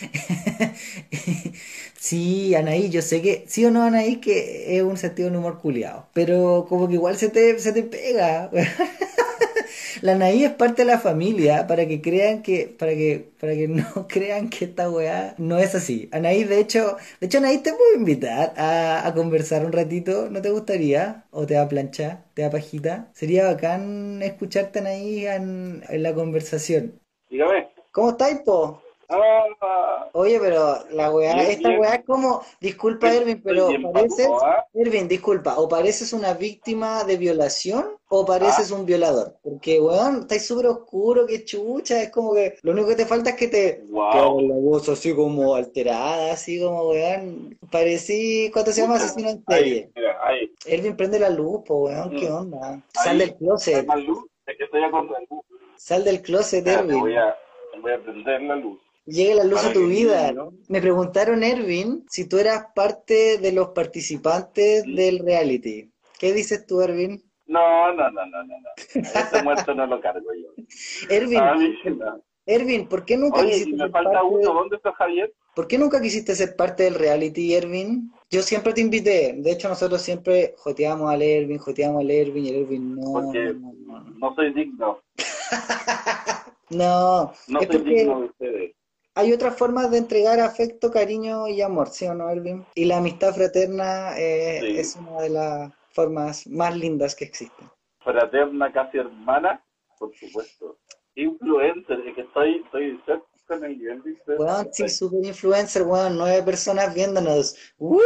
Sí, 1.98 2.54
Anaí, 2.54 2.90
yo 2.90 3.02
sé 3.02 3.20
que, 3.22 3.44
sí 3.48 3.64
o 3.64 3.70
no, 3.70 3.82
Anaí, 3.82 4.16
que 4.20 4.76
es 4.76 4.82
un 4.82 4.96
sentido 4.96 5.30
de 5.30 5.36
humor 5.38 5.58
culiado, 5.60 6.08
pero 6.14 6.66
como 6.68 6.88
que 6.88 6.94
igual 6.94 7.16
se 7.16 7.28
te, 7.28 7.58
se 7.58 7.72
te 7.72 7.82
pega. 7.82 8.50
La 10.02 10.12
Anaí 10.12 10.44
es 10.44 10.52
parte 10.52 10.82
de 10.82 10.86
la 10.86 10.98
familia 10.98 11.66
para 11.66 11.86
que 11.86 12.00
crean 12.00 12.42
que, 12.42 12.66
para 12.78 12.92
que, 12.92 13.30
para 13.40 13.54
que 13.54 13.68
no 13.68 14.06
crean 14.08 14.48
que 14.50 14.66
esta 14.66 14.90
weá 14.90 15.34
no 15.38 15.58
es 15.58 15.74
así. 15.74 16.08
Anaí, 16.12 16.44
de 16.44 16.60
hecho, 16.60 16.96
de 17.20 17.26
hecho, 17.26 17.38
Anaí 17.38 17.58
te 17.58 17.72
puedo 17.72 17.94
invitar 17.96 18.54
a, 18.56 19.06
a 19.06 19.14
conversar 19.14 19.64
un 19.64 19.72
ratito, 19.72 20.28
¿no 20.30 20.40
te 20.42 20.50
gustaría? 20.50 21.24
¿O 21.30 21.46
te 21.46 21.54
da 21.54 21.68
plancha? 21.68 22.24
¿Te 22.34 22.42
da 22.42 22.50
pajita? 22.50 23.10
Sería 23.14 23.44
bacán 23.46 24.22
escucharte, 24.22 24.78
Anaí, 24.80 25.26
en, 25.26 25.82
en 25.88 26.02
la 26.02 26.14
conversación. 26.14 27.00
Dígame. 27.30 27.68
¿Cómo 27.98 28.10
estáis, 28.10 28.38
po? 28.44 28.80
Ah, 29.08 30.08
Oye, 30.12 30.38
pero 30.38 30.84
la 30.90 31.10
weá, 31.10 31.34
Bien, 31.34 31.50
esta 31.50 31.68
bien. 31.70 31.80
weá 31.80 31.94
es 31.96 32.04
como, 32.04 32.42
disculpa 32.60 33.12
Ervin, 33.12 33.42
pero 33.42 33.66
bien, 33.68 33.90
pareces, 33.90 34.28
¿ah? 34.44 34.64
Ervin, 34.72 35.08
disculpa, 35.08 35.58
o 35.58 35.68
pareces 35.68 36.12
una 36.12 36.32
víctima 36.34 37.02
de 37.02 37.16
violación 37.16 37.86
o 38.08 38.24
pareces 38.24 38.70
un 38.70 38.86
violador. 38.86 39.34
Porque, 39.42 39.80
weón, 39.80 40.20
estáis 40.20 40.46
súper 40.46 40.66
oscuro, 40.66 41.26
que 41.26 41.44
chucha, 41.44 42.00
es 42.00 42.12
como 42.12 42.34
que 42.34 42.56
lo 42.62 42.70
único 42.70 42.86
que 42.86 42.94
te 42.94 43.06
falta 43.06 43.30
es 43.30 43.36
que 43.36 43.48
te 43.48 43.82
Wow. 43.88 44.42
la 44.42 44.54
voz 44.54 44.88
así 44.88 45.12
como 45.12 45.56
alterada, 45.56 46.32
así 46.32 46.60
como, 46.62 46.90
weón, 46.90 47.58
parecí, 47.72 48.48
¿cuánto 48.52 48.70
se 48.70 48.82
llama 48.82 48.94
asesino 48.96 49.30
en 49.30 49.44
serie? 49.44 49.74
Ahí, 49.74 49.92
mira, 49.96 50.18
ahí. 50.24 50.54
Ervin, 50.66 50.96
prende 50.96 51.18
la 51.18 51.30
luz, 51.30 51.62
po, 51.66 51.86
weón, 51.86 52.10
¿qué 52.10 52.30
Mm. 52.30 52.36
onda? 52.36 52.80
Sal 52.94 53.20
Ahí. 53.20 53.26
del 53.26 53.34
closet, 53.34 53.74
¿Hay 53.74 53.86
más 53.86 54.00
luz? 54.04 54.24
Es 54.46 54.56
que 54.56 54.64
estoy 54.64 54.84
a 54.84 54.90
sal 55.74 56.04
del 56.04 56.22
closet, 56.22 56.64
Ervin. 56.64 57.04
Voy 57.80 57.92
a 57.92 58.02
prender 58.02 58.42
la 58.42 58.56
luz. 58.56 58.80
Llegue 59.06 59.34
la 59.34 59.44
luz 59.44 59.64
a 59.64 59.72
tu 59.72 59.86
vida. 59.86 60.32
¿no? 60.32 60.52
Me 60.68 60.80
preguntaron, 60.80 61.42
Ervin, 61.42 62.04
si 62.10 62.28
tú 62.28 62.38
eras 62.38 62.66
parte 62.74 63.38
de 63.38 63.52
los 63.52 63.68
participantes 63.68 64.84
del 64.84 65.20
reality. 65.20 65.90
¿Qué 66.18 66.32
dices 66.32 66.66
tú, 66.66 66.80
Ervin? 66.82 67.22
No, 67.46 67.92
no, 67.94 68.10
no, 68.10 68.26
no, 68.26 68.44
no, 68.44 68.54
no. 68.60 68.68
Este 68.94 69.42
muerto 69.42 69.74
no 69.74 69.86
lo 69.86 70.00
cargo 70.00 70.26
yo. 70.34 70.62
Ervin, 71.08 71.38
A 71.38 71.54
mí, 71.54 71.74
no. 71.96 72.22
Ervin, 72.44 72.86
¿por 72.88 73.04
qué 73.06 73.16
nunca 73.16 73.40
Oye, 73.40 73.50
quisiste 73.50 73.72
me 73.72 73.78
ser 73.84 73.90
falta 73.90 74.10
parte 74.12 74.26
uno. 74.26 74.38
de- 74.38 74.44
¿Dónde 74.44 74.76
está 74.76 74.92
Javier? 74.92 75.32
¿Por 75.54 75.66
qué 75.66 75.78
nunca 75.78 76.00
quisiste 76.00 76.34
ser 76.34 76.54
parte 76.56 76.82
del 76.84 76.94
reality, 76.94 77.54
Ervin? 77.54 78.12
Yo 78.30 78.42
siempre 78.42 78.72
te 78.74 78.80
invité. 78.82 79.34
De 79.38 79.50
hecho, 79.52 79.68
nosotros 79.68 80.00
siempre 80.02 80.54
joteamos 80.58 81.10
al 81.10 81.22
Ervin, 81.22 81.58
joteamos 81.58 82.00
al 82.02 82.10
Ervin 82.10 82.44
y 82.44 82.48
el 82.50 82.56
Ervin 82.56 82.94
no. 82.96 83.12
Porque 83.12 83.54
no, 83.54 83.72
no. 83.86 84.00
no 84.18 84.34
soy 84.34 84.52
digno. 84.52 85.00
No, 86.70 87.32
No 87.48 87.60
es 87.60 87.66
soy 87.68 87.78
digno 87.78 88.20
de 88.20 88.26
ustedes. 88.26 88.74
hay 89.14 89.32
otras 89.32 89.56
formas 89.56 89.90
de 89.90 89.98
entregar 89.98 90.38
afecto, 90.40 90.90
cariño 90.90 91.48
y 91.48 91.60
amor, 91.62 91.88
¿sí 91.88 92.06
o 92.06 92.14
no, 92.14 92.28
Ervin? 92.30 92.64
Y 92.74 92.84
la 92.84 92.98
amistad 92.98 93.34
fraterna 93.34 94.18
eh, 94.18 94.60
Sí. 94.60 94.78
es 94.78 94.96
una 94.96 95.20
de 95.22 95.30
las 95.30 95.72
formas 95.92 96.46
más 96.46 96.76
lindas 96.76 97.14
que 97.14 97.24
existen. 97.24 97.68
Fraterna, 98.00 98.72
casi 98.72 98.98
hermana, 98.98 99.64
por 99.98 100.14
supuesto. 100.14 100.78
Influencer, 101.16 101.98
es 102.06 102.14
que 102.14 102.20
estoy, 102.20 102.56
estoy 102.64 103.00
en 103.50 103.64
el 103.64 103.78
nivel 103.78 104.02
de. 104.26 104.36
Weón, 104.36 104.68
sí, 104.72 104.88
super 104.88 105.24
influencer, 105.24 105.82
weón, 105.82 106.16
nueve 106.16 106.42
personas 106.44 106.94
viéndonos. 106.94 107.56
¡Woo! 107.78 107.98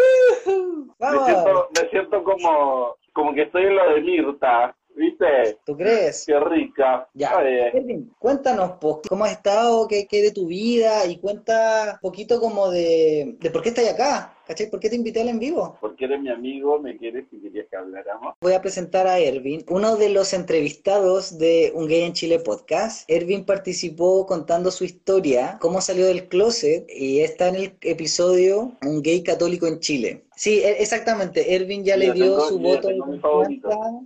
Me 0.46 0.94
¡Vamos! 0.98 1.26
siento, 1.26 1.68
me 1.82 1.90
siento 1.90 2.24
como, 2.24 2.96
como 3.12 3.34
que 3.34 3.42
estoy 3.42 3.64
en 3.64 3.76
lo 3.76 3.92
de 3.94 4.00
Mirta, 4.00 4.74
¿viste? 4.94 5.58
¿Tú 5.64 5.76
crees? 5.76 6.24
Qué 6.26 6.38
rica. 6.40 7.08
Ya. 7.14 7.32
Erwin, 7.40 8.12
cuéntanos, 8.18 8.72
pues, 8.80 8.96
cómo 9.08 9.24
has 9.24 9.32
estado, 9.32 9.86
qué, 9.88 10.06
qué 10.06 10.22
de 10.22 10.30
tu 10.32 10.46
vida 10.46 11.06
y 11.06 11.18
cuenta 11.18 11.94
un 11.94 12.00
poquito 12.00 12.40
como 12.40 12.70
de, 12.70 13.36
de 13.38 13.50
por 13.50 13.62
qué 13.62 13.70
estás 13.70 13.88
acá, 13.88 14.36
¿cachai? 14.46 14.70
¿Por 14.70 14.80
qué 14.80 14.88
te 14.88 14.96
invité 14.96 15.22
al 15.22 15.28
en 15.28 15.38
vivo? 15.38 15.76
porque 15.80 16.04
eres 16.04 16.20
mi 16.20 16.30
amigo, 16.30 16.78
me 16.78 16.96
quieres 16.96 17.26
y 17.32 17.40
querías 17.40 17.66
que 17.68 17.76
habláramos. 17.76 18.34
Voy 18.40 18.52
a 18.52 18.60
presentar 18.60 19.06
a 19.06 19.18
Ervin, 19.18 19.64
uno 19.68 19.96
de 19.96 20.08
los 20.08 20.32
entrevistados 20.32 21.38
de 21.38 21.72
Un 21.74 21.86
Gay 21.86 22.02
en 22.02 22.12
Chile 22.12 22.38
podcast. 22.38 23.08
Ervin 23.10 23.44
participó 23.44 24.26
contando 24.26 24.70
su 24.70 24.84
historia, 24.84 25.58
cómo 25.60 25.80
salió 25.80 26.06
del 26.06 26.28
closet, 26.28 26.86
y 26.88 27.20
está 27.20 27.48
en 27.48 27.56
el 27.56 27.76
episodio 27.80 28.72
Un 28.82 29.02
Gay 29.02 29.22
Católico 29.22 29.66
en 29.66 29.80
Chile. 29.80 30.24
Sí, 30.34 30.60
e- 30.60 30.82
exactamente. 30.82 31.54
Ervin 31.54 31.84
ya 31.84 31.96
le 31.96 32.12
dio 32.12 32.24
tengo- 32.36 32.48
su 32.48 32.58
voto 32.58 32.88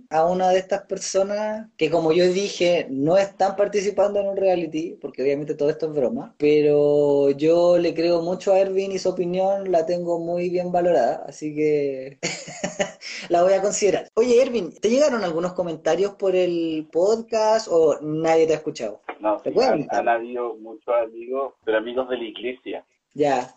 a 0.09 0.25
una 0.25 0.49
de 0.49 0.59
estas 0.59 0.83
personas 0.83 1.67
que, 1.77 1.89
como 1.89 2.11
yo 2.11 2.25
dije, 2.27 2.87
no 2.89 3.17
están 3.17 3.55
participando 3.55 4.19
en 4.19 4.27
un 4.27 4.37
reality, 4.37 4.97
porque 5.01 5.23
obviamente 5.23 5.55
todo 5.55 5.69
esto 5.69 5.87
es 5.87 5.93
broma, 5.93 6.35
pero 6.37 7.31
yo 7.31 7.77
le 7.77 7.93
creo 7.93 8.21
mucho 8.21 8.53
a 8.53 8.59
Ervin 8.59 8.91
y 8.91 8.99
su 8.99 9.09
opinión 9.09 9.71
la 9.71 9.85
tengo 9.85 10.19
muy 10.19 10.49
bien 10.49 10.71
valorada, 10.71 11.23
así 11.27 11.55
que 11.55 12.19
la 13.29 13.43
voy 13.43 13.53
a 13.53 13.61
considerar. 13.61 14.09
Oye, 14.15 14.41
Ervin, 14.41 14.73
¿te 14.73 14.89
llegaron 14.89 15.23
algunos 15.23 15.53
comentarios 15.53 16.15
por 16.15 16.35
el 16.35 16.87
podcast 16.91 17.67
o 17.71 17.99
nadie 18.01 18.47
te 18.47 18.53
ha 18.53 18.57
escuchado? 18.57 19.01
No, 19.19 19.37
¿Te 19.37 19.51
sí, 19.51 19.59
han, 19.59 19.87
han 19.89 20.07
habido 20.09 20.55
muchos 20.55 20.93
amigos, 21.03 21.53
pero 21.65 21.77
amigos 21.77 22.09
de 22.09 22.17
la 22.17 22.23
iglesia, 22.23 22.85
Ya, 23.17 23.51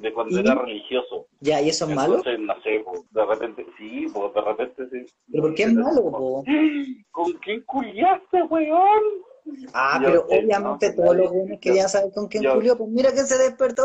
de 0.00 0.12
cuando 0.12 0.36
¿Y? 0.36 0.40
era 0.40 0.54
religioso. 0.56 1.26
ya, 1.40 1.60
¿y 1.62 1.68
eso 1.68 1.88
es 1.88 1.94
malo? 1.94 2.16
Entonces, 2.16 2.40
no 2.40 2.54
sé, 2.62 2.84
de 3.12 3.24
repente, 3.24 3.64
sí, 3.78 4.06
de 4.06 4.40
repente 4.40 4.82
sí. 4.90 5.14
¿Pero 5.30 5.42
por 5.44 5.54
qué 5.54 5.62
es 5.62 5.74
malo, 5.74 6.10
po? 6.10 6.44
¿Con 7.12 7.32
quién 7.34 7.62
culiaste, 7.66 8.42
weón? 8.50 9.02
Ah, 9.72 10.00
Yo 10.02 10.08
pero 10.08 10.24
obviamente 10.26 10.88
no, 10.90 10.94
todos 11.04 11.16
los 11.18 11.28
jóvenes 11.28 11.60
querían 11.60 11.88
saber 11.88 12.10
con 12.12 12.26
quién 12.26 12.42
Yo- 12.42 12.54
Julio. 12.54 12.76
Pues 12.76 12.90
mira 12.90 13.10
que 13.12 13.18
se 13.18 13.38
despertó. 13.38 13.84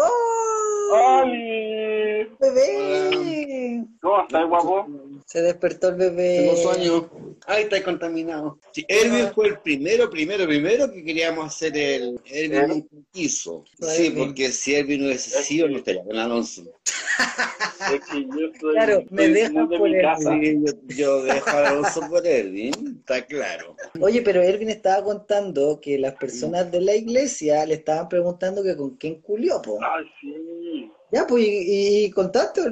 ¡Oli! 0.92 2.28
¡Bebé! 2.40 3.86
¿Cómo 4.02 4.22
estás, 4.24 4.50
guapo? 4.50 4.88
Se 5.26 5.42
despertó 5.42 5.90
el 5.90 5.96
bebé. 5.96 6.38
Tengo 6.40 6.56
sueño. 6.58 7.10
Ay, 7.48 7.64
está 7.64 7.84
contaminado. 7.84 8.60
Sí, 8.72 8.86
Erwin 8.88 9.30
fue 9.34 9.48
el 9.48 9.60
primero, 9.60 10.10
primero, 10.10 10.46
primero 10.46 10.92
que 10.92 11.04
queríamos 11.04 11.46
hacer 11.48 11.76
el 11.78 12.20
Erwin 12.26 12.54
¿Eh? 12.60 12.68
nunca 12.68 12.96
quiso. 13.12 13.64
Sí, 13.80 14.14
porque 14.16 14.52
si 14.52 14.76
Erwin 14.76 15.06
hubiese 15.06 15.42
sido, 15.44 15.68
no 15.68 15.78
estaría 15.78 16.04
con 16.04 16.18
Alonso. 16.18 16.64
Es 17.94 18.00
que 18.12 18.22
yo 18.24 18.48
soy, 18.60 18.74
Claro, 18.74 19.04
me 19.10 19.28
dejan 19.30 19.68
de 19.68 19.78
por 19.78 19.90
mi 19.90 19.96
el- 19.96 20.02
casa. 20.04 20.32
Sí, 20.40 20.60
yo, 20.64 20.96
yo 20.96 21.24
dejo 21.24 21.50
a 21.50 21.68
Alonso 21.70 22.02
por 22.10 22.26
Erwin, 22.26 22.98
está 23.00 23.26
claro. 23.26 23.76
Oye, 24.00 24.22
pero 24.22 24.42
Erwin 24.42 24.70
estaba 24.70 25.04
contando 25.04 25.80
que 25.82 25.98
las 25.98 26.14
personas 26.16 26.72
de 26.72 26.80
la 26.82 26.96
iglesia 26.96 27.66
le 27.66 27.76
estaban 27.76 28.08
preguntando 28.08 28.62
que 28.64 28.76
con 28.78 28.98
quién 28.98 29.16
culió, 29.22 29.62
po. 29.62 29.80
Ay, 29.82 30.06
sí. 30.22 30.92
Ya, 31.12 31.26
pues, 31.28 31.44
¿y, 31.44 32.06
y 32.06 32.12
contaste 32.12 32.62
o 32.62 32.70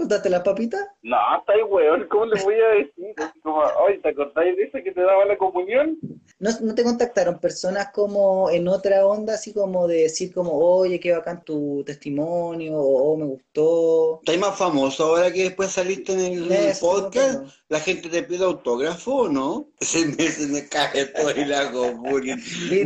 no? 0.00 0.08
¿Contaste 0.08 0.30
las 0.30 0.42
papitas? 0.42 0.86
No, 1.02 1.16
está 1.38 1.52
ahí, 1.52 1.62
weón. 1.62 2.06
¿Cómo 2.08 2.26
le 2.26 2.42
voy 2.42 2.54
a 2.54 2.68
decir? 2.76 3.14
Como, 3.42 3.60
oye, 3.84 3.98
¿te 3.98 4.08
acordáis 4.10 4.56
de 4.56 4.64
ese 4.64 4.82
que 4.82 4.92
te 4.92 5.00
daba 5.02 5.24
la 5.24 5.36
comunión? 5.38 5.98
¿No, 6.38 6.50
no 6.62 6.74
te 6.74 6.82
contactaron 6.84 7.38
personas 7.38 7.90
como 7.92 8.48
en 8.50 8.66
otra 8.68 9.06
onda, 9.06 9.34
así 9.34 9.52
como 9.52 9.86
de 9.86 10.02
decir 10.02 10.32
como, 10.32 10.52
oye, 10.58 10.98
qué 10.98 11.12
bacán 11.12 11.44
tu 11.44 11.82
testimonio, 11.84 12.76
o 12.78 13.12
"Oh, 13.12 13.16
me 13.16 13.26
gustó? 13.26 14.20
¿Estás 14.24 14.38
más 14.38 14.58
famoso 14.58 15.04
ahora 15.04 15.30
que 15.32 15.44
después 15.44 15.70
saliste 15.70 16.12
en 16.14 16.50
el 16.50 16.72
podcast? 16.80 17.42
no. 17.42 17.59
¿La 17.70 17.80
gente 17.80 18.08
te 18.10 18.22
pide 18.24 18.44
autógrafo 18.44 19.28
no? 19.28 19.68
Se 19.80 20.04
me, 20.04 20.28
se 20.28 20.46
me 20.48 20.68
cae 20.68 21.06
todo 21.06 21.30
y 21.30 21.44
la 21.46 21.60
hago 21.60 21.92
bullying. 21.96 22.36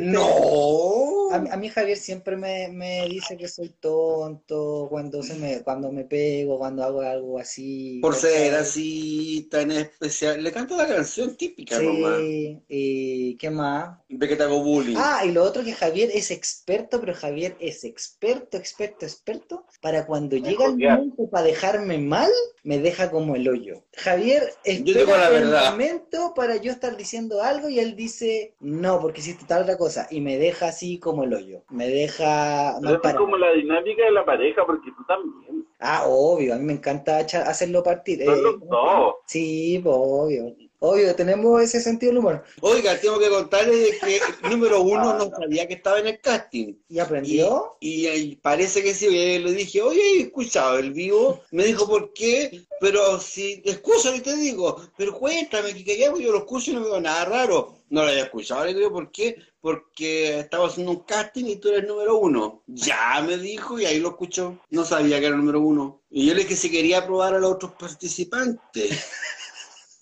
¡No! 0.03 1.31
A, 1.33 1.39
mí- 1.41 1.49
a 1.51 1.57
mí 1.57 1.69
Javier 1.69 1.97
siempre 1.97 2.37
me, 2.37 2.69
me 2.69 3.09
dice 3.09 3.37
que 3.37 3.49
soy 3.49 3.71
tonto 3.81 4.87
cuando 4.89 5.23
se 5.23 5.35
me, 5.35 5.63
cuando 5.63 5.91
me 5.91 6.05
pego, 6.05 6.59
cuando 6.59 6.85
hago 6.85 7.01
algo 7.01 7.39
así. 7.41 7.99
Por 8.01 8.15
ser 8.15 8.55
así 8.55 9.49
tan 9.51 9.73
especial. 9.73 10.43
Le 10.43 10.53
canto 10.53 10.77
la 10.77 10.87
canción 10.87 11.37
típica 11.37 11.81
nomás. 11.81 12.19
Sí, 12.21 12.63
y 12.69 13.37
¿qué 13.39 13.51
más? 13.51 13.99
Ve 14.09 14.29
que 14.29 14.37
te 14.37 14.43
hago 14.45 14.63
bullying. 14.63 14.97
Ah, 14.99 15.23
y 15.27 15.33
lo 15.33 15.43
otro 15.43 15.65
que 15.65 15.73
Javier 15.73 16.11
es 16.15 16.31
experto, 16.31 17.01
pero 17.01 17.15
Javier 17.15 17.57
es 17.59 17.83
experto, 17.85 18.57
experto, 18.57 19.05
experto, 19.07 19.67
para 19.81 20.07
cuando 20.07 20.37
llega 20.37 20.67
el 20.67 20.77
momento 20.77 21.29
para 21.31 21.47
dejarme 21.47 21.99
mal, 21.99 22.31
me 22.65 22.79
deja 22.79 23.11
como 23.11 23.37
el 23.37 23.49
hoyo. 23.49 23.83
Javier 23.97 24.43
espera 24.65 25.29
el 25.29 25.51
momento 25.71 26.33
para 26.35 26.57
yo 26.57 26.73
estar 26.73 26.97
diciendo 26.97 27.43
algo 27.43 27.69
y 27.69 27.79
él 27.79 27.95
dice, 27.95 28.55
no, 28.59 29.01
porque 29.01 29.21
hiciste 29.21 29.45
tal 29.47 29.63
otra 29.63 29.77
cosa, 29.77 30.09
y 30.11 30.21
me 30.21 30.39
deja 30.39 30.69
así 30.69 30.99
como 30.99 31.25
el 31.25 31.35
hoyo, 31.35 31.63
me 31.69 31.87
deja 31.89 32.77
Pero 32.81 33.01
es 33.05 33.15
como 33.15 33.37
la 33.37 33.53
dinámica 33.53 34.05
de 34.05 34.13
la 34.13 34.25
pareja, 34.25 34.65
porque 34.67 34.91
tú 34.97 35.05
también. 35.07 35.67
Ah, 35.79 36.05
obvio, 36.07 36.55
a 36.55 36.57
mí 36.57 36.65
me 36.65 36.73
encanta 36.73 37.19
hacerlo 37.19 37.83
partir. 37.83 38.25
Son 38.25 38.35
Eh. 38.37 39.13
Sí, 39.27 39.81
pues, 39.83 39.95
obvio. 39.99 40.57
Obvio, 40.87 41.15
tenemos 41.15 41.63
ese 41.63 41.81
sentido 41.81 42.11
del 42.11 42.19
humor. 42.19 42.45
Oiga, 42.61 43.01
tengo 43.01 43.19
que 43.19 43.31
contarle 43.31 43.75
de 43.75 43.99
que 43.99 44.17
el 44.17 44.21
número 44.51 44.83
uno 44.83 45.17
no 45.17 45.31
sabía 45.31 45.67
que 45.67 45.73
estaba 45.73 45.99
en 45.99 46.09
el 46.09 46.21
casting. 46.21 46.75
¿Y 46.91 46.99
aprendió? 46.99 47.79
Y, 47.81 48.07
y 48.07 48.37
parece 48.37 48.83
que 48.83 48.93
sí, 48.93 49.09
le 49.09 49.53
dije, 49.53 49.81
oye, 49.81 50.03
he 50.03 50.21
escuchado 50.25 50.79
el 50.79 50.93
vivo. 50.93 51.41
Me 51.53 51.65
dijo, 51.65 51.89
¿por 51.89 52.13
qué? 52.13 52.67
Pero 52.81 53.19
si, 53.19 53.63
escúchalo 53.65 54.17
y 54.17 54.21
te 54.21 54.37
digo, 54.37 54.79
pero 54.99 55.15
cuéntame, 55.15 55.73
que 55.73 55.85
que 55.85 55.99
yo 55.99 56.33
lo 56.33 56.39
escucho 56.41 56.71
y 56.71 56.75
no 56.75 56.85
veo 56.85 57.01
nada 57.01 57.25
raro. 57.25 57.79
No 57.89 58.03
lo 58.03 58.09
había 58.09 58.25
escuchado, 58.25 58.67
le 58.67 58.75
digo, 58.75 58.93
¿por 58.93 59.11
qué? 59.11 59.37
Porque 59.63 60.41
estaba 60.41 60.67
haciendo 60.67 60.93
un 60.93 61.05
casting 61.05 61.47
y 61.47 61.57
tú 61.57 61.71
eres 61.71 61.89
número 61.89 62.19
uno. 62.19 62.63
Ya 62.67 63.25
me 63.27 63.39
dijo 63.39 63.79
y 63.79 63.87
ahí 63.87 64.01
lo 64.01 64.11
escuchó. 64.11 64.59
No 64.69 64.85
sabía 64.85 65.19
que 65.19 65.27
era 65.27 65.35
el 65.35 65.41
número 65.41 65.61
uno. 65.61 66.03
Y 66.11 66.27
yo 66.27 66.35
le 66.35 66.41
dije 66.41 66.51
que 66.51 66.57
si 66.57 66.71
quería 66.71 67.07
probar 67.07 67.33
a 67.33 67.39
los 67.39 67.53
otros 67.53 67.73
participantes. 67.73 68.91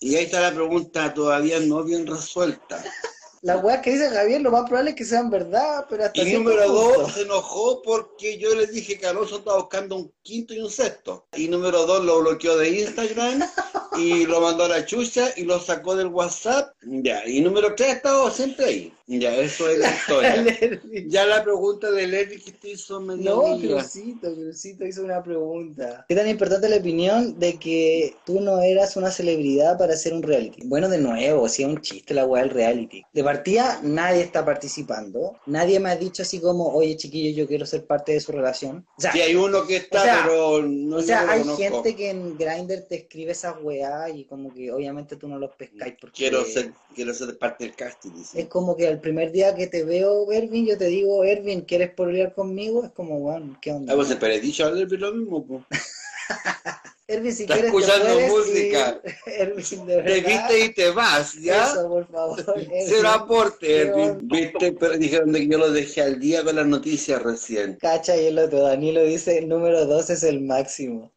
Y 0.03 0.15
ahí 0.17 0.25
está 0.25 0.41
la 0.41 0.53
pregunta 0.53 1.13
todavía 1.13 1.61
no 1.61 1.81
bien 1.83 2.05
resuelta. 2.05 2.83
Las 3.41 3.63
weas 3.63 3.81
que 3.81 3.91
dice 3.91 4.09
Javier, 4.09 4.41
lo 4.41 4.51
más 4.51 4.63
probable 4.69 4.91
es 4.91 4.95
que 4.97 5.05
sean 5.05 5.29
verdad, 5.29 5.85
pero 5.89 6.05
hasta 6.05 6.21
Y 6.21 6.33
número 6.33 6.63
punto. 6.65 6.99
dos, 6.99 7.13
se 7.13 7.21
enojó 7.21 7.81
porque 7.81 8.37
yo 8.37 8.53
le 8.55 8.67
dije 8.67 8.97
que 8.97 9.07
Alonso 9.07 9.37
estaba 9.37 9.57
buscando 9.59 9.95
un 9.95 10.13
quinto 10.21 10.53
y 10.53 10.59
un 10.59 10.69
sexto. 10.69 11.25
Y 11.35 11.47
número 11.47 11.85
dos, 11.85 12.03
lo 12.03 12.19
bloqueó 12.19 12.57
de 12.57 12.69
Instagram 12.69 13.43
y 13.97 14.25
lo 14.25 14.41
mandó 14.41 14.65
a 14.65 14.69
la 14.69 14.85
chucha 14.85 15.29
y 15.35 15.43
lo 15.43 15.59
sacó 15.59 15.95
del 15.95 16.07
WhatsApp. 16.07 16.73
Ya, 16.83 17.25
y 17.25 17.41
número 17.41 17.73
tres, 17.75 17.89
ha 17.89 17.93
estado 17.93 18.31
siempre 18.31 18.65
ahí. 18.65 18.93
Ya, 19.05 19.35
eso 19.35 19.67
es 19.69 19.79
la 19.79 19.89
historia. 19.89 20.45
ya 21.07 21.25
la 21.25 21.43
pregunta 21.43 21.91
de 21.91 22.07
Larry 22.07 22.39
que 22.41 22.51
te 22.53 22.69
hizo 22.69 23.01
medio 23.01 23.35
No. 23.35 23.59
Crucito, 23.59 24.33
Crucito 24.33 24.85
hizo 24.85 25.03
una 25.03 25.21
pregunta. 25.21 26.05
¿Qué 26.07 26.15
tan 26.15 26.27
importante 26.29 26.67
es 26.67 26.71
la 26.71 26.77
opinión 26.79 27.37
de 27.37 27.59
que 27.59 28.15
tú 28.25 28.39
no 28.39 28.61
eras 28.61 28.95
una 28.95 29.11
celebridad 29.11 29.77
para 29.77 29.93
hacer 29.93 30.13
un 30.13 30.23
reality? 30.23 30.61
Bueno, 30.65 30.87
de 30.87 30.99
nuevo, 30.99 31.49
si 31.49 31.63
es 31.63 31.67
un 31.69 31.81
chiste 31.81 32.13
la 32.13 32.25
weá 32.25 32.43
del 32.43 32.51
reality. 32.51 33.03
De 33.11 33.23
partida, 33.23 33.79
nadie 33.83 34.21
está 34.21 34.45
participando. 34.45 35.35
Nadie 35.47 35.81
me 35.81 35.89
ha 35.89 35.97
dicho 35.97 36.21
así 36.21 36.39
como, 36.39 36.69
oye 36.69 36.95
chiquillo, 36.95 37.35
yo 37.35 37.45
quiero 37.47 37.65
ser 37.65 37.85
parte 37.85 38.13
de 38.13 38.21
su 38.21 38.31
relación. 38.31 38.85
O 38.97 39.01
sea, 39.01 39.11
Sí, 39.11 39.19
hay 39.19 39.35
uno 39.35 39.67
que 39.67 39.75
está, 39.77 39.99
O 39.99 40.03
sea, 40.03 40.21
pero 40.23 40.61
no 40.63 40.97
o 40.97 41.01
sea, 41.01 41.25
lo 41.25 41.31
hay 41.31 41.41
conozco. 41.41 41.61
gente 41.61 41.95
que 41.97 42.09
en 42.09 42.37
Grindr 42.37 42.83
te 42.87 42.95
escribe 42.95 43.33
esas 43.33 43.55
weá 43.61 44.09
y 44.09 44.23
como 44.25 44.53
que 44.53 44.71
obviamente 44.71 45.17
tú 45.17 45.27
no 45.27 45.37
los 45.37 45.53
pescáis 45.55 45.95
porque... 45.99 46.15
Quiero 46.15 46.45
ser, 46.45 46.71
quiero 46.95 47.13
ser 47.13 47.37
parte 47.37 47.65
del 47.65 47.75
casting, 47.75 48.11
dice. 48.13 48.39
Es 48.41 48.47
como 48.47 48.75
que 48.77 48.92
el 48.93 48.99
primer 49.01 49.31
día 49.31 49.53
que 49.55 49.67
te 49.67 49.83
veo, 49.83 50.31
Ervin, 50.31 50.65
yo 50.65 50.77
te 50.77 50.85
digo, 50.85 51.23
Ervin, 51.23 51.61
¿quieres 51.61 51.91
pololear 51.91 52.33
conmigo? 52.33 52.85
Es 52.85 52.91
como, 52.91 53.19
bueno, 53.19 53.57
¿qué 53.61 53.71
onda? 53.71 53.91
Ah, 53.93 53.95
pues 53.95 54.15
pero 54.19 54.33
he 54.33 54.39
dicho 54.39 54.65
a 54.65 54.69
Larry 54.71 54.97
lo 54.97 55.13
mismo, 55.13 55.45
pues. 55.45 55.63
Ervin, 57.05 57.33
si 57.33 57.43
Está 57.43 57.55
quieres 57.55 57.73
escuchando 57.73 58.05
te 58.17 58.27
puedes 58.29 58.47
música. 58.47 59.01
ir. 59.03 59.13
Ervin, 59.41 59.85
de 59.85 59.95
Te 59.95 60.01
verdad. 60.21 60.29
viste 60.29 60.59
y 60.65 60.73
te 60.73 60.89
vas, 60.91 61.33
¿ya? 61.33 61.65
Eso, 61.71 61.89
por 61.89 62.07
favor. 62.07 62.43
Cero 62.45 62.63
Ervin. 62.89 63.05
aporte, 63.05 63.77
Erwin. 63.81 64.09
onda. 64.11 64.35
Viste, 64.37 64.71
pero 64.71 64.97
dijeron 64.97 65.33
que 65.33 65.47
yo 65.47 65.57
lo 65.57 65.69
dejé 65.71 66.01
al 66.01 66.19
día 66.19 66.43
con 66.45 66.55
las 66.55 66.65
noticias 66.65 67.21
recién. 67.21 67.77
Cacha 67.81 68.15
y 68.15 68.27
el 68.27 68.39
otro, 68.39 68.61
Danilo 68.61 69.03
dice, 69.03 69.37
el 69.37 69.49
número 69.49 69.85
2 69.85 70.09
es 70.11 70.23
el 70.23 70.39
máximo. 70.41 71.11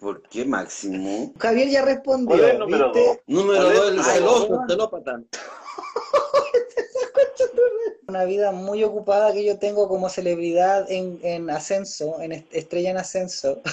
¿Por 0.00 0.22
qué 0.28 0.44
máximo? 0.44 1.32
Javier 1.38 1.68
ya 1.68 1.82
respondió, 1.84 2.28
¿Cuál 2.36 2.44
es 2.44 2.50
el 2.52 2.58
número 2.58 2.92
¿viste? 2.92 3.08
dos? 3.08 3.18
Número 3.26 3.62
¿Cuál 3.62 3.72
es? 3.72 3.78
dos, 3.78 3.90
el 3.92 4.02
celoso, 4.04 4.60
celópata. 4.68 5.20
Una 8.06 8.24
vida 8.24 8.52
muy 8.52 8.84
ocupada 8.84 9.32
que 9.32 9.44
yo 9.44 9.58
tengo 9.58 9.88
como 9.88 10.08
celebridad 10.08 10.90
en, 10.90 11.18
en 11.22 11.48
ascenso, 11.50 12.20
en 12.20 12.32
est- 12.32 12.52
estrella 12.54 12.90
en 12.90 12.98
ascenso. 12.98 13.62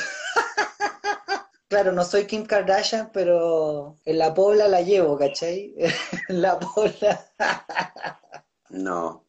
Claro, 1.68 1.94
no 1.94 2.04
soy 2.04 2.26
Kim 2.28 2.46
Kardashian, 2.46 3.12
pero 3.14 3.96
en 4.04 4.18
la 4.18 4.34
pobla 4.34 4.68
la 4.68 4.82
llevo, 4.82 5.18
¿cachai? 5.18 5.74
En 6.28 6.42
la 6.42 6.60
pobla. 6.60 7.26
No. 8.70 9.26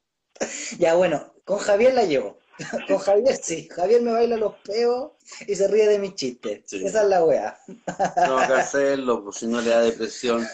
Ya, 0.78 0.94
bueno, 0.94 1.34
con 1.44 1.58
Javier 1.58 1.94
la 1.94 2.04
llevo. 2.04 2.38
Con 2.86 2.98
Javier 2.98 3.36
sí. 3.36 3.68
Javier 3.68 4.02
me 4.02 4.12
baila 4.12 4.36
los 4.36 4.54
peos 4.64 5.12
y 5.46 5.54
se 5.56 5.66
ríe 5.68 5.88
de 5.88 5.98
mis 5.98 6.14
chistes. 6.14 6.62
Sí. 6.66 6.84
Esa 6.84 7.02
es 7.02 7.08
la 7.08 7.24
wea. 7.24 7.58
Que 7.86 8.52
hacerlo, 8.54 9.24
pues 9.24 9.36
si 9.36 9.46
no 9.46 9.60
le 9.60 9.70
da 9.70 9.80
depresión. 9.80 10.46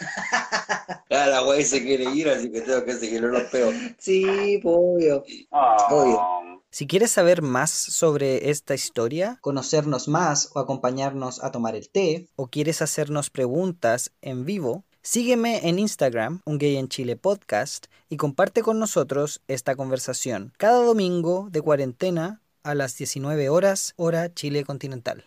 Ya 1.11 1.25
la 1.25 1.39
güey 1.41 1.63
se 1.63 1.83
quiere 1.83 2.03
ir, 2.13 2.29
así 2.29 2.51
que 2.51 2.61
tengo 2.61 2.85
que 2.85 2.93
seguirle 2.93 3.29
los 3.29 3.43
peos. 3.45 3.73
Sí, 3.97 4.61
obvio. 4.63 5.23
Ah, 5.51 5.75
Obvio. 5.89 6.21
Si 6.69 6.85
quieres 6.85 7.09
saber 7.09 7.41
más 7.41 7.71
sobre 7.71 8.51
esta 8.51 8.75
historia, 8.75 9.39
conocernos 9.41 10.07
más 10.07 10.51
o 10.53 10.59
acompañarnos 10.59 11.43
a 11.43 11.49
tomar 11.49 11.75
el 11.75 11.89
té, 11.89 12.29
o 12.35 12.45
quieres 12.45 12.83
hacernos 12.83 13.31
preguntas 13.31 14.11
en 14.21 14.45
vivo, 14.45 14.83
sígueme 15.01 15.67
en 15.67 15.79
Instagram, 15.79 16.41
Un 16.45 16.59
Gay 16.59 16.77
en 16.77 16.89
Chile 16.89 17.15
Podcast, 17.15 17.87
y 18.07 18.17
comparte 18.17 18.61
con 18.61 18.77
nosotros 18.77 19.41
esta 19.47 19.75
conversación 19.75 20.53
cada 20.57 20.83
domingo 20.83 21.47
de 21.49 21.63
cuarentena 21.63 22.43
a 22.61 22.75
las 22.75 22.95
19 22.99 23.49
horas, 23.49 23.93
hora 23.95 24.31
Chile 24.31 24.63
continental. 24.63 25.25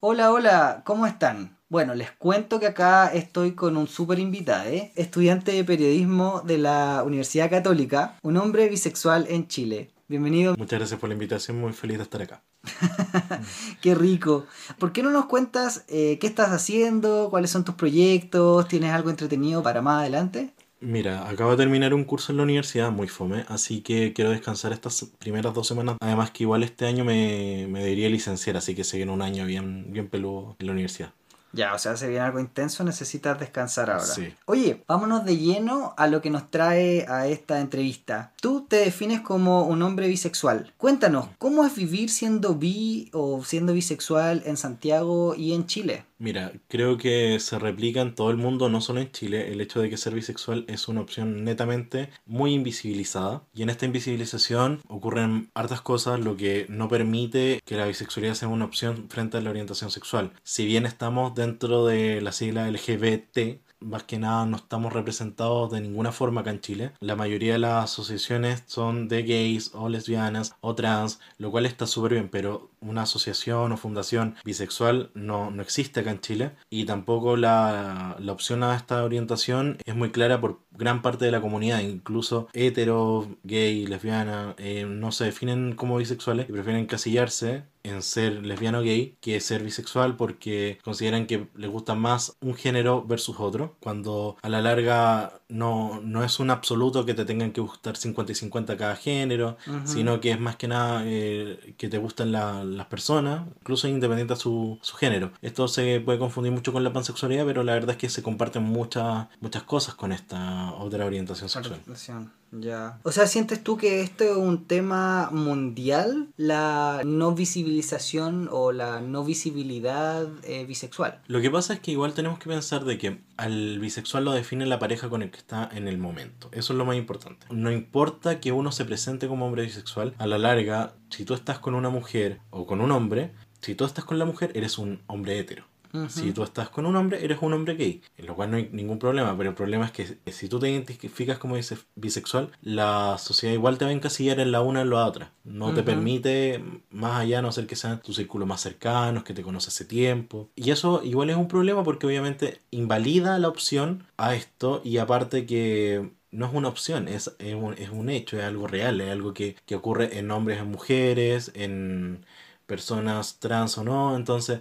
Hola, 0.00 0.32
hola, 0.32 0.82
¿cómo 0.84 1.06
están? 1.06 1.57
Bueno, 1.70 1.94
les 1.94 2.10
cuento 2.12 2.58
que 2.58 2.66
acá 2.66 3.08
estoy 3.08 3.52
con 3.52 3.76
un 3.76 3.88
súper 3.88 4.18
invitado, 4.18 4.70
¿eh? 4.70 4.90
estudiante 4.96 5.52
de 5.52 5.64
periodismo 5.64 6.40
de 6.42 6.56
la 6.56 7.02
Universidad 7.04 7.50
Católica, 7.50 8.16
un 8.22 8.38
hombre 8.38 8.70
bisexual 8.70 9.26
en 9.28 9.48
Chile. 9.48 9.90
Bienvenido, 10.08 10.56
Muchas 10.56 10.78
gracias 10.78 10.98
por 10.98 11.10
la 11.10 11.14
invitación, 11.14 11.60
muy 11.60 11.74
feliz 11.74 11.98
de 11.98 12.04
estar 12.04 12.22
acá. 12.22 12.42
qué 13.82 13.94
rico. 13.94 14.46
¿Por 14.78 14.92
qué 14.92 15.02
no 15.02 15.10
nos 15.10 15.26
cuentas 15.26 15.84
eh, 15.88 16.16
qué 16.18 16.26
estás 16.26 16.52
haciendo, 16.52 17.28
cuáles 17.28 17.50
son 17.50 17.64
tus 17.64 17.74
proyectos, 17.74 18.66
tienes 18.66 18.92
algo 18.92 19.10
entretenido 19.10 19.62
para 19.62 19.82
más 19.82 20.00
adelante? 20.00 20.54
Mira, 20.80 21.28
acabo 21.28 21.50
de 21.50 21.58
terminar 21.58 21.92
un 21.92 22.04
curso 22.04 22.32
en 22.32 22.38
la 22.38 22.44
universidad, 22.44 22.90
muy 22.90 23.08
fome, 23.08 23.44
así 23.48 23.82
que 23.82 24.14
quiero 24.14 24.30
descansar 24.30 24.72
estas 24.72 25.04
primeras 25.18 25.52
dos 25.52 25.66
semanas. 25.66 25.98
Además 26.00 26.30
que 26.30 26.44
igual 26.44 26.62
este 26.62 26.86
año 26.86 27.04
me, 27.04 27.66
me 27.68 27.80
debería 27.80 28.08
licenciar, 28.08 28.56
así 28.56 28.74
que 28.74 28.84
se 28.84 28.96
viene 28.96 29.12
un 29.12 29.20
año 29.20 29.44
bien, 29.44 29.92
bien 29.92 30.08
peludo 30.08 30.56
en 30.60 30.66
la 30.66 30.72
universidad. 30.72 31.12
Ya, 31.52 31.74
o 31.74 31.78
sea, 31.78 31.96
se 31.96 32.08
viene 32.08 32.24
algo 32.24 32.40
intenso, 32.40 32.84
necesitas 32.84 33.38
descansar 33.38 33.90
ahora. 33.90 34.04
Sí. 34.04 34.34
Oye, 34.44 34.84
vámonos 34.86 35.24
de 35.24 35.36
lleno 35.36 35.94
a 35.96 36.06
lo 36.06 36.20
que 36.20 36.30
nos 36.30 36.50
trae 36.50 37.06
a 37.08 37.26
esta 37.26 37.60
entrevista. 37.60 38.32
Tú 38.40 38.66
te 38.68 38.76
defines 38.76 39.20
como 39.22 39.64
un 39.64 39.82
hombre 39.82 40.08
bisexual. 40.08 40.72
Cuéntanos, 40.76 41.28
¿cómo 41.38 41.64
es 41.64 41.74
vivir 41.74 42.10
siendo 42.10 42.54
bi 42.54 43.10
o 43.12 43.42
siendo 43.44 43.72
bisexual 43.72 44.42
en 44.44 44.56
Santiago 44.56 45.34
y 45.34 45.54
en 45.54 45.66
Chile? 45.66 46.04
Mira, 46.20 46.52
creo 46.66 46.98
que 46.98 47.38
se 47.38 47.60
replica 47.60 48.00
en 48.00 48.16
todo 48.16 48.30
el 48.30 48.36
mundo, 48.36 48.68
no 48.68 48.80
solo 48.80 49.00
en 49.00 49.12
Chile, 49.12 49.52
el 49.52 49.60
hecho 49.60 49.80
de 49.80 49.88
que 49.88 49.96
ser 49.96 50.14
bisexual 50.14 50.64
es 50.66 50.88
una 50.88 51.00
opción 51.00 51.44
netamente 51.44 52.10
muy 52.26 52.54
invisibilizada. 52.54 53.44
Y 53.54 53.62
en 53.62 53.70
esta 53.70 53.86
invisibilización 53.86 54.80
ocurren 54.88 55.50
hartas 55.54 55.80
cosas, 55.80 56.18
lo 56.18 56.36
que 56.36 56.66
no 56.68 56.88
permite 56.88 57.60
que 57.64 57.76
la 57.76 57.86
bisexualidad 57.86 58.34
sea 58.34 58.48
una 58.48 58.64
opción 58.64 59.08
frente 59.08 59.36
a 59.36 59.40
la 59.40 59.50
orientación 59.50 59.92
sexual. 59.92 60.32
Si 60.42 60.66
bien 60.66 60.86
estamos 60.86 61.36
dentro 61.36 61.86
de 61.86 62.20
la 62.20 62.32
sigla 62.32 62.68
LGBT, 62.68 63.60
más 63.80 64.02
que 64.04 64.18
nada 64.18 64.44
no 64.46 64.56
estamos 64.56 64.92
representados 64.92 65.70
de 65.70 65.80
ninguna 65.80 66.12
forma 66.12 66.40
acá 66.40 66.50
en 66.50 66.60
Chile. 66.60 66.92
La 67.00 67.16
mayoría 67.16 67.52
de 67.54 67.58
las 67.58 67.84
asociaciones 67.84 68.64
son 68.66 69.08
de 69.08 69.22
gays 69.22 69.70
o 69.74 69.88
lesbianas 69.88 70.56
o 70.60 70.74
trans, 70.74 71.20
lo 71.38 71.50
cual 71.50 71.66
está 71.66 71.86
súper 71.86 72.14
bien, 72.14 72.28
pero 72.28 72.70
una 72.80 73.02
asociación 73.02 73.72
o 73.72 73.76
fundación 73.76 74.34
bisexual 74.44 75.10
no, 75.14 75.50
no 75.50 75.62
existe 75.62 76.00
acá 76.00 76.10
en 76.10 76.20
Chile 76.20 76.50
y 76.70 76.84
tampoco 76.84 77.36
la, 77.36 78.16
la 78.18 78.32
opción 78.32 78.62
a 78.62 78.74
esta 78.76 79.04
orientación 79.04 79.78
es 79.84 79.94
muy 79.94 80.10
clara 80.10 80.40
por 80.40 80.60
gran 80.72 81.02
parte 81.02 81.24
de 81.24 81.32
la 81.32 81.40
comunidad, 81.40 81.80
incluso 81.80 82.48
hetero, 82.52 83.28
gay, 83.42 83.86
lesbiana, 83.86 84.54
eh, 84.58 84.84
no 84.88 85.10
se 85.12 85.24
definen 85.24 85.74
como 85.74 85.96
bisexuales 85.96 86.48
y 86.48 86.52
prefieren 86.52 86.82
encasillarse 86.82 87.64
en 87.84 88.02
ser 88.02 88.44
lesbiano 88.44 88.82
gay 88.82 89.16
que 89.20 89.40
ser 89.40 89.62
bisexual 89.62 90.16
porque 90.16 90.78
consideran 90.84 91.26
que 91.26 91.48
les 91.56 91.70
gusta 91.70 91.94
más 91.94 92.36
un 92.40 92.54
género 92.54 93.02
versus 93.04 93.36
otro, 93.40 93.76
cuando 93.80 94.36
a 94.42 94.48
la 94.48 94.60
larga 94.60 95.40
no, 95.48 96.00
no 96.04 96.22
es 96.22 96.38
un 96.38 96.50
absoluto 96.50 97.06
que 97.06 97.14
te 97.14 97.24
tengan 97.24 97.50
que 97.52 97.60
gustar 97.62 97.96
50 97.96 98.32
y 98.32 98.34
50 98.34 98.76
cada 98.76 98.94
género, 98.96 99.56
sino 99.86 100.20
que 100.20 100.30
es 100.32 100.38
más 100.40 100.56
que 100.56 100.68
nada 100.68 101.02
eh, 101.06 101.74
que 101.78 101.88
te 101.88 101.98
gustan 101.98 102.30
la- 102.32 102.62
las 102.76 102.86
personas, 102.86 103.46
incluso 103.60 103.88
independiente 103.88 104.34
a 104.34 104.36
su, 104.36 104.78
su 104.82 104.96
género. 104.96 105.32
Esto 105.42 105.68
se 105.68 106.00
puede 106.00 106.18
confundir 106.18 106.52
mucho 106.52 106.72
con 106.72 106.84
la 106.84 106.92
pansexualidad, 106.92 107.44
pero 107.46 107.62
la 107.64 107.74
verdad 107.74 107.90
es 107.90 107.96
que 107.96 108.08
se 108.08 108.22
comparten 108.22 108.62
muchas, 108.62 109.26
muchas 109.40 109.62
cosas 109.62 109.94
con 109.94 110.12
esta 110.12 110.72
otra 110.74 111.04
orientación 111.06 111.48
sexual. 111.48 111.80
Orientación, 111.80 112.32
Ya. 112.52 112.98
O 113.02 113.12
sea, 113.12 113.26
¿sientes 113.26 113.62
tú 113.62 113.76
que 113.76 114.00
esto 114.00 114.24
es 114.24 114.36
un 114.36 114.66
tema 114.66 115.30
mundial? 115.32 116.28
La 116.36 117.02
no 117.04 117.34
visibilización 117.34 118.48
o 118.50 118.72
la 118.72 119.00
no 119.00 119.24
visibilidad 119.24 120.26
eh, 120.44 120.64
bisexual. 120.64 121.20
Lo 121.26 121.40
que 121.40 121.50
pasa 121.50 121.74
es 121.74 121.80
que 121.80 121.90
igual 121.90 122.14
tenemos 122.14 122.38
que 122.38 122.48
pensar 122.48 122.84
de 122.84 122.98
que 122.98 123.20
al 123.36 123.78
bisexual 123.78 124.24
lo 124.24 124.32
define 124.32 124.66
la 124.66 124.78
pareja 124.78 125.08
con 125.08 125.22
el 125.22 125.30
que 125.30 125.38
está 125.38 125.68
en 125.72 125.88
el 125.88 125.98
momento. 125.98 126.48
Eso 126.52 126.72
es 126.72 126.78
lo 126.78 126.84
más 126.84 126.96
importante. 126.96 127.46
No 127.50 127.70
importa 127.70 128.40
que 128.40 128.52
uno 128.52 128.72
se 128.72 128.84
presente 128.84 129.28
como 129.28 129.46
hombre 129.46 129.64
bisexual, 129.64 130.14
a 130.18 130.26
la 130.26 130.38
larga, 130.38 130.94
si 131.10 131.24
tú 131.24 131.34
estás 131.34 131.58
con 131.58 131.74
una 131.74 131.90
mujer 131.90 132.40
o 132.50 132.66
con 132.66 132.80
un 132.80 132.92
hombre, 132.92 133.32
si 133.60 133.74
tú 133.74 133.84
estás 133.84 134.04
con 134.04 134.18
la 134.18 134.24
mujer, 134.24 134.52
eres 134.54 134.78
un 134.78 135.02
hombre 135.06 135.38
hetero. 135.38 135.64
Si 136.08 136.32
tú 136.32 136.42
estás 136.42 136.70
con 136.70 136.86
un 136.86 136.96
hombre, 136.96 137.22
eres 137.24 137.38
un 137.42 137.52
hombre 137.52 137.74
gay, 137.74 138.02
en 138.16 138.26
lo 138.26 138.34
cual 138.34 138.50
no 138.50 138.56
hay 138.56 138.68
ningún 138.72 138.98
problema, 138.98 139.36
pero 139.36 139.50
el 139.50 139.54
problema 139.56 139.84
es 139.86 139.92
que 139.92 140.18
si 140.32 140.48
tú 140.48 140.58
te 140.58 140.70
identificas 140.70 141.38
como 141.38 141.56
bise- 141.56 141.84
bisexual, 141.96 142.50
la 142.62 143.16
sociedad 143.18 143.54
igual 143.54 143.76
te 143.78 143.84
va 143.84 143.90
a 143.90 143.94
encasillar 143.94 144.40
en 144.40 144.50
la 144.52 144.62
una 144.62 144.80
o 144.80 144.82
en 144.82 144.90
la 144.90 145.04
otra. 145.06 145.32
No 145.44 145.72
te 145.74 145.82
permite, 145.82 146.62
más 146.90 147.20
allá, 147.20 147.40
a 147.40 147.42
no 147.42 147.52
ser 147.52 147.66
que 147.66 147.76
sean 147.76 148.00
tus 148.00 148.16
círculos 148.16 148.48
más 148.48 148.60
cercanos, 148.62 149.24
que 149.24 149.34
te 149.34 149.42
conoces 149.42 149.74
hace 149.74 149.84
tiempo. 149.84 150.48
Y 150.56 150.70
eso 150.70 151.02
igual 151.04 151.30
es 151.30 151.36
un 151.36 151.48
problema 151.48 151.84
porque 151.84 152.06
obviamente 152.06 152.60
invalida 152.70 153.38
la 153.38 153.48
opción 153.48 154.04
a 154.16 154.34
esto 154.34 154.80
y 154.84 154.98
aparte 154.98 155.46
que 155.46 156.10
no 156.30 156.46
es 156.46 156.52
una 156.54 156.68
opción, 156.68 157.08
es, 157.08 157.34
es, 157.38 157.54
un, 157.54 157.74
es 157.74 157.90
un 157.90 158.08
hecho, 158.10 158.38
es 158.38 158.44
algo 158.44 158.66
real, 158.66 159.00
es 159.00 159.10
algo 159.10 159.34
que, 159.34 159.56
que 159.66 159.74
ocurre 159.76 160.18
en 160.18 160.30
hombres, 160.30 160.58
en 160.60 160.70
mujeres, 160.70 161.50
en 161.54 162.24
personas 162.66 163.38
trans 163.40 163.78
o 163.78 163.84
no. 163.84 164.16
Entonces, 164.16 164.60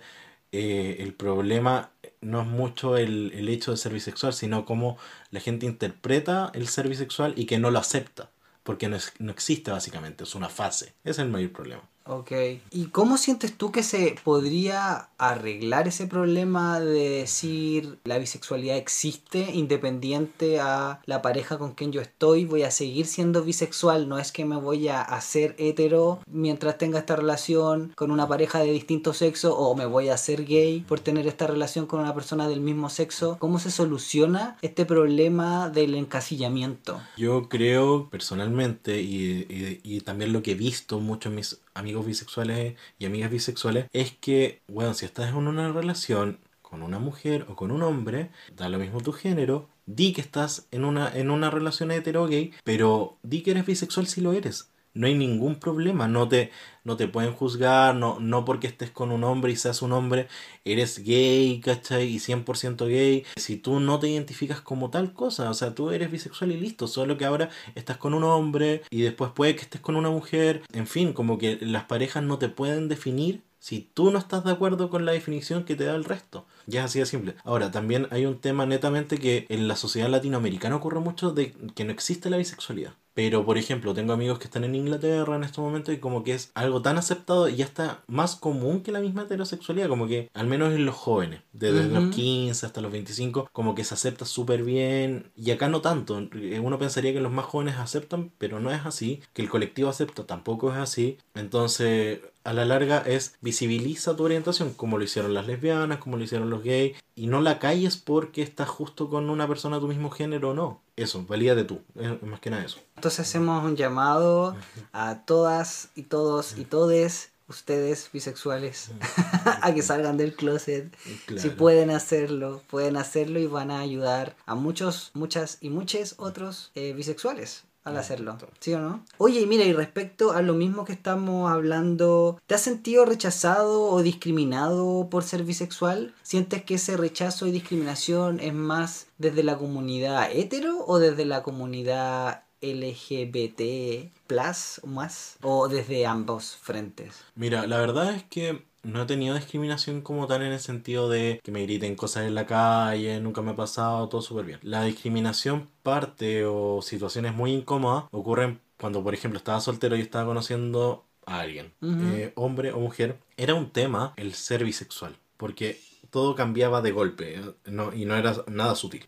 eh, 0.52 0.98
el 1.00 1.14
problema 1.14 1.92
no 2.22 2.42
es 2.42 2.48
mucho 2.48 2.98
el, 2.98 3.32
el 3.34 3.50
hecho 3.50 3.72
de 3.72 3.78
ser 3.78 3.94
bisexual, 3.94 4.34
sino 4.34 4.66
cómo 4.66 4.98
la 5.32 5.40
gente 5.40 5.66
interpreta 5.66 6.52
el 6.54 6.68
ser 6.68 6.90
bisexual 6.90 7.34
y 7.38 7.46
que 7.46 7.60
no 7.60 7.72
lo 7.72 7.80
acepta. 7.80 8.30
Porque 8.64 8.90
no, 8.90 8.96
es- 8.98 9.14
no 9.20 9.32
existe 9.32 9.72
básicamente, 9.72 10.24
es 10.26 10.36
una 10.36 10.50
fase. 10.50 10.88
Ese 11.04 11.12
es 11.12 11.20
el 11.20 11.30
mayor 11.30 11.52
problema. 11.52 11.84
Ok. 12.10 12.32
¿Y 12.72 12.86
cómo 12.92 13.18
sientes 13.18 13.58
tú 13.58 13.72
que 13.72 13.84
se 13.84 14.16
podría 14.24 15.10
arreglar 15.18 15.88
ese 15.88 16.08
problema 16.08 16.80
de 16.80 17.10
decir 17.10 17.98
la 18.04 18.18
bisexualidad 18.18 18.78
existe 18.78 19.52
independiente 19.54 20.60
a 20.60 21.02
la 21.06 21.22
pareja 21.22 21.58
con 21.58 21.74
quien 21.74 21.92
yo 21.92 22.02
estoy? 22.02 22.46
Voy 22.46 22.64
a 22.64 22.72
seguir 22.72 23.06
siendo 23.06 23.44
bisexual, 23.44 24.08
no 24.08 24.20
es 24.20 24.32
que 24.32 24.46
me 24.46 24.56
voy 24.58 24.88
a 24.88 25.02
hacer 25.02 25.56
hetero 25.58 26.20
mientras 26.32 26.78
tenga 26.78 27.00
esta 27.00 27.16
relación 27.16 27.92
con 27.96 28.12
una 28.12 28.28
pareja 28.28 28.60
de 28.60 28.72
distinto 28.72 29.14
sexo 29.14 29.58
o 29.58 29.76
me 29.76 29.86
voy 29.86 30.10
a 30.10 30.14
hacer 30.14 30.46
gay 30.46 30.82
por 30.88 31.00
tener 31.00 31.28
esta 31.28 31.48
relación 31.48 31.86
con 31.88 32.00
una 32.00 32.14
persona 32.14 32.48
del 32.48 32.62
mismo 32.62 32.90
sexo. 32.90 33.38
¿Cómo 33.40 33.60
se 33.60 33.72
soluciona 33.72 34.58
este 34.62 34.86
problema 34.86 35.70
del 35.70 35.96
encasillamiento? 35.96 37.02
Yo 37.18 37.50
creo 37.50 38.10
personalmente, 38.10 39.02
y, 39.02 39.80
y- 39.84 40.02
también 40.02 40.32
lo 40.32 40.42
que 40.42 40.52
he 40.52 40.56
visto 40.56 41.00
mucho 41.00 41.28
en 41.30 41.36
mis 41.36 41.60
amigos 41.78 42.06
bisexuales 42.06 42.76
y 43.00 43.06
amigas 43.06 43.32
bisexuales, 43.32 43.88
es 43.94 44.12
que, 44.12 44.62
bueno, 44.68 44.94
si 44.94 45.06
estás 45.06 45.30
en 45.30 45.36
una 45.36 45.72
relación 45.72 46.40
con 46.62 46.84
una 46.84 47.00
mujer 47.00 47.46
o 47.50 47.56
con 47.56 47.72
un 47.72 47.82
hombre, 47.84 48.32
da 48.56 48.68
lo 48.70 48.80
mismo 48.80 49.02
tu 49.02 49.14
género, 49.14 49.70
di 49.86 50.14
que 50.14 50.22
estás 50.22 50.68
en 50.72 50.84
una, 50.84 51.10
en 51.16 51.30
una 51.32 51.50
relación 51.50 51.92
hetero 51.92 52.28
gay, 52.28 52.54
pero 52.64 53.18
di 53.24 53.42
que 53.42 53.52
eres 53.52 53.66
bisexual 53.66 54.08
si 54.08 54.22
lo 54.22 54.34
eres. 54.34 54.70
No 54.98 55.08
hay 55.08 55.16
ningún 55.16 55.56
problema, 55.56 56.08
no 56.08 56.28
te, 56.28 56.52
no 56.84 56.98
te 56.98 57.08
pueden 57.08 57.34
juzgar, 57.34 57.96
no, 57.96 58.20
no 58.20 58.46
porque 58.46 58.68
estés 58.68 58.92
con 58.92 59.12
un 59.12 59.24
hombre 59.24 59.52
y 59.52 59.56
seas 59.56 59.82
un 59.82 59.92
hombre, 59.92 60.28
eres 60.66 61.00
gay, 61.00 61.60
¿cachai? 61.60 62.08
Y 62.08 62.20
100% 62.20 62.88
gay. 62.88 63.26
Si 63.36 63.58
tú 63.58 63.80
no 63.80 64.00
te 64.00 64.10
identificas 64.10 64.62
como 64.62 64.90
tal 64.90 65.14
cosa, 65.14 65.50
o 65.50 65.54
sea, 65.54 65.76
tú 65.76 65.92
eres 65.92 66.12
bisexual 66.12 66.52
y 66.52 66.58
listo, 66.60 66.88
solo 66.88 67.18
que 67.18 67.26
ahora 67.26 67.50
estás 67.76 67.98
con 67.98 68.14
un 68.14 68.24
hombre 68.24 68.84
y 68.90 69.02
después 69.02 69.32
puede 69.32 69.56
que 69.56 69.62
estés 69.64 69.82
con 69.82 69.96
una 69.96 70.10
mujer. 70.10 70.64
En 70.74 70.88
fin, 70.88 71.14
como 71.14 71.38
que 71.38 71.58
las 71.62 71.86
parejas 71.86 72.24
no 72.24 72.38
te 72.38 72.50
pueden 72.50 72.88
definir 72.90 73.47
si 73.60 73.82
tú 73.94 74.12
no 74.12 74.20
estás 74.20 74.44
de 74.44 74.52
acuerdo 74.52 74.90
con 74.90 75.06
la 75.06 75.12
definición 75.12 75.64
que 75.64 75.76
te 75.76 75.86
da 75.86 75.96
el 75.96 76.06
resto. 76.06 76.46
Ya 76.66 76.82
es 76.82 76.86
así 76.88 77.00
de 77.00 77.06
simple. 77.06 77.36
Ahora, 77.44 77.72
también 77.72 78.08
hay 78.12 78.26
un 78.26 78.40
tema 78.40 78.66
netamente 78.66 79.18
que 79.18 79.46
en 79.50 79.68
la 79.68 79.76
sociedad 79.76 80.10
latinoamericana 80.10 80.76
ocurre 80.76 81.00
mucho 81.00 81.32
de 81.32 81.54
que 81.76 81.86
no 81.86 81.92
existe 81.92 82.30
la 82.30 82.38
bisexualidad. 82.38 82.94
Pero, 83.18 83.44
por 83.44 83.58
ejemplo, 83.58 83.96
tengo 83.96 84.14
amigos 84.14 84.38
que 84.38 84.44
están 84.46 84.64
en 84.64 84.76
Inglaterra 84.76 85.36
en 85.36 85.44
este 85.44 85.60
momento 85.60 85.92
y 85.92 85.98
como 85.98 86.24
que 86.24 86.36
es 86.36 86.52
algo 86.54 86.84
tan 86.84 87.00
aceptado 87.00 87.50
y 87.50 87.56
ya 87.56 87.66
está 87.66 88.04
más 88.06 88.36
común 88.36 88.82
que 88.84 88.92
la 88.92 89.00
misma 89.00 89.24
heterosexualidad, 89.24 89.88
como 89.90 90.08
que 90.08 90.30
al 90.36 90.46
menos 90.46 90.72
en 90.72 90.86
los 90.86 90.94
jóvenes, 90.94 91.42
desde 91.52 91.86
los 91.88 92.14
15 92.14 92.64
hasta 92.64 92.80
los 92.80 92.92
25, 92.92 93.50
como 93.52 93.74
que 93.74 93.84
se 93.86 93.96
acepta 93.96 94.26
súper 94.26 94.62
bien 94.64 95.32
y 95.36 95.50
acá 95.50 95.68
no 95.68 95.82
tanto. 95.82 96.20
Eh, 96.36 96.60
Uno 96.60 96.78
pensaría 96.78 97.12
que 97.12 97.20
los 97.20 97.32
más 97.32 97.46
jóvenes 97.46 97.78
aceptan, 97.78 98.32
pero 98.38 98.60
no 98.60 98.70
es 98.72 98.86
así, 98.86 99.22
que 99.34 99.42
el 99.42 99.50
colectivo 99.50 99.90
acepta 99.90 100.28
tampoco 100.28 100.72
es 100.72 100.78
así. 100.78 101.18
Entonces, 101.34 102.20
a 102.48 102.54
la 102.54 102.64
larga 102.64 103.00
es 103.06 103.36
visibiliza 103.42 104.16
tu 104.16 104.24
orientación, 104.24 104.74
como 104.74 104.98
lo 104.98 105.04
hicieron 105.04 105.34
las 105.34 105.48
lesbianas, 105.48 105.98
como 105.98 106.16
lo 106.16 106.24
hicieron 106.24 106.50
los 106.50 106.64
gays, 106.64 106.96
y 107.14 107.28
no 107.28 107.42
la 107.42 107.60
calles 107.60 107.98
porque 107.98 108.42
estás 108.42 108.70
justo 108.70 109.10
con 109.10 109.30
una 109.30 109.50
persona 109.50 109.76
de 109.76 109.82
tu 109.82 109.90
mismo 109.90 110.10
género 110.10 110.52
o 110.52 110.54
no. 110.54 110.82
Eso, 110.96 111.26
valídate 111.28 111.66
tú, 111.66 111.82
es 111.96 112.24
más 112.24 112.40
que 112.40 112.50
nada 112.50 112.64
eso. 112.64 112.80
Entonces 112.96 113.20
hacemos 113.20 113.66
un 113.66 113.76
llamado 113.76 114.56
a 114.94 115.26
todas 115.26 115.90
y 115.94 116.04
todos 116.04 116.58
y 116.58 116.64
todes 116.64 117.32
ustedes 117.50 118.10
bisexuales 118.14 118.92
a 119.62 119.74
que 119.74 119.82
salgan 119.82 120.16
del 120.16 120.34
closet. 120.34 120.96
Claro. 121.26 121.42
Si 121.42 121.50
pueden 121.50 121.92
hacerlo, 121.92 122.62
pueden 122.70 122.96
hacerlo 122.96 123.40
y 123.40 123.48
van 123.48 123.72
a 123.72 123.82
ayudar 123.82 124.38
a 124.46 124.56
muchos, 124.56 125.12
muchas 125.14 125.58
y 125.60 125.70
muchos 125.70 126.16
otros 126.18 126.72
eh, 126.76 126.94
bisexuales 126.94 127.67
al 127.88 127.98
hacerlo. 127.98 128.38
¿Sí 128.60 128.74
o 128.74 128.80
no? 128.80 129.06
Oye, 129.18 129.42
y 129.42 129.46
mira, 129.46 129.64
y 129.64 129.74
respecto 129.74 130.34
a 130.34 130.42
lo 130.42 130.54
mismo 130.54 130.86
que 130.86 130.94
estamos 130.94 131.52
hablando, 131.52 132.40
¿te 132.46 132.56
has 132.56 132.62
sentido 132.62 133.06
rechazado 133.06 133.84
o 133.84 134.02
discriminado 134.02 135.08
por 135.10 135.24
ser 135.24 135.44
bisexual? 135.44 136.14
¿Sientes 136.24 136.64
que 136.64 136.76
ese 136.76 136.98
rechazo 136.98 137.48
y 137.48 137.52
discriminación 137.52 138.40
es 138.40 138.54
más 138.54 139.08
desde 139.18 139.44
la 139.44 139.58
comunidad 139.58 140.30
hetero 140.32 140.86
o 140.86 141.00
desde 141.00 141.26
la 141.26 141.44
comunidad 141.44 142.44
LGBT 142.62 144.12
plus 144.28 144.80
o 144.84 144.88
más? 144.88 145.38
¿O 145.42 145.68
desde 145.68 146.06
ambos 146.06 146.58
frentes? 146.62 147.24
Mira, 147.36 147.68
la 147.68 147.78
verdad 147.78 148.14
es 148.14 148.24
que 148.24 148.66
no 148.88 149.02
he 149.02 149.06
tenido 149.06 149.36
discriminación 149.36 150.02
como 150.02 150.28
tal 150.28 150.42
en 150.42 150.54
el 150.54 150.60
sentido 150.60 151.10
de 151.10 151.42
que 151.44 151.52
me 151.52 151.62
griten 151.64 151.96
cosas 151.96 152.26
en 152.26 152.36
la 152.36 152.46
calle, 152.46 153.20
nunca 153.20 153.42
me 153.42 153.52
ha 153.52 153.56
pasado, 153.56 154.08
todo 154.10 154.22
súper 154.22 154.46
bien. 154.46 154.60
La 154.64 154.84
discriminación 154.84 155.68
parte 155.84 156.46
o 156.46 156.82
situaciones 156.82 157.34
muy 157.34 157.52
incómodas 157.54 158.06
ocurren 158.12 158.60
cuando, 158.80 159.04
por 159.04 159.14
ejemplo, 159.14 159.38
estaba 159.38 159.60
soltero 159.60 159.96
y 159.98 160.02
estaba 160.02 160.26
conociendo 160.26 161.06
a 161.26 161.42
alguien, 161.42 161.74
eh, 161.82 162.32
hombre 162.36 162.72
o 162.72 162.80
mujer. 162.80 163.20
Era 163.36 163.54
un 163.56 163.72
tema 163.72 164.14
el 164.16 164.34
ser 164.34 164.64
bisexual, 164.64 165.18
porque 165.36 165.82
todo 166.10 166.36
cambiaba 166.36 166.82
de 166.82 166.92
golpe 166.92 167.36
eh, 167.36 167.42
no, 167.66 167.94
y 167.94 168.06
no 168.06 168.16
era 168.16 168.34
nada 168.48 168.76
sutil. 168.76 169.06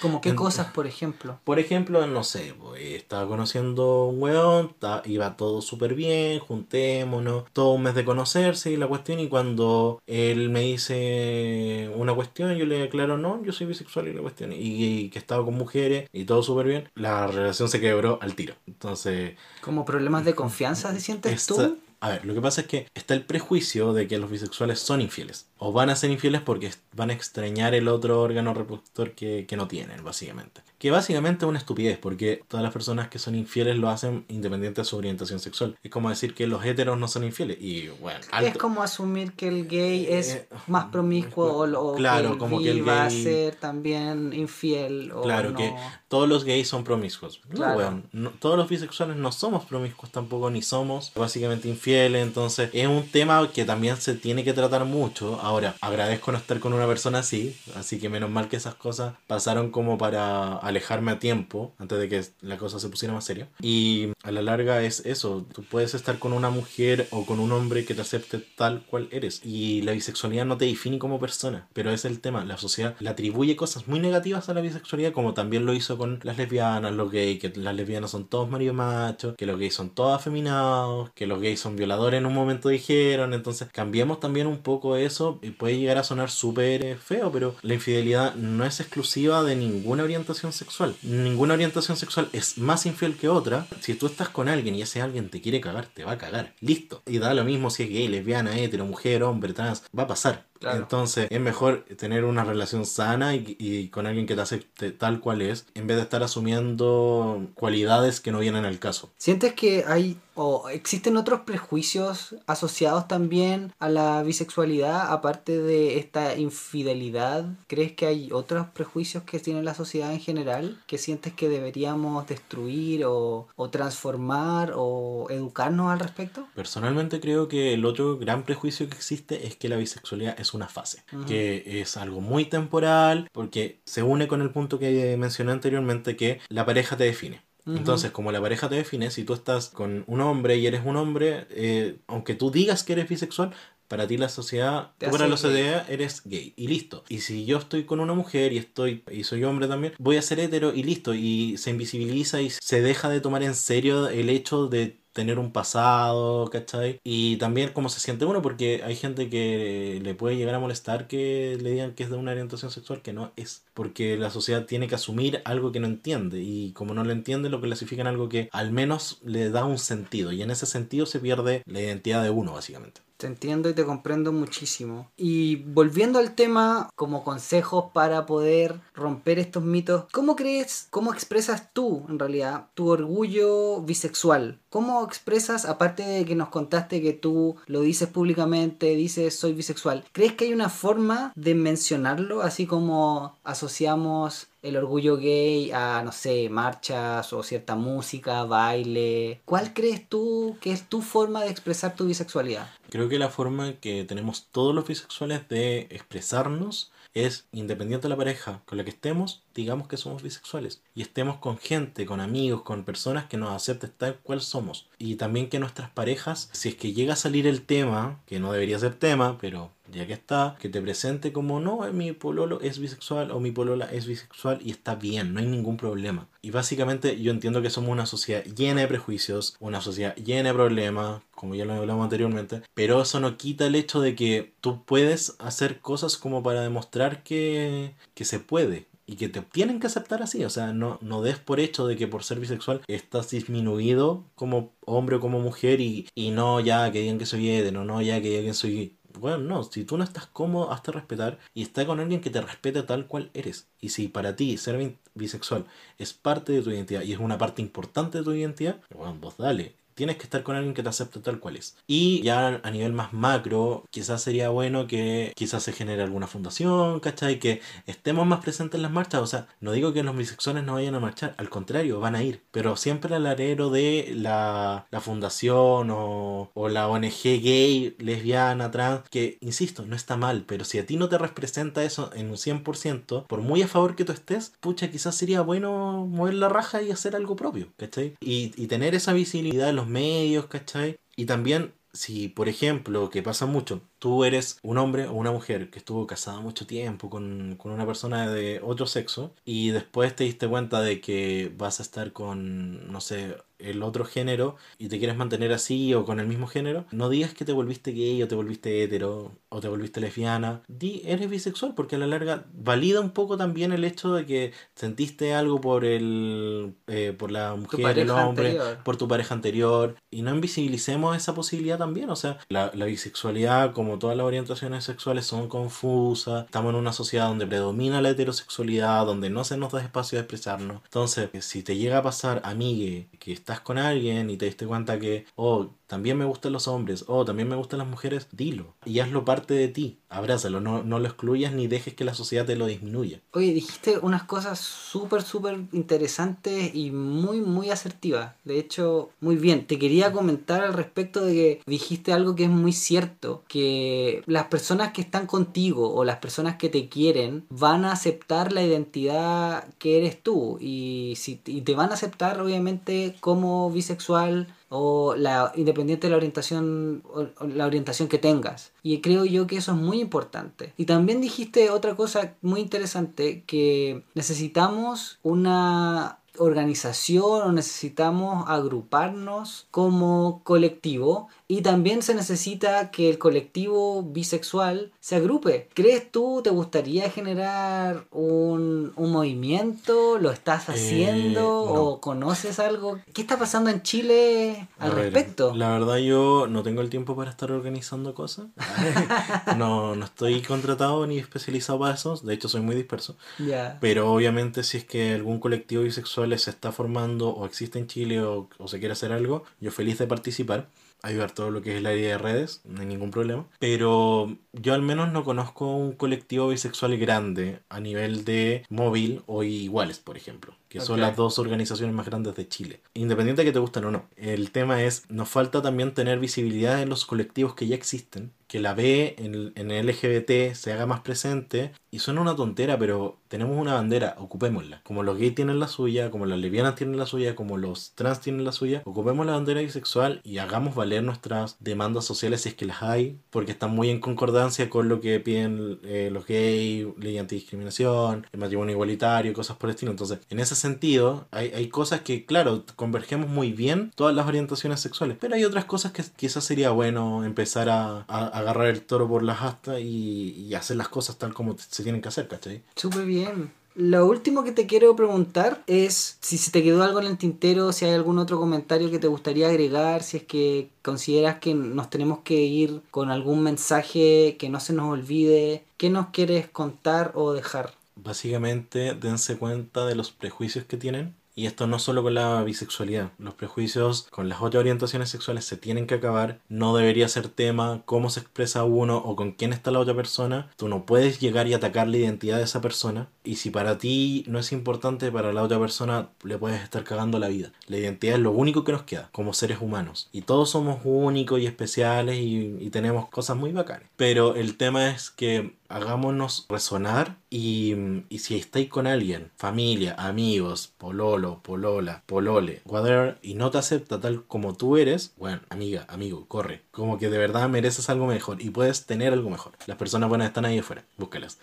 Como 0.00 0.20
qué 0.20 0.30
En- 0.30 0.36
cosas, 0.36 0.68
por 0.72 0.86
ejemplo. 0.86 1.38
Por 1.44 1.58
ejemplo, 1.58 2.06
no 2.06 2.24
sé, 2.24 2.54
pues, 2.60 2.80
estaba 2.82 3.26
conociendo 3.28 4.06
un 4.06 4.22
weón, 4.22 4.74
iba 5.04 5.36
todo 5.36 5.60
súper 5.62 5.94
bien, 5.94 6.38
juntémonos, 6.40 7.44
todo 7.52 7.72
un 7.72 7.82
mes 7.82 7.94
de 7.94 8.04
conocerse 8.04 8.70
y 8.70 8.76
la 8.76 8.86
cuestión, 8.86 9.20
y 9.20 9.28
cuando 9.28 10.00
él 10.06 10.50
me 10.50 10.60
dice 10.60 11.90
una 11.94 12.14
cuestión, 12.14 12.54
yo 12.56 12.66
le 12.66 12.84
aclaro, 12.84 13.16
no, 13.18 13.42
yo 13.44 13.52
soy 13.52 13.66
bisexual 13.66 14.08
y 14.08 14.12
la 14.14 14.22
cuestión, 14.22 14.52
y, 14.52 14.56
y 14.58 15.08
que 15.10 15.18
estaba 15.18 15.44
con 15.44 15.54
mujeres 15.54 16.08
y 16.12 16.24
todo 16.24 16.42
súper 16.42 16.66
bien, 16.66 16.90
la 16.94 17.26
relación 17.26 17.68
se 17.68 17.80
quebró 17.80 18.18
al 18.22 18.34
tiro. 18.34 18.54
Entonces, 18.66 19.36
Como 19.60 19.84
problemas 19.84 20.24
de 20.24 20.34
confianza, 20.34 20.92
¿te 20.92 21.00
sientes 21.00 21.32
esta- 21.32 21.54
tú? 21.68 21.78
A 22.00 22.08
ver, 22.08 22.24
lo 22.24 22.34
que 22.34 22.40
pasa 22.40 22.62
es 22.62 22.66
que 22.66 22.88
está 22.94 23.14
el 23.14 23.24
prejuicio 23.24 23.92
de 23.92 24.08
que 24.08 24.18
los 24.18 24.28
bisexuales 24.28 24.80
son 24.80 25.00
infieles. 25.00 25.46
O 25.64 25.72
van 25.72 25.90
a 25.90 25.96
ser 25.96 26.10
infieles 26.10 26.40
porque 26.40 26.70
van 26.94 27.10
a 27.10 27.12
extrañar 27.12 27.72
el 27.74 27.86
otro 27.86 28.20
órgano 28.20 28.52
reproductor 28.52 29.12
que, 29.12 29.46
que 29.46 29.56
no 29.56 29.68
tienen, 29.68 30.02
básicamente. 30.02 30.60
Que 30.78 30.90
básicamente 30.90 31.44
es 31.44 31.48
una 31.48 31.58
estupidez, 31.60 31.98
porque 31.98 32.42
todas 32.48 32.64
las 32.64 32.72
personas 32.72 33.06
que 33.08 33.20
son 33.20 33.36
infieles 33.36 33.78
lo 33.78 33.88
hacen 33.88 34.24
independiente 34.28 34.80
de 34.80 34.84
su 34.84 34.96
orientación 34.96 35.38
sexual. 35.38 35.78
Es 35.84 35.90
como 35.92 36.08
decir 36.08 36.34
que 36.34 36.48
los 36.48 36.64
héteros 36.64 36.98
no 36.98 37.06
son 37.06 37.22
infieles. 37.22 37.58
Y 37.60 37.86
bueno, 38.00 38.18
Es 38.42 38.56
como 38.58 38.82
asumir 38.82 39.34
que 39.34 39.46
el 39.46 39.68
gay 39.68 40.04
es 40.10 40.34
Eh, 40.34 40.48
más 40.66 40.86
promiscuo 40.86 41.46
o, 41.46 41.92
o 41.92 41.94
claro, 41.94 42.26
que 42.28 42.32
el 42.32 42.38
como 42.38 42.58
bi 42.58 42.64
que 42.64 42.70
el 42.72 42.88
va 42.88 43.04
a 43.04 43.08
gay- 43.08 43.22
ser 43.22 43.54
también 43.54 44.32
infiel 44.32 45.12
o 45.12 45.22
Claro, 45.22 45.50
no. 45.50 45.56
que 45.56 45.72
todos 46.08 46.28
los 46.28 46.42
gays 46.44 46.66
son 46.66 46.82
promiscuos. 46.82 47.40
No, 47.50 47.54
Claro. 47.54 48.02
no- 48.10 48.30
todos 48.30 48.56
los 48.58 48.68
bisexuales 48.68 49.16
no 49.16 49.30
somos 49.30 49.64
promiscuos 49.64 50.10
tampoco, 50.10 50.50
ni 50.50 50.62
somos 50.62 51.12
básicamente 51.14 51.68
infieles. 51.68 52.20
Entonces, 52.26 52.70
es 52.72 52.88
un 52.88 53.06
tema 53.08 53.48
que 53.52 53.64
también 53.64 53.96
se 53.96 54.14
tiene 54.14 54.42
que 54.42 54.52
tratar 54.52 54.84
mucho. 54.84 55.38
Ahora, 55.40 55.51
agradezco 55.80 56.32
no 56.32 56.38
estar 56.38 56.58
con 56.60 56.72
una 56.72 56.86
persona 56.86 57.20
así, 57.20 57.56
así 57.76 57.98
que 57.98 58.08
menos 58.08 58.30
mal 58.30 58.48
que 58.48 58.56
esas 58.56 58.74
cosas 58.74 59.14
pasaron 59.26 59.70
como 59.70 59.98
para 59.98 60.56
alejarme 60.56 61.12
a 61.12 61.18
tiempo, 61.18 61.74
antes 61.78 61.98
de 61.98 62.08
que 62.08 62.22
la 62.40 62.56
cosa 62.58 62.78
se 62.78 62.88
pusiera 62.88 63.14
más 63.14 63.24
seria. 63.24 63.48
Y 63.60 64.12
a 64.22 64.30
la 64.30 64.42
larga 64.42 64.82
es 64.82 65.00
eso, 65.06 65.46
tú 65.52 65.62
puedes 65.62 65.94
estar 65.94 66.18
con 66.18 66.32
una 66.32 66.50
mujer 66.50 67.08
o 67.10 67.26
con 67.26 67.40
un 67.40 67.52
hombre 67.52 67.84
que 67.84 67.94
te 67.94 68.00
acepte 68.00 68.38
tal 68.38 68.82
cual 68.86 69.08
eres. 69.10 69.40
Y 69.44 69.82
la 69.82 69.92
bisexualidad 69.92 70.44
no 70.44 70.56
te 70.56 70.66
define 70.66 70.98
como 70.98 71.20
persona, 71.20 71.68
pero 71.72 71.90
es 71.90 72.04
el 72.04 72.20
tema, 72.20 72.44
la 72.44 72.56
sociedad 72.56 72.94
le 73.00 73.10
atribuye 73.10 73.56
cosas 73.56 73.88
muy 73.88 74.00
negativas 74.00 74.48
a 74.48 74.54
la 74.54 74.60
bisexualidad, 74.60 75.12
como 75.12 75.34
también 75.34 75.66
lo 75.66 75.74
hizo 75.74 75.98
con 75.98 76.20
las 76.22 76.36
lesbianas, 76.36 76.92
los 76.92 77.10
gays, 77.10 77.40
que 77.40 77.52
las 77.56 77.74
lesbianas 77.74 78.10
son 78.10 78.26
todos 78.26 78.50
marido 78.50 78.74
machos, 78.74 79.34
que 79.36 79.46
los 79.46 79.58
gays 79.58 79.74
son 79.74 79.90
todos 79.90 80.16
afeminados, 80.16 81.10
que 81.10 81.26
los 81.26 81.40
gays 81.40 81.60
son 81.60 81.76
violadores 81.76 82.18
en 82.18 82.26
un 82.26 82.34
momento 82.34 82.68
dijeron, 82.68 83.34
entonces 83.34 83.68
cambiemos 83.72 84.20
también 84.20 84.46
un 84.46 84.58
poco 84.58 84.96
eso, 84.96 85.38
puede 85.50 85.78
llegar 85.78 85.98
a 85.98 86.04
sonar 86.04 86.30
súper 86.30 86.84
eh, 86.84 86.96
feo, 86.96 87.32
pero 87.32 87.56
la 87.62 87.74
infidelidad 87.74 88.34
no 88.34 88.64
es 88.64 88.80
exclusiva 88.80 89.42
de 89.42 89.56
ninguna 89.56 90.04
orientación 90.04 90.52
sexual. 90.52 90.94
Ninguna 91.02 91.54
orientación 91.54 91.96
sexual 91.96 92.28
es 92.32 92.58
más 92.58 92.86
infiel 92.86 93.16
que 93.16 93.28
otra. 93.28 93.66
Si 93.80 93.94
tú 93.94 94.06
estás 94.06 94.28
con 94.28 94.48
alguien 94.48 94.74
y 94.74 94.82
ese 94.82 95.02
alguien 95.02 95.28
te 95.28 95.40
quiere 95.40 95.60
cagar, 95.60 95.86
te 95.86 96.04
va 96.04 96.12
a 96.12 96.18
cagar. 96.18 96.54
Listo. 96.60 97.02
Y 97.06 97.18
da 97.18 97.34
lo 97.34 97.44
mismo 97.44 97.70
si 97.70 97.84
es 97.84 97.90
gay, 97.90 98.08
lesbiana, 98.08 98.58
hetero, 98.58 98.86
mujer, 98.86 99.22
hombre, 99.22 99.52
trans, 99.52 99.82
va 99.96 100.04
a 100.04 100.08
pasar. 100.08 100.51
Claro. 100.62 100.78
Entonces 100.78 101.26
es 101.28 101.40
mejor 101.40 101.84
tener 101.96 102.24
una 102.24 102.44
relación 102.44 102.86
sana 102.86 103.34
y, 103.34 103.56
y 103.58 103.88
con 103.88 104.06
alguien 104.06 104.26
que 104.26 104.36
te 104.36 104.42
acepte 104.42 104.92
tal 104.92 105.18
cual 105.18 105.42
es, 105.42 105.66
en 105.74 105.88
vez 105.88 105.96
de 105.96 106.04
estar 106.04 106.22
asumiendo 106.22 107.48
cualidades 107.54 108.20
que 108.20 108.30
no 108.30 108.38
vienen 108.38 108.64
al 108.64 108.78
caso. 108.78 109.10
¿Sientes 109.18 109.54
que 109.54 109.84
hay 109.86 110.18
o 110.34 110.68
existen 110.70 111.16
otros 111.16 111.40
prejuicios 111.40 112.36
asociados 112.46 113.06
también 113.06 113.72
a 113.78 113.88
la 113.88 114.22
bisexualidad 114.22 115.12
aparte 115.12 115.60
de 115.60 115.98
esta 115.98 116.36
infidelidad? 116.36 117.44
¿Crees 117.66 117.92
que 117.92 118.06
hay 118.06 118.30
otros 118.32 118.68
prejuicios 118.68 119.24
que 119.24 119.40
tiene 119.40 119.62
la 119.62 119.74
sociedad 119.74 120.12
en 120.12 120.20
general 120.20 120.80
que 120.86 120.98
sientes 120.98 121.34
que 121.34 121.48
deberíamos 121.48 122.26
destruir 122.26 123.04
o, 123.04 123.48
o 123.56 123.70
transformar 123.70 124.72
o 124.76 125.26
educarnos 125.28 125.90
al 125.90 125.98
respecto? 125.98 126.46
Personalmente 126.54 127.20
creo 127.20 127.48
que 127.48 127.74
el 127.74 127.84
otro 127.84 128.16
gran 128.18 128.44
prejuicio 128.44 128.88
que 128.88 128.96
existe 128.96 129.46
es 129.46 129.56
que 129.56 129.68
la 129.68 129.76
bisexualidad 129.76 130.38
es 130.38 130.51
una 130.54 130.68
fase, 130.68 131.04
que 131.26 131.80
es 131.80 131.96
algo 131.96 132.20
muy 132.20 132.44
temporal, 132.44 133.28
porque 133.32 133.80
se 133.84 134.02
une 134.02 134.28
con 134.28 134.42
el 134.42 134.50
punto 134.50 134.78
que 134.78 135.16
mencioné 135.16 135.52
anteriormente, 135.52 136.16
que 136.16 136.40
la 136.48 136.64
pareja 136.64 136.96
te 136.96 137.04
define. 137.04 137.42
Entonces, 137.64 138.10
como 138.10 138.32
la 138.32 138.40
pareja 138.40 138.68
te 138.68 138.74
define, 138.74 139.10
si 139.10 139.24
tú 139.24 139.34
estás 139.34 139.68
con 139.68 140.02
un 140.08 140.20
hombre 140.20 140.56
y 140.56 140.66
eres 140.66 140.82
un 140.84 140.96
hombre, 140.96 141.46
eh, 141.50 141.98
aunque 142.08 142.34
tú 142.34 142.50
digas 142.50 142.82
que 142.82 142.94
eres 142.94 143.08
bisexual, 143.08 143.54
para 143.86 144.06
ti 144.06 144.16
la 144.16 144.30
sociedad, 144.30 144.92
tú 144.98 145.10
para 145.10 145.28
la 145.28 145.34
gay. 145.34 145.36
sociedad 145.36 145.90
eres 145.90 146.22
gay 146.24 146.54
y 146.56 146.66
listo. 146.66 147.04
Y 147.10 147.18
si 147.18 147.44
yo 147.44 147.58
estoy 147.58 147.84
con 147.84 148.00
una 148.00 148.14
mujer 148.14 148.54
y 148.54 148.56
estoy 148.56 149.04
y 149.12 149.24
soy 149.24 149.44
hombre 149.44 149.68
también, 149.68 149.92
voy 149.98 150.16
a 150.16 150.22
ser 150.22 150.40
hetero 150.40 150.72
y 150.74 150.82
listo. 150.82 151.12
Y 151.12 151.58
se 151.58 151.70
invisibiliza 151.70 152.40
y 152.40 152.48
se 152.48 152.80
deja 152.80 153.10
de 153.10 153.20
tomar 153.20 153.42
en 153.42 153.54
serio 153.54 154.08
el 154.08 154.30
hecho 154.30 154.66
de 154.66 155.01
tener 155.12 155.38
un 155.38 155.52
pasado, 155.52 156.48
¿cachai? 156.50 157.00
Y 157.04 157.36
también 157.36 157.70
cómo 157.72 157.88
se 157.88 158.00
siente 158.00 158.24
uno, 158.24 158.42
porque 158.42 158.82
hay 158.84 158.96
gente 158.96 159.28
que 159.28 160.00
le 160.02 160.14
puede 160.14 160.36
llegar 160.36 160.54
a 160.54 160.58
molestar 160.58 161.06
que 161.06 161.58
le 161.60 161.70
digan 161.70 161.94
que 161.94 162.04
es 162.04 162.10
de 162.10 162.16
una 162.16 162.32
orientación 162.32 162.70
sexual 162.70 163.02
que 163.02 163.12
no 163.12 163.32
es, 163.36 163.64
porque 163.74 164.16
la 164.16 164.30
sociedad 164.30 164.66
tiene 164.66 164.88
que 164.88 164.94
asumir 164.94 165.42
algo 165.44 165.72
que 165.72 165.80
no 165.80 165.86
entiende 165.86 166.40
y 166.40 166.72
como 166.72 166.94
no 166.94 167.04
lo 167.04 167.12
entiende 167.12 167.48
lo 167.48 167.60
clasifican 167.60 168.06
algo 168.06 168.28
que 168.28 168.48
al 168.52 168.72
menos 168.72 169.20
le 169.24 169.50
da 169.50 169.64
un 169.64 169.78
sentido 169.78 170.32
y 170.32 170.42
en 170.42 170.50
ese 170.50 170.66
sentido 170.66 171.06
se 171.06 171.20
pierde 171.20 171.62
la 171.66 171.80
identidad 171.80 172.22
de 172.22 172.30
uno 172.30 172.54
básicamente. 172.54 173.00
Te 173.16 173.28
entiendo 173.28 173.68
y 173.68 173.74
te 173.74 173.84
comprendo 173.84 174.32
muchísimo. 174.32 175.12
Y 175.16 175.54
volviendo 175.54 176.18
al 176.18 176.34
tema, 176.34 176.90
como 176.96 177.22
consejos 177.22 177.92
para 177.94 178.26
poder 178.26 178.80
romper 178.94 179.38
estos 179.38 179.62
mitos, 179.62 180.06
¿cómo 180.10 180.34
crees, 180.34 180.88
cómo 180.90 181.12
expresas 181.12 181.72
tú, 181.72 182.04
en 182.08 182.18
realidad, 182.18 182.70
tu 182.74 182.88
orgullo 182.88 183.80
bisexual? 183.82 184.58
¿Cómo 184.72 185.04
expresas, 185.04 185.66
aparte 185.66 186.02
de 186.02 186.24
que 186.24 186.34
nos 186.34 186.48
contaste 186.48 187.02
que 187.02 187.12
tú 187.12 187.56
lo 187.66 187.82
dices 187.82 188.08
públicamente, 188.08 188.96
dices 188.96 189.38
soy 189.38 189.52
bisexual, 189.52 190.02
¿crees 190.12 190.32
que 190.32 190.46
hay 190.46 190.54
una 190.54 190.70
forma 190.70 191.30
de 191.34 191.54
mencionarlo, 191.54 192.40
así 192.40 192.64
como 192.64 193.36
asociamos 193.44 194.46
el 194.62 194.78
orgullo 194.78 195.18
gay 195.18 195.72
a, 195.72 196.00
no 196.02 196.12
sé, 196.12 196.48
marchas 196.48 197.34
o 197.34 197.42
cierta 197.42 197.74
música, 197.74 198.44
baile? 198.44 199.42
¿Cuál 199.44 199.74
crees 199.74 200.08
tú 200.08 200.56
que 200.58 200.72
es 200.72 200.88
tu 200.88 201.02
forma 201.02 201.42
de 201.42 201.50
expresar 201.50 201.94
tu 201.94 202.06
bisexualidad? 202.06 202.70
Creo 202.88 203.10
que 203.10 203.18
la 203.18 203.28
forma 203.28 203.74
que 203.74 204.04
tenemos 204.04 204.46
todos 204.52 204.74
los 204.74 204.86
bisexuales 204.86 205.46
de 205.50 205.80
expresarnos 205.90 206.91
es, 207.14 207.46
independiente 207.52 208.04
de 208.04 208.10
la 208.10 208.16
pareja 208.16 208.62
con 208.64 208.78
la 208.78 208.84
que 208.84 208.90
estemos, 208.90 209.42
digamos 209.54 209.88
que 209.88 209.96
somos 209.96 210.22
bisexuales. 210.22 210.82
Y 210.94 211.02
estemos 211.02 211.36
con 211.36 211.58
gente, 211.58 212.06
con 212.06 212.20
amigos, 212.20 212.62
con 212.62 212.84
personas 212.84 213.26
que 213.26 213.36
nos 213.36 213.50
acepten 213.50 213.92
tal 213.96 214.18
cual 214.18 214.40
somos. 214.40 214.88
Y 214.98 215.16
también 215.16 215.48
que 215.48 215.58
nuestras 215.58 215.90
parejas, 215.90 216.48
si 216.52 216.70
es 216.70 216.74
que 216.76 216.92
llega 216.92 217.14
a 217.14 217.16
salir 217.16 217.46
el 217.46 217.62
tema, 217.62 218.20
que 218.26 218.40
no 218.40 218.52
debería 218.52 218.78
ser 218.78 218.94
tema, 218.94 219.38
pero 219.38 219.70
ya 219.92 220.06
que 220.06 220.12
está, 220.12 220.56
que 220.58 220.68
te 220.68 220.80
presente 220.80 221.32
como 221.32 221.60
no, 221.60 221.86
eh, 221.86 221.92
mi 221.92 222.12
pololo 222.12 222.60
es 222.60 222.78
bisexual 222.78 223.30
o 223.30 223.40
mi 223.40 223.50
polola 223.50 223.86
es 223.92 224.06
bisexual 224.06 224.60
y 224.64 224.70
está 224.70 224.94
bien, 224.94 225.32
no 225.32 225.40
hay 225.40 225.46
ningún 225.46 225.76
problema. 225.76 226.28
Y 226.40 226.50
básicamente 226.50 227.20
yo 227.20 227.30
entiendo 227.30 227.62
que 227.62 227.70
somos 227.70 227.90
una 227.90 228.06
sociedad 228.06 228.44
llena 228.44 228.80
de 228.82 228.88
prejuicios, 228.88 229.56
una 229.60 229.80
sociedad 229.80 230.16
llena 230.16 230.50
de 230.50 230.54
problemas, 230.54 231.22
como 231.34 231.54
ya 231.54 231.64
lo 231.64 231.74
hablamos 231.74 232.04
anteriormente, 232.04 232.62
pero 232.74 233.02
eso 233.02 233.20
no 233.20 233.36
quita 233.36 233.66
el 233.66 233.74
hecho 233.74 234.00
de 234.00 234.14
que 234.14 234.54
tú 234.60 234.84
puedes 234.84 235.36
hacer 235.38 235.80
cosas 235.80 236.16
como 236.16 236.42
para 236.42 236.62
demostrar 236.62 237.22
que, 237.22 237.94
que 238.14 238.24
se 238.24 238.40
puede. 238.40 238.86
Y 239.04 239.16
que 239.16 239.28
te 239.28 239.42
tienen 239.42 239.80
que 239.80 239.88
aceptar 239.88 240.22
así, 240.22 240.44
o 240.44 240.50
sea, 240.50 240.72
no, 240.72 240.98
no 241.02 241.22
des 241.22 241.38
por 241.38 241.58
hecho 241.58 241.86
de 241.86 241.96
que 241.96 242.06
por 242.06 242.22
ser 242.22 242.38
bisexual 242.38 242.82
estás 242.86 243.30
disminuido 243.30 244.24
como 244.36 244.72
hombre 244.86 245.16
o 245.16 245.20
como 245.20 245.40
mujer 245.40 245.80
y, 245.80 246.08
y 246.14 246.30
no 246.30 246.60
ya 246.60 246.90
que 246.92 247.00
digan 247.00 247.18
que 247.18 247.26
soy 247.26 247.50
hetero, 247.50 247.84
no 247.84 248.00
ya 248.00 248.22
que 248.22 248.28
digan 248.28 248.44
que 248.46 248.54
soy. 248.54 248.96
Bueno, 249.18 249.38
no, 249.38 249.62
si 249.64 249.84
tú 249.84 249.96
no 249.96 250.04
estás 250.04 250.26
cómodo, 250.26 250.72
hazte 250.72 250.92
respetar 250.92 251.38
y 251.54 251.62
está 251.62 251.86
con 251.86 252.00
alguien 252.00 252.20
que 252.20 252.30
te 252.30 252.40
respete 252.40 252.82
tal 252.82 253.06
cual 253.06 253.30
eres. 253.34 253.68
Y 253.80 253.90
si 253.90 254.08
para 254.08 254.34
ti 254.36 254.56
ser 254.58 254.76
bi- 254.78 254.96
bisexual 255.14 255.66
es 255.98 256.12
parte 256.14 256.52
de 256.52 256.62
tu 256.62 256.70
identidad 256.70 257.02
y 257.02 257.12
es 257.12 257.18
una 257.18 257.38
parte 257.38 257.62
importante 257.62 258.18
de 258.18 258.24
tu 258.24 258.32
identidad, 258.32 258.80
bueno, 258.94 259.16
vos 259.20 259.36
dale. 259.38 259.74
Tienes 259.94 260.16
que 260.16 260.24
estar 260.24 260.42
con 260.42 260.56
alguien 260.56 260.74
que 260.74 260.82
te 260.82 260.88
acepte 260.88 261.20
tal 261.20 261.40
cual 261.40 261.56
es. 261.56 261.76
Y 261.86 262.22
ya 262.22 262.60
a 262.62 262.70
nivel 262.70 262.92
más 262.92 263.12
macro, 263.12 263.84
quizás 263.90 264.22
sería 264.22 264.48
bueno 264.48 264.86
que 264.86 265.32
quizás 265.36 265.62
se 265.62 265.72
genere 265.72 266.02
alguna 266.02 266.26
fundación, 266.26 267.00
¿cachai? 267.00 267.38
Que 267.38 267.60
estemos 267.86 268.26
más 268.26 268.40
presentes 268.40 268.78
en 268.78 268.82
las 268.82 268.92
marchas. 268.92 269.22
O 269.22 269.26
sea, 269.26 269.48
no 269.60 269.72
digo 269.72 269.92
que 269.92 270.02
los 270.02 270.16
bisexuales 270.16 270.64
no 270.64 270.74
vayan 270.74 270.94
a 270.94 271.00
marchar, 271.00 271.34
al 271.38 271.48
contrario, 271.48 272.00
van 272.00 272.16
a 272.16 272.22
ir. 272.22 272.42
Pero 272.50 272.76
siempre 272.76 273.14
al 273.14 273.26
alero 273.26 273.70
de 273.70 274.12
la, 274.16 274.86
la 274.90 275.00
fundación 275.00 275.90
o, 275.90 276.50
o 276.54 276.68
la 276.68 276.88
ONG 276.88 277.22
gay, 277.22 277.96
lesbiana, 277.98 278.70
trans, 278.70 279.08
que, 279.10 279.38
insisto, 279.40 279.84
no 279.86 279.96
está 279.96 280.16
mal, 280.16 280.44
pero 280.46 280.64
si 280.64 280.78
a 280.78 280.86
ti 280.86 280.96
no 280.96 281.08
te 281.08 281.18
representa 281.18 281.84
eso 281.84 282.10
en 282.14 282.30
un 282.30 282.36
100%, 282.36 283.26
por 283.26 283.40
muy 283.40 283.62
a 283.62 283.68
favor 283.68 283.96
que 283.96 284.04
tú 284.04 284.12
estés, 284.12 284.52
pucha, 284.60 284.90
quizás 284.90 285.14
sería 285.14 285.40
bueno 285.42 286.06
mover 286.06 286.34
la 286.34 286.48
raja 286.48 286.82
y 286.82 286.90
hacer 286.90 287.16
algo 287.16 287.36
propio, 287.36 287.68
¿cachai? 287.76 288.14
Y, 288.20 288.52
y 288.56 288.66
tener 288.66 288.94
esa 288.94 289.12
visibilidad 289.12 289.68
en 289.68 289.76
los 289.76 289.81
medios, 289.86 290.46
¿cachai? 290.46 290.98
Y 291.16 291.26
también 291.26 291.74
si, 291.92 292.28
por 292.28 292.48
ejemplo, 292.48 293.10
que 293.10 293.22
pasa 293.22 293.46
mucho, 293.46 293.82
tú 293.98 294.24
eres 294.24 294.58
un 294.62 294.78
hombre 294.78 295.06
o 295.08 295.12
una 295.12 295.30
mujer 295.30 295.70
que 295.70 295.78
estuvo 295.78 296.06
casada 296.06 296.40
mucho 296.40 296.66
tiempo 296.66 297.10
con, 297.10 297.56
con 297.58 297.72
una 297.72 297.86
persona 297.86 298.30
de 298.30 298.60
otro 298.62 298.86
sexo 298.86 299.34
y 299.44 299.70
después 299.70 300.16
te 300.16 300.24
diste 300.24 300.48
cuenta 300.48 300.80
de 300.80 301.00
que 301.00 301.52
vas 301.56 301.80
a 301.80 301.82
estar 301.82 302.12
con, 302.12 302.90
no 302.90 303.00
sé, 303.00 303.36
el 303.62 303.82
otro 303.82 304.04
género 304.04 304.56
y 304.78 304.88
te 304.88 304.98
quieres 304.98 305.16
mantener 305.16 305.52
así 305.52 305.94
o 305.94 306.04
con 306.04 306.20
el 306.20 306.26
mismo 306.26 306.46
género, 306.46 306.84
no 306.90 307.08
digas 307.08 307.34
que 307.34 307.44
te 307.44 307.52
volviste 307.52 307.92
gay 307.92 308.22
o 308.22 308.28
te 308.28 308.34
volviste 308.34 308.82
hetero 308.82 309.32
o 309.48 309.60
te 309.60 309.68
volviste 309.68 310.00
lesbiana. 310.00 310.62
Di, 310.68 311.02
eres 311.04 311.28
bisexual 311.28 311.74
porque 311.74 311.96
a 311.96 311.98
la 311.98 312.06
larga 312.06 312.44
valida 312.52 313.00
un 313.00 313.10
poco 313.10 313.36
también 313.36 313.72
el 313.72 313.84
hecho 313.84 314.14
de 314.14 314.26
que 314.26 314.52
sentiste 314.74 315.34
algo 315.34 315.60
por 315.60 315.84
el 315.84 316.74
eh, 316.86 317.14
por 317.16 317.30
la 317.30 317.54
mujer, 317.54 317.98
el 317.98 318.10
hombre, 318.10 318.52
anterior. 318.52 318.78
por 318.84 318.96
tu 318.96 319.08
pareja 319.08 319.34
anterior 319.34 319.96
y 320.10 320.22
no 320.22 320.34
invisibilicemos 320.34 321.16
esa 321.16 321.34
posibilidad 321.34 321.78
también. 321.78 322.10
O 322.10 322.16
sea, 322.16 322.38
la, 322.48 322.70
la 322.74 322.86
bisexualidad, 322.86 323.72
como 323.72 323.98
todas 323.98 324.16
las 324.16 324.26
orientaciones 324.26 324.84
sexuales, 324.84 325.26
son 325.26 325.48
confusas. 325.48 326.44
Estamos 326.46 326.70
en 326.70 326.76
una 326.76 326.92
sociedad 326.92 327.28
donde 327.28 327.46
predomina 327.46 328.00
la 328.00 328.10
heterosexualidad, 328.10 329.06
donde 329.06 329.30
no 329.30 329.44
se 329.44 329.56
nos 329.56 329.72
da 329.72 329.80
espacio 329.80 330.16
de 330.16 330.22
expresarnos. 330.22 330.82
Entonces, 330.84 331.30
si 331.44 331.62
te 331.62 331.76
llega 331.76 331.98
a 331.98 332.02
pasar, 332.02 332.40
amigue, 332.44 333.08
que 333.18 333.32
estás 333.52 333.60
con 333.64 333.78
alguien 333.78 334.30
y 334.30 334.36
te 334.36 334.46
diste 334.46 334.66
cuenta 334.66 334.98
que, 334.98 335.26
oh, 335.36 335.74
también 335.92 336.16
me 336.16 336.24
gustan 336.24 336.54
los 336.54 336.68
hombres, 336.68 337.04
oh, 337.06 337.26
también 337.26 337.50
me 337.50 337.54
gustan 337.54 337.78
las 337.78 337.86
mujeres, 337.86 338.26
dilo. 338.32 338.72
Y 338.86 339.00
hazlo 339.00 339.26
parte 339.26 339.52
de 339.52 339.68
ti. 339.68 339.98
Abrázalo, 340.08 340.58
no, 340.58 340.82
no 340.82 340.98
lo 340.98 341.06
excluyas 341.06 341.52
ni 341.52 341.66
dejes 341.66 341.92
que 341.92 342.04
la 342.04 342.14
sociedad 342.14 342.46
te 342.46 342.56
lo 342.56 342.64
disminuya. 342.64 343.20
Oye, 343.32 343.52
dijiste 343.52 343.98
unas 343.98 344.22
cosas 344.22 344.58
súper, 344.58 345.20
súper 345.20 345.60
interesantes 345.72 346.74
y 346.74 346.92
muy, 346.92 347.42
muy 347.42 347.68
asertivas. 347.68 348.32
De 348.44 348.58
hecho, 348.58 349.10
muy 349.20 349.36
bien. 349.36 349.66
Te 349.66 349.78
quería 349.78 350.12
comentar 350.12 350.62
al 350.62 350.72
respecto 350.72 351.26
de 351.26 351.34
que 351.34 351.62
dijiste 351.66 352.14
algo 352.14 352.36
que 352.36 352.44
es 352.44 352.50
muy 352.50 352.72
cierto, 352.72 353.42
que 353.46 354.22
las 354.24 354.46
personas 354.46 354.94
que 354.94 355.02
están 355.02 355.26
contigo 355.26 355.94
o 355.94 356.04
las 356.04 356.16
personas 356.16 356.56
que 356.56 356.70
te 356.70 356.88
quieren 356.88 357.44
van 357.50 357.84
a 357.84 357.92
aceptar 357.92 358.52
la 358.52 358.62
identidad 358.62 359.68
que 359.78 359.98
eres 359.98 360.22
tú 360.22 360.56
y, 360.58 361.14
si, 361.16 361.42
y 361.44 361.60
te 361.60 361.74
van 361.74 361.90
a 361.90 361.94
aceptar 361.94 362.40
obviamente 362.40 363.14
como 363.20 363.70
bisexual 363.70 364.54
o 364.74 365.14
la 365.16 365.52
independiente 365.54 366.06
de 366.06 366.10
la 366.12 366.16
orientación 366.16 367.02
o- 367.12 367.46
la 367.46 367.66
orientación 367.66 368.08
que 368.08 368.18
tengas. 368.18 368.72
Y 368.82 369.00
creo 369.02 369.24
yo 369.26 369.46
que 369.46 369.58
eso 369.58 369.72
es 369.72 369.78
muy 369.78 370.00
importante. 370.00 370.72
Y 370.78 370.86
también 370.86 371.20
dijiste 371.20 371.68
otra 371.70 371.94
cosa 371.94 372.34
muy 372.40 372.60
interesante 372.60 373.44
que 373.46 374.04
necesitamos 374.14 375.18
una 375.22 376.18
organización 376.38 377.42
o 377.42 377.52
necesitamos 377.52 378.44
agruparnos 378.48 379.66
como 379.70 380.40
colectivo 380.44 381.28
y 381.54 381.60
también 381.60 382.00
se 382.00 382.14
necesita 382.14 382.90
que 382.90 383.10
el 383.10 383.18
colectivo 383.18 384.02
bisexual 384.02 384.90
se 385.00 385.16
agrupe. 385.16 385.68
¿Crees 385.74 386.10
tú, 386.10 386.40
te 386.42 386.48
gustaría 386.48 387.10
generar 387.10 388.06
un, 388.10 388.90
un 388.96 389.12
movimiento? 389.12 390.16
¿Lo 390.18 390.30
estás 390.30 390.70
Eh, 390.70 390.72
haciendo? 390.72 391.40
no. 391.42 391.60
¿O 391.74 392.00
conoces 392.00 392.58
algo? 392.58 392.98
¿Qué 393.12 393.20
está 393.20 393.38
pasando 393.38 393.68
en 393.68 393.82
Chile 393.82 394.66
al 394.78 394.92
ver, 394.92 395.04
respecto? 395.12 395.54
La 395.54 395.68
verdad 395.68 395.98
yo 395.98 396.46
no 396.48 396.62
tengo 396.62 396.80
el 396.80 396.88
tiempo 396.88 397.14
para 397.16 397.30
estar 397.30 397.52
organizando 397.52 398.14
cosas. 398.14 398.46
no, 399.58 399.94
no 399.94 400.04
estoy 400.06 400.40
contratado 400.40 401.06
ni 401.06 401.18
especializado 401.18 401.78
para 401.80 401.96
eso. 401.96 402.16
De 402.16 402.32
hecho 402.32 402.48
soy 402.48 402.62
muy 402.62 402.74
disperso. 402.74 403.14
Ya. 403.38 403.76
Pero 403.78 404.10
obviamente 404.10 404.62
si 404.62 404.78
es 404.78 404.84
que 404.86 405.12
algún 405.12 405.38
colectivo 405.38 405.82
bisexual 405.82 406.38
se 406.38 406.48
está 406.48 406.72
formando 406.72 407.28
o 407.28 407.44
existe 407.44 407.78
en 407.78 407.88
Chile 407.88 408.22
o, 408.22 408.48
o 408.56 408.68
se 408.68 408.78
quiere 408.78 408.92
hacer 408.92 409.12
algo, 409.12 409.44
yo 409.60 409.70
feliz 409.70 409.98
de 409.98 410.06
participar. 410.06 410.68
Ayudar 411.02 411.32
todo 411.32 411.50
lo 411.50 411.62
que 411.62 411.72
es 411.72 411.78
el 411.78 411.86
área 411.86 412.10
de 412.10 412.18
redes, 412.18 412.60
no 412.64 412.80
hay 412.80 412.86
ningún 412.86 413.10
problema. 413.10 413.46
Pero 413.58 414.36
yo 414.52 414.74
al 414.74 414.82
menos 414.82 415.12
no 415.12 415.24
conozco 415.24 415.76
un 415.76 415.92
colectivo 415.92 416.48
bisexual 416.48 416.96
grande 416.96 417.60
a 417.68 417.80
nivel 417.80 418.24
de 418.24 418.64
móvil 418.68 419.22
o 419.26 419.42
iguales, 419.42 419.98
por 419.98 420.16
ejemplo. 420.16 420.54
Que 420.68 420.80
son 420.80 421.00
las 421.00 421.16
dos 421.16 421.38
organizaciones 421.38 421.94
más 421.94 422.06
grandes 422.06 422.34
de 422.34 422.48
Chile. 422.48 422.80
Independiente 422.94 423.42
de 423.42 423.46
que 423.46 423.52
te 423.52 423.58
gusten 423.58 423.84
o 423.84 423.90
no. 423.90 424.06
El 424.16 424.52
tema 424.52 424.82
es, 424.82 425.04
nos 425.10 425.28
falta 425.28 425.60
también 425.60 425.92
tener 425.92 426.18
visibilidad 426.18 426.80
en 426.80 426.88
los 426.88 427.04
colectivos 427.04 427.54
que 427.54 427.66
ya 427.66 427.74
existen. 427.74 428.32
Que 428.52 428.60
la 428.60 428.74
B 428.74 429.16
en, 429.16 429.70
el 429.70 429.86
LGBT 429.86 430.54
se 430.54 430.74
haga 430.74 430.84
más 430.84 431.00
presente. 431.00 431.72
Y 431.90 432.00
suena 432.00 432.20
una 432.20 432.36
tontera, 432.36 432.78
pero 432.78 433.18
tenemos 433.28 433.56
una 433.56 433.72
bandera, 433.72 434.16
ocupémosla. 434.18 434.82
Como 434.82 435.02
los 435.02 435.16
gays 435.16 435.34
tienen 435.34 435.58
la 435.58 435.68
suya, 435.68 436.10
como 436.10 436.26
las 436.26 436.38
lesbianas 436.38 436.74
tienen 436.74 436.98
la 436.98 437.06
suya, 437.06 437.34
como 437.34 437.56
los 437.56 437.92
trans 437.94 438.20
tienen 438.20 438.44
la 438.44 438.52
suya. 438.52 438.82
Ocupemos 438.84 439.24
la 439.24 439.32
bandera 439.32 439.62
bisexual 439.62 440.20
y 440.22 440.36
hagamos 440.36 440.74
valer 440.74 441.02
nuestras 441.02 441.56
demandas 441.60 442.04
sociales 442.04 442.42
si 442.42 442.50
es 442.50 442.54
que 442.54 442.66
las 442.66 442.82
hay. 442.82 443.18
Porque 443.30 443.52
están 443.52 443.74
muy 443.74 443.88
en 443.88 444.00
concordancia 444.00 444.68
con 444.68 444.90
lo 444.90 445.00
que 445.00 445.18
piden 445.20 445.78
eh, 445.82 446.10
los 446.12 446.26
gays, 446.26 446.88
ley 446.98 447.16
antidiscriminación, 447.16 448.26
el 448.32 448.38
matrimonio 448.38 448.74
igualitario, 448.74 449.32
cosas 449.32 449.56
por 449.56 449.70
el 449.70 449.76
estilo. 449.76 449.92
Entonces, 449.92 450.18
en 450.28 450.40
ese 450.40 450.56
sentido, 450.56 451.26
hay, 451.30 451.52
hay 451.54 451.68
cosas 451.68 452.02
que, 452.02 452.26
claro, 452.26 452.64
convergemos 452.76 453.30
muy 453.30 453.52
bien 453.52 453.92
todas 453.94 454.14
las 454.14 454.26
orientaciones 454.26 454.80
sexuales. 454.80 455.16
Pero 455.18 455.36
hay 455.36 455.44
otras 455.44 455.64
cosas 455.64 455.92
que 455.92 456.02
quizás 456.16 456.44
sería 456.44 456.70
bueno 456.70 457.24
empezar 457.24 457.70
a 457.70 458.41
agarrar 458.42 458.68
el 458.68 458.82
toro 458.82 459.08
por 459.08 459.22
las 459.22 459.42
astas 459.42 459.80
y, 459.80 460.32
y 460.32 460.54
hacer 460.54 460.76
las 460.76 460.88
cosas 460.88 461.16
tal 461.18 461.34
como 461.34 461.56
se 461.58 461.82
tienen 461.82 462.02
que 462.02 462.08
hacer, 462.08 462.28
¿cachai? 462.28 462.62
Súper 462.76 463.04
bien. 463.04 463.52
Lo 463.74 464.06
último 464.06 464.44
que 464.44 464.52
te 464.52 464.66
quiero 464.66 464.94
preguntar 464.96 465.62
es 465.66 466.18
si 466.20 466.36
se 466.36 466.50
te 466.50 466.62
quedó 466.62 466.82
algo 466.82 467.00
en 467.00 467.06
el 467.06 467.16
tintero, 467.16 467.72
si 467.72 467.86
hay 467.86 467.92
algún 467.92 468.18
otro 468.18 468.38
comentario 468.38 468.90
que 468.90 468.98
te 468.98 469.06
gustaría 469.06 469.48
agregar, 469.48 470.02
si 470.02 470.18
es 470.18 470.24
que 470.24 470.68
consideras 470.82 471.38
que 471.38 471.54
nos 471.54 471.88
tenemos 471.88 472.18
que 472.18 472.42
ir 472.42 472.82
con 472.90 473.10
algún 473.10 473.42
mensaje 473.42 474.36
que 474.38 474.50
no 474.50 474.60
se 474.60 474.74
nos 474.74 474.92
olvide, 474.92 475.64
qué 475.78 475.88
nos 475.88 476.08
quieres 476.08 476.48
contar 476.48 477.12
o 477.14 477.32
dejar. 477.32 477.72
Básicamente, 477.96 478.94
dense 478.94 479.38
cuenta 479.38 479.86
de 479.86 479.94
los 479.94 480.10
prejuicios 480.10 480.66
que 480.66 480.76
tienen. 480.76 481.14
Y 481.34 481.46
esto 481.46 481.66
no 481.66 481.78
solo 481.78 482.02
con 482.02 482.14
la 482.14 482.42
bisexualidad. 482.42 483.12
Los 483.18 483.34
prejuicios 483.34 484.06
con 484.10 484.28
las 484.28 484.42
otras 484.42 484.60
orientaciones 484.60 485.08
sexuales 485.08 485.44
se 485.44 485.56
tienen 485.56 485.86
que 485.86 485.94
acabar. 485.94 486.40
No 486.48 486.76
debería 486.76 487.08
ser 487.08 487.28
tema 487.28 487.82
cómo 487.86 488.10
se 488.10 488.20
expresa 488.20 488.64
uno 488.64 488.98
o 488.98 489.16
con 489.16 489.32
quién 489.32 489.52
está 489.52 489.70
la 489.70 489.78
otra 489.78 489.94
persona. 489.94 490.50
Tú 490.56 490.68
no 490.68 490.84
puedes 490.84 491.20
llegar 491.20 491.46
y 491.46 491.54
atacar 491.54 491.88
la 491.88 491.96
identidad 491.96 492.36
de 492.36 492.44
esa 492.44 492.60
persona. 492.60 493.08
Y 493.24 493.36
si 493.36 493.50
para 493.50 493.78
ti 493.78 494.24
no 494.26 494.38
es 494.38 494.52
importante, 494.52 495.10
para 495.10 495.32
la 495.32 495.42
otra 495.42 495.58
persona 495.58 496.10
le 496.22 496.36
puedes 496.36 496.62
estar 496.62 496.84
cagando 496.84 497.18
la 497.18 497.28
vida. 497.28 497.52
La 497.66 497.78
identidad 497.78 498.16
es 498.16 498.20
lo 498.20 498.32
único 498.32 498.64
que 498.64 498.72
nos 498.72 498.82
queda 498.82 499.08
como 499.12 499.32
seres 499.32 499.58
humanos. 499.60 500.08
Y 500.12 500.22
todos 500.22 500.50
somos 500.50 500.80
únicos 500.84 501.40
y 501.40 501.46
especiales 501.46 502.18
y, 502.18 502.56
y 502.60 502.70
tenemos 502.70 503.08
cosas 503.08 503.36
muy 503.36 503.52
bacanas. 503.52 503.88
Pero 503.96 504.34
el 504.34 504.56
tema 504.56 504.90
es 504.90 505.10
que 505.10 505.54
hagámonos 505.72 506.46
resonar 506.48 507.16
y, 507.30 507.74
y 508.08 508.18
si 508.18 508.36
estáis 508.36 508.68
con 508.68 508.86
alguien, 508.86 509.30
familia, 509.36 509.94
amigos, 509.98 510.72
pololo, 510.78 511.40
polola, 511.42 512.02
polole, 512.06 512.62
whatever, 512.64 513.18
y 513.22 513.34
no 513.34 513.50
te 513.50 513.58
acepta 513.58 514.00
tal 514.00 514.24
como 514.24 514.54
tú 514.54 514.76
eres, 514.76 515.12
bueno, 515.16 515.40
amiga, 515.48 515.86
amigo, 515.88 516.26
corre. 516.26 516.62
Como 516.70 516.98
que 516.98 517.08
de 517.08 517.18
verdad 517.18 517.48
mereces 517.48 517.88
algo 517.90 518.06
mejor 518.06 518.40
y 518.42 518.50
puedes 518.50 518.86
tener 518.86 519.12
algo 519.12 519.30
mejor. 519.30 519.52
Las 519.66 519.76
personas 519.78 520.08
buenas 520.08 520.28
están 520.28 520.44
ahí 520.44 520.58
afuera, 520.58 520.84
búscalas. 520.98 521.38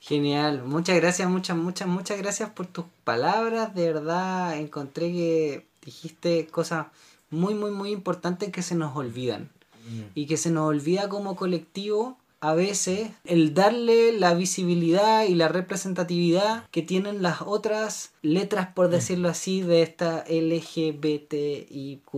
Genial, 0.00 0.62
muchas 0.64 0.96
gracias, 0.96 1.28
muchas, 1.28 1.56
muchas, 1.56 1.86
muchas 1.86 2.18
gracias 2.18 2.50
por 2.50 2.66
tus 2.66 2.86
palabras. 3.04 3.74
De 3.74 3.92
verdad 3.92 4.56
encontré 4.56 5.12
que 5.12 5.66
dijiste 5.84 6.46
cosas 6.46 6.86
muy, 7.30 7.54
muy, 7.54 7.70
muy 7.70 7.90
importantes 7.90 8.50
que 8.50 8.62
se 8.62 8.74
nos 8.74 8.96
olvidan. 8.96 9.50
y 10.14 10.26
que 10.26 10.36
se 10.36 10.50
nos 10.50 10.66
olvida 10.68 11.08
como 11.08 11.34
colectivo 11.34 12.18
a 12.40 12.54
veces 12.54 13.10
el 13.24 13.54
darle 13.54 14.12
la 14.12 14.34
visibilidad 14.34 15.24
y 15.24 15.34
la 15.34 15.48
representatividad 15.48 16.68
que 16.70 16.82
tienen 16.82 17.22
las 17.22 17.42
otras 17.42 18.12
letras, 18.22 18.68
por 18.74 18.88
decirlo 18.88 19.28
así, 19.28 19.62
de 19.62 19.82
esta 19.82 20.24
LGBTIQ 20.28 22.14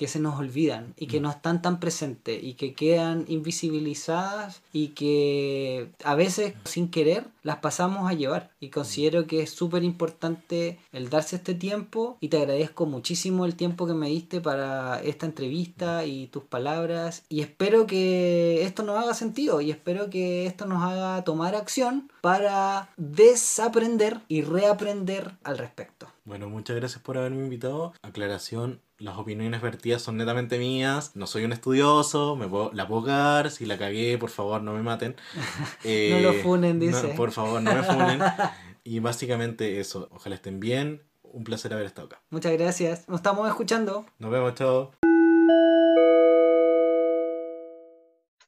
que 0.00 0.08
se 0.08 0.18
nos 0.18 0.38
olvidan 0.38 0.94
y 0.96 1.08
que 1.08 1.20
no 1.20 1.28
están 1.28 1.60
tan 1.60 1.78
presentes 1.78 2.42
y 2.42 2.54
que 2.54 2.72
quedan 2.72 3.26
invisibilizadas 3.28 4.62
y 4.72 4.88
que 4.88 5.90
a 6.02 6.14
veces 6.14 6.54
sin 6.64 6.90
querer 6.90 7.26
las 7.42 7.58
pasamos 7.58 8.10
a 8.10 8.14
llevar. 8.14 8.50
Y 8.60 8.70
considero 8.70 9.26
que 9.26 9.42
es 9.42 9.50
súper 9.50 9.84
importante 9.84 10.78
el 10.94 11.10
darse 11.10 11.36
este 11.36 11.54
tiempo 11.54 12.16
y 12.18 12.28
te 12.28 12.38
agradezco 12.38 12.86
muchísimo 12.86 13.44
el 13.44 13.56
tiempo 13.56 13.86
que 13.86 13.92
me 13.92 14.08
diste 14.08 14.40
para 14.40 15.02
esta 15.02 15.26
entrevista 15.26 16.06
y 16.06 16.28
tus 16.28 16.44
palabras. 16.44 17.24
Y 17.28 17.42
espero 17.42 17.86
que 17.86 18.62
esto 18.62 18.82
nos 18.82 18.96
haga 18.96 19.12
sentido 19.12 19.60
y 19.60 19.70
espero 19.70 20.08
que 20.08 20.46
esto 20.46 20.64
nos 20.64 20.82
haga 20.82 21.22
tomar 21.24 21.54
acción 21.54 22.10
para 22.22 22.88
desaprender 22.96 24.22
y 24.28 24.40
reaprender 24.40 25.32
al 25.44 25.58
respecto. 25.58 26.09
Bueno, 26.24 26.48
muchas 26.48 26.76
gracias 26.76 27.02
por 27.02 27.16
haberme 27.16 27.42
invitado. 27.42 27.94
Aclaración, 28.02 28.82
las 28.98 29.16
opiniones 29.16 29.62
vertidas 29.62 30.02
son 30.02 30.16
netamente 30.18 30.58
mías. 30.58 31.12
No 31.14 31.26
soy 31.26 31.44
un 31.44 31.52
estudioso, 31.52 32.36
me 32.36 32.46
puedo, 32.46 32.70
la 32.74 32.86
puedo 32.86 33.04
cagar. 33.04 33.50
Si 33.50 33.64
la 33.64 33.78
cagué, 33.78 34.18
por 34.18 34.30
favor, 34.30 34.62
no 34.62 34.72
me 34.74 34.82
maten. 34.82 35.16
No 35.84 36.20
lo 36.20 36.34
funen, 36.34 36.78
no, 36.78 36.84
dice. 36.84 37.08
por 37.16 37.32
favor, 37.32 37.62
no 37.62 37.74
me 37.74 37.82
funen. 37.82 38.20
y 38.84 38.98
básicamente 39.00 39.80
eso. 39.80 40.08
Ojalá 40.12 40.34
estén 40.34 40.60
bien. 40.60 41.02
Un 41.22 41.44
placer 41.44 41.72
haber 41.72 41.86
estado 41.86 42.06
acá. 42.06 42.22
Muchas 42.30 42.52
gracias. 42.52 43.08
Nos 43.08 43.20
estamos 43.20 43.48
escuchando. 43.48 44.04
Nos 44.18 44.30
vemos, 44.30 44.54
chao. 44.54 44.92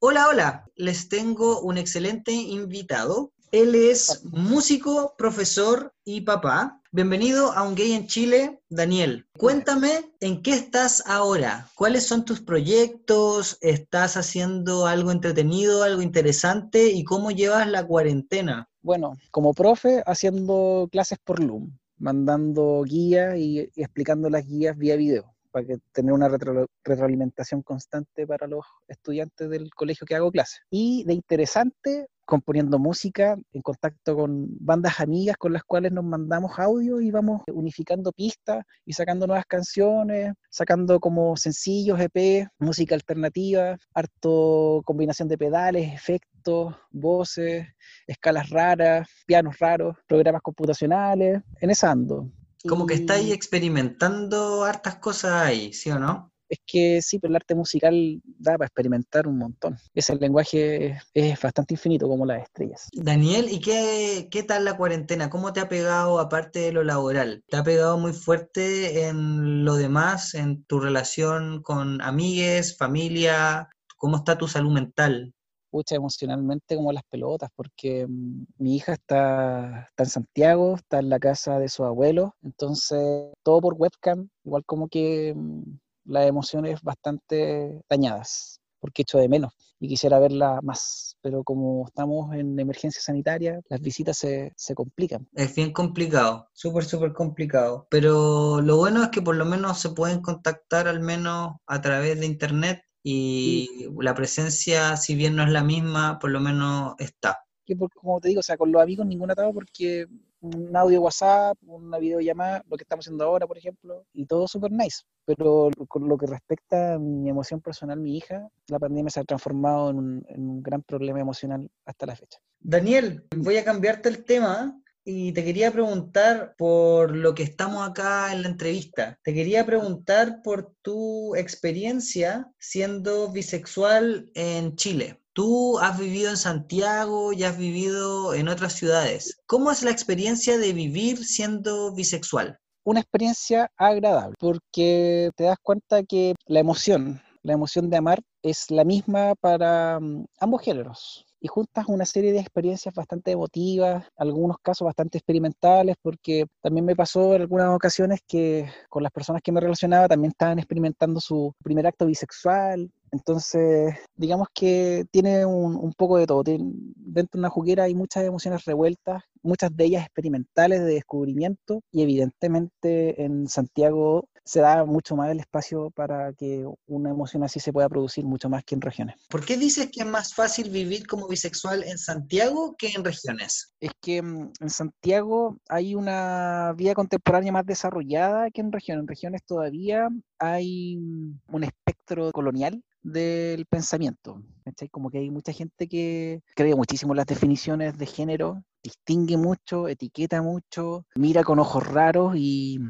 Hola, 0.01 0.29
hola, 0.29 0.65
les 0.75 1.09
tengo 1.09 1.61
un 1.61 1.79
excelente 1.79 2.33
invitado. 2.33 3.33
Él 3.53 3.75
es 3.75 4.25
músico, 4.25 5.15
profesor 5.17 5.95
y 6.05 6.23
papá. 6.23 6.82
Bienvenido 6.95 7.53
a 7.53 7.67
Un 7.67 7.75
Gay 7.75 7.93
en 7.93 8.07
Chile, 8.07 8.61
Daniel. 8.69 9.25
Cuéntame 9.39 10.13
en 10.21 10.43
qué 10.43 10.53
estás 10.53 11.03
ahora. 11.07 11.71
¿Cuáles 11.75 12.07
son 12.07 12.27
tus 12.27 12.43
proyectos? 12.43 13.57
¿Estás 13.63 14.19
haciendo 14.19 14.85
algo 14.87 15.11
entretenido, 15.11 15.85
algo 15.85 16.03
interesante? 16.03 16.89
¿Y 16.91 17.03
cómo 17.05 17.31
llevas 17.31 17.67
la 17.67 17.87
cuarentena? 17.87 18.69
Bueno, 18.83 19.17
como 19.31 19.55
profe, 19.55 20.03
haciendo 20.05 20.87
clases 20.93 21.19
por 21.25 21.43
Loom, 21.43 21.79
mandando 21.97 22.83
guías 22.83 23.39
y, 23.39 23.71
explicando 23.75 24.29
las 24.29 24.47
guías 24.47 24.77
vía 24.77 24.95
video 24.97 25.33
para 25.51 25.67
que 25.67 25.79
tener 25.93 26.13
una 26.13 26.29
retro- 26.29 26.67
retroalimentación 26.85 27.63
constante 27.63 28.27
para 28.27 28.47
los 28.47 28.67
estudiantes 28.87 29.49
del 29.49 29.71
colegio 29.75 30.07
que 30.07 30.15
hago 30.15 30.31
clase. 30.31 30.59
Y 30.69 31.05
de 31.05 31.15
interesante, 31.15 32.09
componiendo 32.25 32.79
música, 32.79 33.37
en 33.53 33.63
contacto 33.63 34.17
con 34.17 34.47
bandas 34.59 35.01
amigas 35.01 35.37
con 35.37 35.53
las 35.53 35.65
cuales 35.65 35.93
nos 35.93 36.05
mandamos 36.05 36.59
audio 36.59 37.01
y 37.01 37.11
vamos 37.11 37.43
unificando 37.53 38.13
pistas 38.13 38.65
y 38.85 38.93
sacando 38.93 39.27
nuevas 39.27 39.47
canciones, 39.47 40.33
sacando 40.51 41.01
como 41.01 41.37
sencillos, 41.37 42.01
EP, 42.01 42.49
música 42.59 42.95
alternativa, 42.95 43.77
harto 43.95 44.83
combinación 44.85 45.29
de 45.29 45.39
pedales, 45.39 45.93
efectos, 45.93 46.75
voces, 46.91 47.67
escalas 48.07 48.51
raras, 48.51 49.09
pianos 49.27 49.59
raros, 49.59 49.97
programas 50.07 50.43
computacionales, 50.43 51.43
en 51.61 51.71
esa 51.71 51.91
ando. 51.91 52.31
Como 52.69 52.87
que 52.87 52.95
estáis 52.95 53.33
experimentando 53.33 54.65
hartas 54.65 54.97
cosas 54.97 55.33
ahí, 55.33 55.73
¿sí 55.73 55.91
o 55.91 55.99
no? 55.99 56.32
Es 56.53 56.61
que 56.67 57.01
sí, 57.01 57.19
pero 57.19 57.31
el 57.31 57.37
arte 57.37 57.55
musical 57.55 58.21
da 58.25 58.59
para 58.59 58.67
experimentar 58.67 59.27
un 59.27 59.39
montón. 59.39 59.79
Ese 59.95 60.15
lenguaje 60.17 60.99
es 61.15 61.41
bastante 61.41 61.73
infinito 61.73 62.07
como 62.07 62.27
las 62.27 62.43
estrellas. 62.43 62.89
Daniel, 62.93 63.47
¿y 63.51 63.59
qué, 63.59 64.29
qué 64.31 64.43
tal 64.43 64.67
la 64.67 64.77
cuarentena? 64.77 65.31
¿Cómo 65.31 65.55
te 65.55 65.61
ha 65.61 65.71
pegado 65.71 66.21
aparte 66.21 66.59
de 66.59 66.73
lo 66.73 66.85
laboral? 66.85 67.43
¿Te 67.49 67.57
ha 67.57 67.65
pegado 67.65 67.97
muy 67.97 68.13
fuerte 68.13 69.09
en 69.09 69.65
lo 69.65 69.77
demás, 69.77 70.35
en 70.35 70.63
tu 70.65 70.79
relación 70.79 71.63
con 71.63 72.03
amigues, 72.03 72.77
familia? 72.77 73.71
¿Cómo 73.97 74.19
está 74.19 74.37
tu 74.37 74.47
salud 74.47 74.73
mental? 74.73 75.33
Pucha, 75.71 75.95
emocionalmente 75.95 76.77
como 76.77 76.93
las 76.93 77.05
pelotas, 77.05 77.49
porque 77.57 78.07
mm, 78.07 78.45
mi 78.59 78.77
hija 78.77 78.93
está, 78.93 79.87
está 79.89 80.03
en 80.03 80.11
Santiago, 80.11 80.75
está 80.77 80.99
en 80.99 81.09
la 81.09 81.19
casa 81.19 81.59
de 81.59 81.71
su 81.71 81.83
abuelo, 81.85 82.37
entonces 82.43 83.33
todo 83.43 83.63
por 83.63 83.73
webcam, 83.79 84.29
igual 84.45 84.67
como 84.67 84.89
que 84.89 85.33
mm, 85.35 85.79
las 86.05 86.27
emociones 86.27 86.83
bastante 86.83 87.81
dañadas, 87.89 88.61
porque 88.81 89.03
echo 89.03 89.19
de 89.19 89.29
menos 89.29 89.53
y 89.83 89.89
quisiera 89.89 90.21
verla 90.21 90.61
más, 90.63 91.17
pero 91.21 91.43
como 91.43 91.85
estamos 91.89 92.33
en 92.37 92.57
emergencia 92.61 93.03
sanitaria, 93.03 93.61
las 93.69 93.81
visitas 93.81 94.17
se, 94.17 94.53
se 94.57 94.77
complican. 94.77 95.27
Es 95.35 95.57
bien 95.57 95.73
complicado, 95.73 96.47
súper, 96.53 96.85
súper 96.85 97.13
complicado. 97.13 97.89
Pero 97.91 98.61
lo 98.61 98.77
bueno 98.77 99.03
es 99.03 99.09
que 99.09 99.21
por 99.21 99.35
lo 99.35 99.45
menos 99.45 99.81
se 99.81 99.91
pueden 99.91 100.21
contactar 100.21 100.87
al 100.87 101.01
menos 101.01 101.57
a 101.67 101.81
través 101.81 102.21
de 102.21 102.27
internet 102.27 102.85
y 103.03 103.89
la 103.99 104.15
presencia, 104.15 104.97
si 104.97 105.17
bien 105.17 105.35
no 105.35 105.43
es 105.43 105.51
la 105.51 105.65
misma, 105.65 106.21
por 106.21 106.31
lo 106.31 106.39
menos 106.39 106.95
está. 106.99 107.41
que 107.65 107.75
porque, 107.75 107.99
como 107.99 108.21
te 108.21 108.29
digo, 108.29 108.39
o 108.39 108.45
sea, 108.45 108.57
con 108.57 108.71
los 108.71 108.81
amigos 108.81 109.05
ningún 109.05 109.33
atado 109.33 109.53
porque 109.53 110.07
un 110.43 110.77
audio 110.77 111.01
WhatsApp, 111.01 111.57
una 111.63 111.99
videollamada, 111.99 112.63
lo 112.69 112.77
que 112.77 112.83
estamos 112.83 113.05
haciendo 113.05 113.25
ahora, 113.25 113.47
por 113.47 113.57
ejemplo, 113.57 114.05
y 114.13 114.27
todo 114.27 114.47
súper 114.47 114.73
nice. 114.73 115.03
Pero 115.25 115.71
con 115.89 116.09
lo 116.09 116.19
que 116.19 116.27
respecta 116.27 116.95
a 116.95 116.99
mi 116.99 117.31
emoción 117.31 117.61
personal, 117.61 117.99
mi 118.01 118.17
hija, 118.17 118.49
la 118.69 118.79
pandemia 118.79 119.11
se 119.11 119.21
ha 119.21 119.25
transformado 119.25 119.91
en 119.91 119.99
un, 119.99 120.27
en 120.29 120.49
un 120.49 120.63
gran 120.63 120.83
problema 120.83 121.21
emocional 121.21 121.71
hasta 121.87 122.07
la 122.07 122.17
fecha. 122.17 122.39
Daniel, 122.59 123.25
voy 123.37 123.57
a 123.57 123.65
cambiarte 123.65 124.09
el 124.09 124.25
tema 124.25 124.77
y 125.05 125.33
te 125.33 125.45
quería 125.45 125.73
preguntar 125.73 126.55
por 126.57 127.17
lo 127.17 127.35
que 127.35 127.43
estamos 127.43 127.89
acá 127.89 128.33
en 128.33 128.43
la 128.43 128.49
entrevista. 128.49 129.19
Te 129.23 129.35
quería 129.35 129.67
preguntar 129.67 130.43
por 130.43 130.75
tu 130.83 131.35
experiencia 131.35 132.51
siendo 132.59 133.31
bisexual 133.33 134.31
en 134.35 134.77
Chile. 134.77 135.22
Tú 135.35 135.79
has 135.79 135.99
vivido 135.99 136.29
en 136.29 136.37
Santiago 136.37 137.33
y 137.33 137.45
has 137.45 137.57
vivido 137.57 138.35
en 138.35 138.49
otras 138.49 138.75
ciudades. 138.75 139.41
¿Cómo 139.47 139.71
es 139.71 139.83
la 139.83 139.91
experiencia 139.91 140.59
de 140.59 140.75
vivir 140.75 141.25
siendo 141.25 141.95
bisexual? 141.95 142.59
Una 142.85 143.01
experiencia 143.01 143.71
agradable, 143.79 144.35
porque 144.39 145.31
te 145.35 145.45
das 145.45 145.57
cuenta 145.63 146.03
que 146.03 146.35
la 146.47 146.61
emoción, 146.61 147.23
la 147.43 147.55
emoción 147.55 147.89
de 147.89 147.97
amar 147.97 148.21
es 148.43 148.71
la 148.71 148.85
misma 148.85 149.35
para 149.37 150.01
mm, 150.01 150.27
ambos 150.39 150.63
géneros. 150.63 151.25
Y 151.41 151.49
juntas 151.49 151.87
una 151.89 152.05
serie 152.05 152.33
de 152.33 152.41
experiencias 152.41 152.95
bastante 152.95 153.31
emotivas, 153.31 154.05
algunos 154.17 154.59
casos 154.63 154.85
bastante 154.85 155.17
experimentales, 155.17 155.97
porque 156.03 156.45
también 156.61 156.85
me 156.85 156.95
pasó 156.95 157.35
en 157.35 157.43
algunas 157.43 157.75
ocasiones 157.75 158.21
que 158.29 158.71
con 158.91 159.03
las 159.03 159.11
personas 159.11 159.41
que 159.43 159.51
me 159.51 159.61
relacionaba 159.61 160.09
también 160.09 160.33
estaban 160.33 160.59
experimentando 160.59 161.21
su 161.21 161.55
primer 161.65 161.87
acto 161.87 162.05
bisexual. 162.05 162.91
Entonces, 163.13 163.95
digamos 164.17 164.49
que 164.55 165.05
tiene 165.11 165.45
un, 165.45 165.77
un 165.77 165.93
poco 165.93 166.17
de 166.17 166.27
todo. 166.27 166.43
Tiene- 166.43 166.73
dentro 166.97 167.39
de 167.39 167.41
una 167.41 167.51
juguera 167.51 167.85
hay 167.85 167.95
muchas 167.95 168.25
emociones 168.25 168.65
revueltas, 168.65 169.23
muchas 169.43 169.77
de 169.77 169.85
ellas 169.85 170.03
experimentales 170.05 170.81
de 170.81 170.95
descubrimiento, 170.95 171.83
y 171.93 172.03
evidentemente 172.03 173.23
en 173.23 173.49
Santiago 173.49 174.29
se 174.45 174.61
da 174.61 174.85
mucho 174.85 175.15
más 175.15 175.31
el 175.31 175.39
espacio 175.41 175.91
para 175.91 176.33
que 176.33 176.67
una 176.87 177.11
emoción 177.11 177.45
así 177.45 177.61
se 177.61 177.73
pueda 177.73 177.89
producir, 177.89 178.25
mucho 178.25 178.49
más 178.49 178.65
que 178.65 178.75
en 178.75 178.81
regiones. 178.81 179.17
¿Por 179.29 179.45
qué 179.45 179.57
dices 179.57 179.91
que 179.93 180.01
es 180.01 180.07
más 180.07 180.35
fácil 180.35 180.71
vivir 180.71 181.07
como 181.07 181.29
bisexual 181.29 181.85
en 181.85 181.99
Santiago 181.99 182.75
que 182.77 182.89
en 182.89 183.05
regiones? 183.05 183.73
Es 183.79 183.93
que 184.01 184.21
mm, 184.23 184.53
en 184.59 184.71
Santiago 184.71 185.59
hay 185.69 185.95
una 185.95 186.73
vida 186.77 186.95
contemporánea 186.95 187.53
más 187.53 187.67
desarrollada 187.67 188.51
que 188.51 188.63
en 188.63 188.73
regiones. 188.73 189.03
En 189.03 189.09
regiones 189.09 189.43
todavía 189.45 190.09
hay 190.39 190.97
mm, 190.97 191.41
un 191.53 191.65
espectro 191.65 192.33
colonial 192.33 192.83
del 193.03 193.67
pensamiento. 193.67 194.43
¿cachai? 194.65 194.89
Como 194.89 195.11
que 195.11 195.19
hay 195.19 195.31
mucha 195.31 195.53
gente 195.53 195.89
que 195.89 196.43
cree 196.55 196.75
muchísimo 196.75 197.15
las 197.15 197.27
definiciones 197.27 197.99
de 197.99 198.07
género, 198.07 198.63
distingue 198.83 199.37
mucho, 199.37 199.89
etiqueta 199.89 200.43
mucho, 200.43 201.07
mira 201.15 201.45
con 201.45 201.59
ojos 201.59 201.87
raros 201.87 202.35
y, 202.37 202.81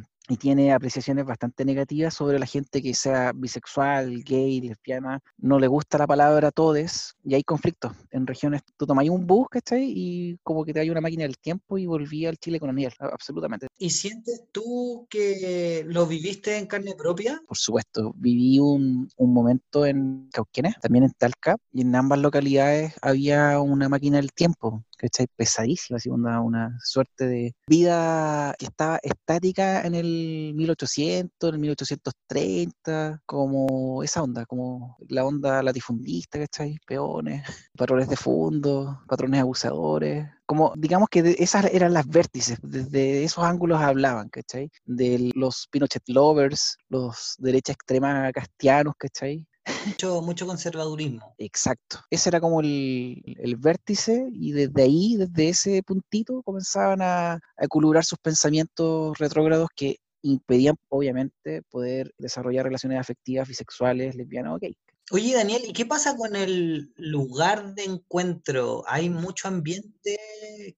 tiene 0.40 0.72
apreciaciones 0.72 1.26
bastante 1.26 1.62
negativas 1.64 2.14
sobre 2.14 2.38
la 2.38 2.46
gente 2.46 2.80
que 2.80 2.94
sea 2.94 3.32
bisexual, 3.34 4.22
gay, 4.24 4.62
lesbiana. 4.62 5.20
No 5.36 5.58
le 5.58 5.66
gusta 5.66 5.98
la 5.98 6.06
palabra 6.06 6.50
todes 6.50 7.14
y 7.22 7.34
hay 7.34 7.42
conflictos. 7.42 7.92
En 8.10 8.26
regiones 8.26 8.62
tú 8.78 8.86
tomas 8.86 9.06
un 9.10 9.26
bus, 9.26 9.48
¿cachai? 9.50 9.92
Y 9.94 10.38
como 10.42 10.64
que 10.64 10.72
te 10.72 10.80
hay 10.80 10.88
una 10.88 11.02
máquina 11.02 11.24
del 11.24 11.36
tiempo 11.36 11.76
y 11.76 11.84
volví 11.84 12.24
al 12.24 12.38
Chile 12.38 12.58
a- 12.98 13.06
absolutamente. 13.06 13.66
¿Y 13.82 13.90
sientes 13.90 14.44
tú 14.52 15.08
que 15.10 15.84
lo 15.88 16.06
viviste 16.06 16.56
en 16.56 16.68
carne 16.68 16.94
propia? 16.96 17.42
Por 17.48 17.58
supuesto, 17.58 18.12
viví 18.14 18.60
un, 18.60 19.08
un 19.16 19.34
momento 19.34 19.84
en 19.84 20.28
Cauquenes, 20.32 20.76
también 20.80 21.02
en 21.02 21.10
Talca, 21.10 21.56
y 21.72 21.80
en 21.80 21.96
ambas 21.96 22.20
localidades 22.20 22.94
había 23.02 23.58
una 23.58 23.88
máquina 23.88 24.18
del 24.18 24.32
tiempo, 24.32 24.84
¿cachai? 24.96 25.26
Pesadísima, 25.34 25.96
así 25.96 26.10
una, 26.10 26.40
una 26.40 26.78
suerte 26.80 27.26
de 27.26 27.56
vida 27.66 28.54
que 28.56 28.66
estaba 28.66 29.00
estática 29.02 29.82
en 29.82 29.96
el 29.96 30.52
1800, 30.54 31.48
en 31.48 31.54
el 31.56 31.60
1830, 31.60 33.20
como 33.26 34.04
esa 34.04 34.22
onda, 34.22 34.46
como 34.46 34.96
la 35.08 35.26
onda 35.26 35.60
latifundista, 35.60 36.38
¿cachai? 36.38 36.78
Peones, 36.86 37.42
patrones 37.76 38.08
de 38.08 38.16
fondo, 38.16 39.02
patrones 39.08 39.40
abusadores, 39.40 40.28
como 40.47 40.72
digamos 40.76 41.09
que 41.09 41.22
de- 41.22 41.36
esas 41.38 41.64
eran 41.72 41.93
las 41.93 42.07
vértices, 42.07 42.59
desde 42.62 43.24
esos 43.24 43.45
ángulos 43.45 43.80
hablaban, 43.80 44.28
¿cachai? 44.28 44.70
De 44.84 45.30
los 45.34 45.66
Pinochet 45.70 46.03
lovers, 46.09 46.76
los 46.88 47.34
derecha 47.38 47.72
extrema 47.72 48.30
castianos, 48.32 48.95
¿cachai? 48.99 49.47
Mucho, 49.86 50.20
mucho 50.22 50.47
conservadurismo. 50.47 51.34
Exacto. 51.38 52.01
Ese 52.11 52.28
era 52.28 52.40
como 52.40 52.61
el, 52.61 53.22
el 53.38 53.57
vértice 53.57 54.28
y 54.32 54.53
desde 54.53 54.82
ahí, 54.82 55.16
desde 55.16 55.49
ese 55.49 55.82
puntito, 55.82 56.43
comenzaban 56.43 57.01
a, 57.01 57.34
a 57.57 58.03
sus 58.03 58.18
pensamientos 58.18 59.16
retrógrados 59.18 59.68
que 59.74 59.99
impedían, 60.22 60.76
obviamente, 60.88 61.62
poder 61.70 62.12
desarrollar 62.18 62.64
relaciones 62.64 62.99
afectivas, 62.99 63.49
bisexuales, 63.49 64.14
lesbianas 64.14 64.55
o 64.55 64.59
gay. 64.59 64.76
Oye, 65.14 65.34
Daniel, 65.34 65.60
¿y 65.66 65.74
qué 65.74 65.84
pasa 65.84 66.16
con 66.16 66.34
el 66.36 66.90
lugar 66.96 67.74
de 67.74 67.84
encuentro? 67.84 68.82
¿Hay 68.86 69.10
mucho 69.10 69.46
ambiente? 69.46 70.16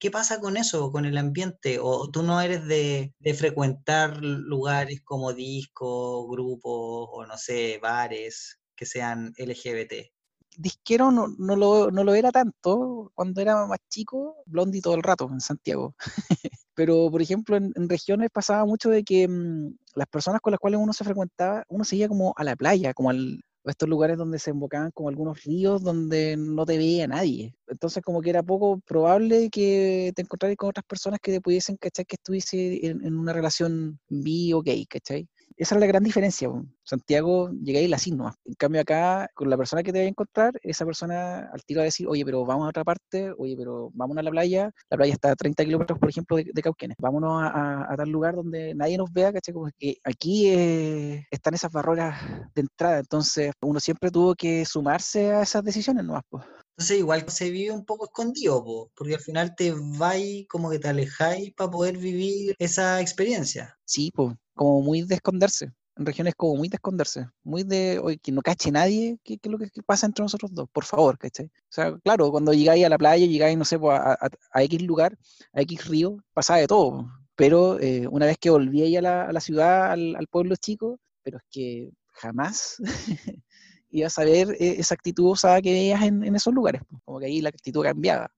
¿Qué 0.00 0.10
pasa 0.10 0.40
con 0.40 0.56
eso, 0.56 0.90
con 0.90 1.04
el 1.04 1.18
ambiente? 1.18 1.78
¿O 1.80 2.10
tú 2.10 2.24
no 2.24 2.40
eres 2.40 2.66
de, 2.66 3.14
frecuentar 3.38 4.16
lugares 4.24 5.02
como 5.04 5.32
discos, 5.32 6.26
grupos 6.28 7.08
o 7.12 7.24
no 7.24 7.38
sé, 7.38 7.78
bares 7.80 8.58
que 8.74 8.86
sean 8.86 9.32
LGBT? 9.36 10.10
disquero 10.56 11.10
no, 11.10 11.28
no, 11.38 11.56
lo, 11.56 11.90
no 11.90 12.04
lo 12.04 12.14
era 12.14 12.30
tanto 12.30 13.12
cuando 13.14 13.40
era 13.40 13.66
más 13.66 13.78
chico, 13.88 14.36
Blondie 14.46 14.80
todo 14.82 14.96
el 14.96 15.04
rato 15.04 15.28
en 15.32 15.40
Santiago. 15.40 15.94
Pero, 16.74 17.08
por 17.08 17.22
ejemplo, 17.22 17.56
en, 17.56 17.72
en 17.76 17.88
regiones 17.88 18.30
pasaba 18.32 18.64
mucho 18.64 18.90
de 18.90 19.04
que 19.04 19.28
mm, 19.28 19.76
las 19.94 20.08
personas 20.08 20.40
con 20.40 20.50
las 20.50 20.58
cuales 20.58 20.80
uno 20.80 20.92
se 20.92 21.04
frecuentaba, 21.04 21.64
uno 21.68 21.84
se 21.84 21.94
iba 21.96 22.08
como 22.08 22.34
a 22.36 22.42
la 22.42 22.56
playa, 22.56 22.94
como 22.94 23.10
al, 23.10 23.40
estos 23.70 23.88
lugares 23.88 24.18
donde 24.18 24.38
se 24.38 24.50
embocaban 24.50 24.90
como 24.92 25.08
algunos 25.08 25.42
ríos 25.44 25.82
donde 25.82 26.36
no 26.36 26.66
te 26.66 26.78
veía 26.78 27.06
nadie. 27.08 27.54
Entonces 27.66 28.02
como 28.02 28.20
que 28.20 28.30
era 28.30 28.42
poco 28.42 28.80
probable 28.86 29.50
que 29.50 30.12
te 30.14 30.22
encontraras 30.22 30.56
con 30.56 30.68
otras 30.70 30.84
personas 30.86 31.20
que 31.22 31.32
te 31.32 31.40
pudiesen, 31.40 31.76
¿cachai? 31.76 32.04
Que 32.04 32.16
estuviese 32.16 32.86
en, 32.86 33.04
en 33.04 33.16
una 33.18 33.32
relación 33.32 33.98
bi 34.08 34.52
o 34.52 34.62
gay, 34.62 34.86
¿cachai? 34.86 35.28
Esa 35.56 35.74
es 35.76 35.80
la 35.80 35.86
gran 35.86 36.02
diferencia. 36.02 36.48
Santiago 36.82 37.50
llegáis 37.62 37.86
y 37.86 37.88
la 37.88 37.98
signo. 37.98 38.32
En 38.44 38.54
cambio 38.54 38.80
acá, 38.80 39.28
con 39.34 39.48
la 39.48 39.56
persona 39.56 39.82
que 39.82 39.92
te 39.92 39.98
vaya 39.98 40.06
a 40.06 40.10
encontrar, 40.10 40.52
esa 40.62 40.84
persona 40.84 41.48
al 41.52 41.62
tiro 41.64 41.78
va 41.78 41.82
a 41.82 41.84
decir, 41.84 42.06
oye, 42.08 42.24
pero 42.24 42.44
vamos 42.44 42.66
a 42.66 42.68
otra 42.70 42.84
parte, 42.84 43.32
oye, 43.38 43.54
pero 43.56 43.90
vámonos 43.94 44.20
a 44.22 44.24
la 44.24 44.30
playa. 44.30 44.70
La 44.90 44.96
playa 44.96 45.12
está 45.12 45.30
a 45.30 45.36
30 45.36 45.64
kilómetros, 45.64 45.98
por 45.98 46.08
ejemplo, 46.10 46.36
de, 46.36 46.50
de 46.52 46.62
Cauquenes. 46.62 46.96
Vámonos 46.98 47.42
a, 47.42 47.46
a- 47.48 47.92
a 47.92 47.96
tal 47.96 48.10
lugar 48.10 48.34
donde 48.34 48.74
nadie 48.74 48.98
nos 48.98 49.12
vea, 49.12 49.32
¿cachai? 49.32 49.54
Como 49.54 49.68
que 49.78 49.96
aquí 50.04 50.48
eh, 50.50 51.24
están 51.30 51.54
esas 51.54 51.70
barreras 51.72 52.20
de 52.54 52.60
entrada. 52.62 52.98
Entonces, 52.98 53.52
uno 53.62 53.78
siempre 53.80 54.10
tuvo 54.10 54.34
que 54.34 54.64
sumarse 54.64 55.32
a 55.32 55.42
esas 55.42 55.62
decisiones 55.64 56.04
nomás, 56.04 56.22
pues. 56.28 56.44
Entonces 56.76 56.98
igual 56.98 57.24
se 57.28 57.50
vive 57.50 57.70
un 57.70 57.84
poco 57.84 58.06
escondido, 58.06 58.64
po, 58.64 58.90
porque 58.96 59.14
al 59.14 59.20
final 59.20 59.54
te 59.54 59.72
vais 59.98 60.46
como 60.48 60.70
que 60.70 60.80
te 60.80 60.88
alejáis 60.88 61.54
para 61.54 61.70
poder 61.70 61.96
vivir 61.98 62.54
esa 62.58 63.00
experiencia. 63.00 63.76
Sí, 63.84 64.10
pues, 64.12 64.34
como 64.54 64.80
muy 64.82 65.02
de 65.02 65.16
esconderse. 65.16 65.72
En 65.96 66.06
regiones 66.06 66.34
como 66.36 66.56
muy 66.56 66.68
de 66.68 66.76
esconderse, 66.76 67.28
muy 67.44 67.62
de, 67.62 68.00
oye, 68.00 68.18
que 68.18 68.32
no 68.32 68.42
cache 68.42 68.72
nadie, 68.72 69.16
¿qué, 69.22 69.38
es 69.40 69.50
lo 69.50 69.58
que 69.58 69.70
pasa 69.86 70.06
entre 70.06 70.24
nosotros 70.24 70.52
dos? 70.52 70.68
Por 70.72 70.84
favor, 70.84 71.16
¿cachai? 71.18 71.46
O 71.46 71.50
sea, 71.68 71.96
claro, 72.02 72.32
cuando 72.32 72.52
llegáis 72.52 72.84
a 72.84 72.88
la 72.88 72.98
playa, 72.98 73.26
llegáis, 73.26 73.56
no 73.56 73.64
sé, 73.64 73.78
pues, 73.78 73.96
a, 73.96 74.18
a- 74.52 74.62
X 74.64 74.82
lugar, 74.82 75.16
a 75.52 75.60
X 75.60 75.86
río, 75.86 76.16
pasaba 76.32 76.58
de 76.58 76.66
todo. 76.66 77.06
Pero 77.36 77.78
eh, 77.80 78.08
una 78.10 78.26
vez 78.26 78.38
que 78.38 78.50
volví 78.50 78.82
ahí 78.82 78.96
a 78.96 79.02
la, 79.02 79.40
ciudad, 79.40 79.92
al, 79.92 80.26
pueblo 80.28 80.56
chico, 80.56 80.98
pero 81.22 81.38
es 81.38 81.44
que 81.50 81.90
jamás 82.12 82.76
ibas 83.90 84.18
a 84.18 84.24
ver 84.24 84.50
eh, 84.60 84.76
esa 84.78 84.94
actitud 84.94 85.30
osada 85.30 85.62
que 85.62 85.72
veías 85.72 86.02
en, 86.02 86.34
esos 86.34 86.52
lugares. 86.54 86.82
Como 87.04 87.20
que 87.20 87.26
ahí 87.26 87.40
la 87.40 87.50
actitud 87.50 87.82
cambiaba. 87.84 88.30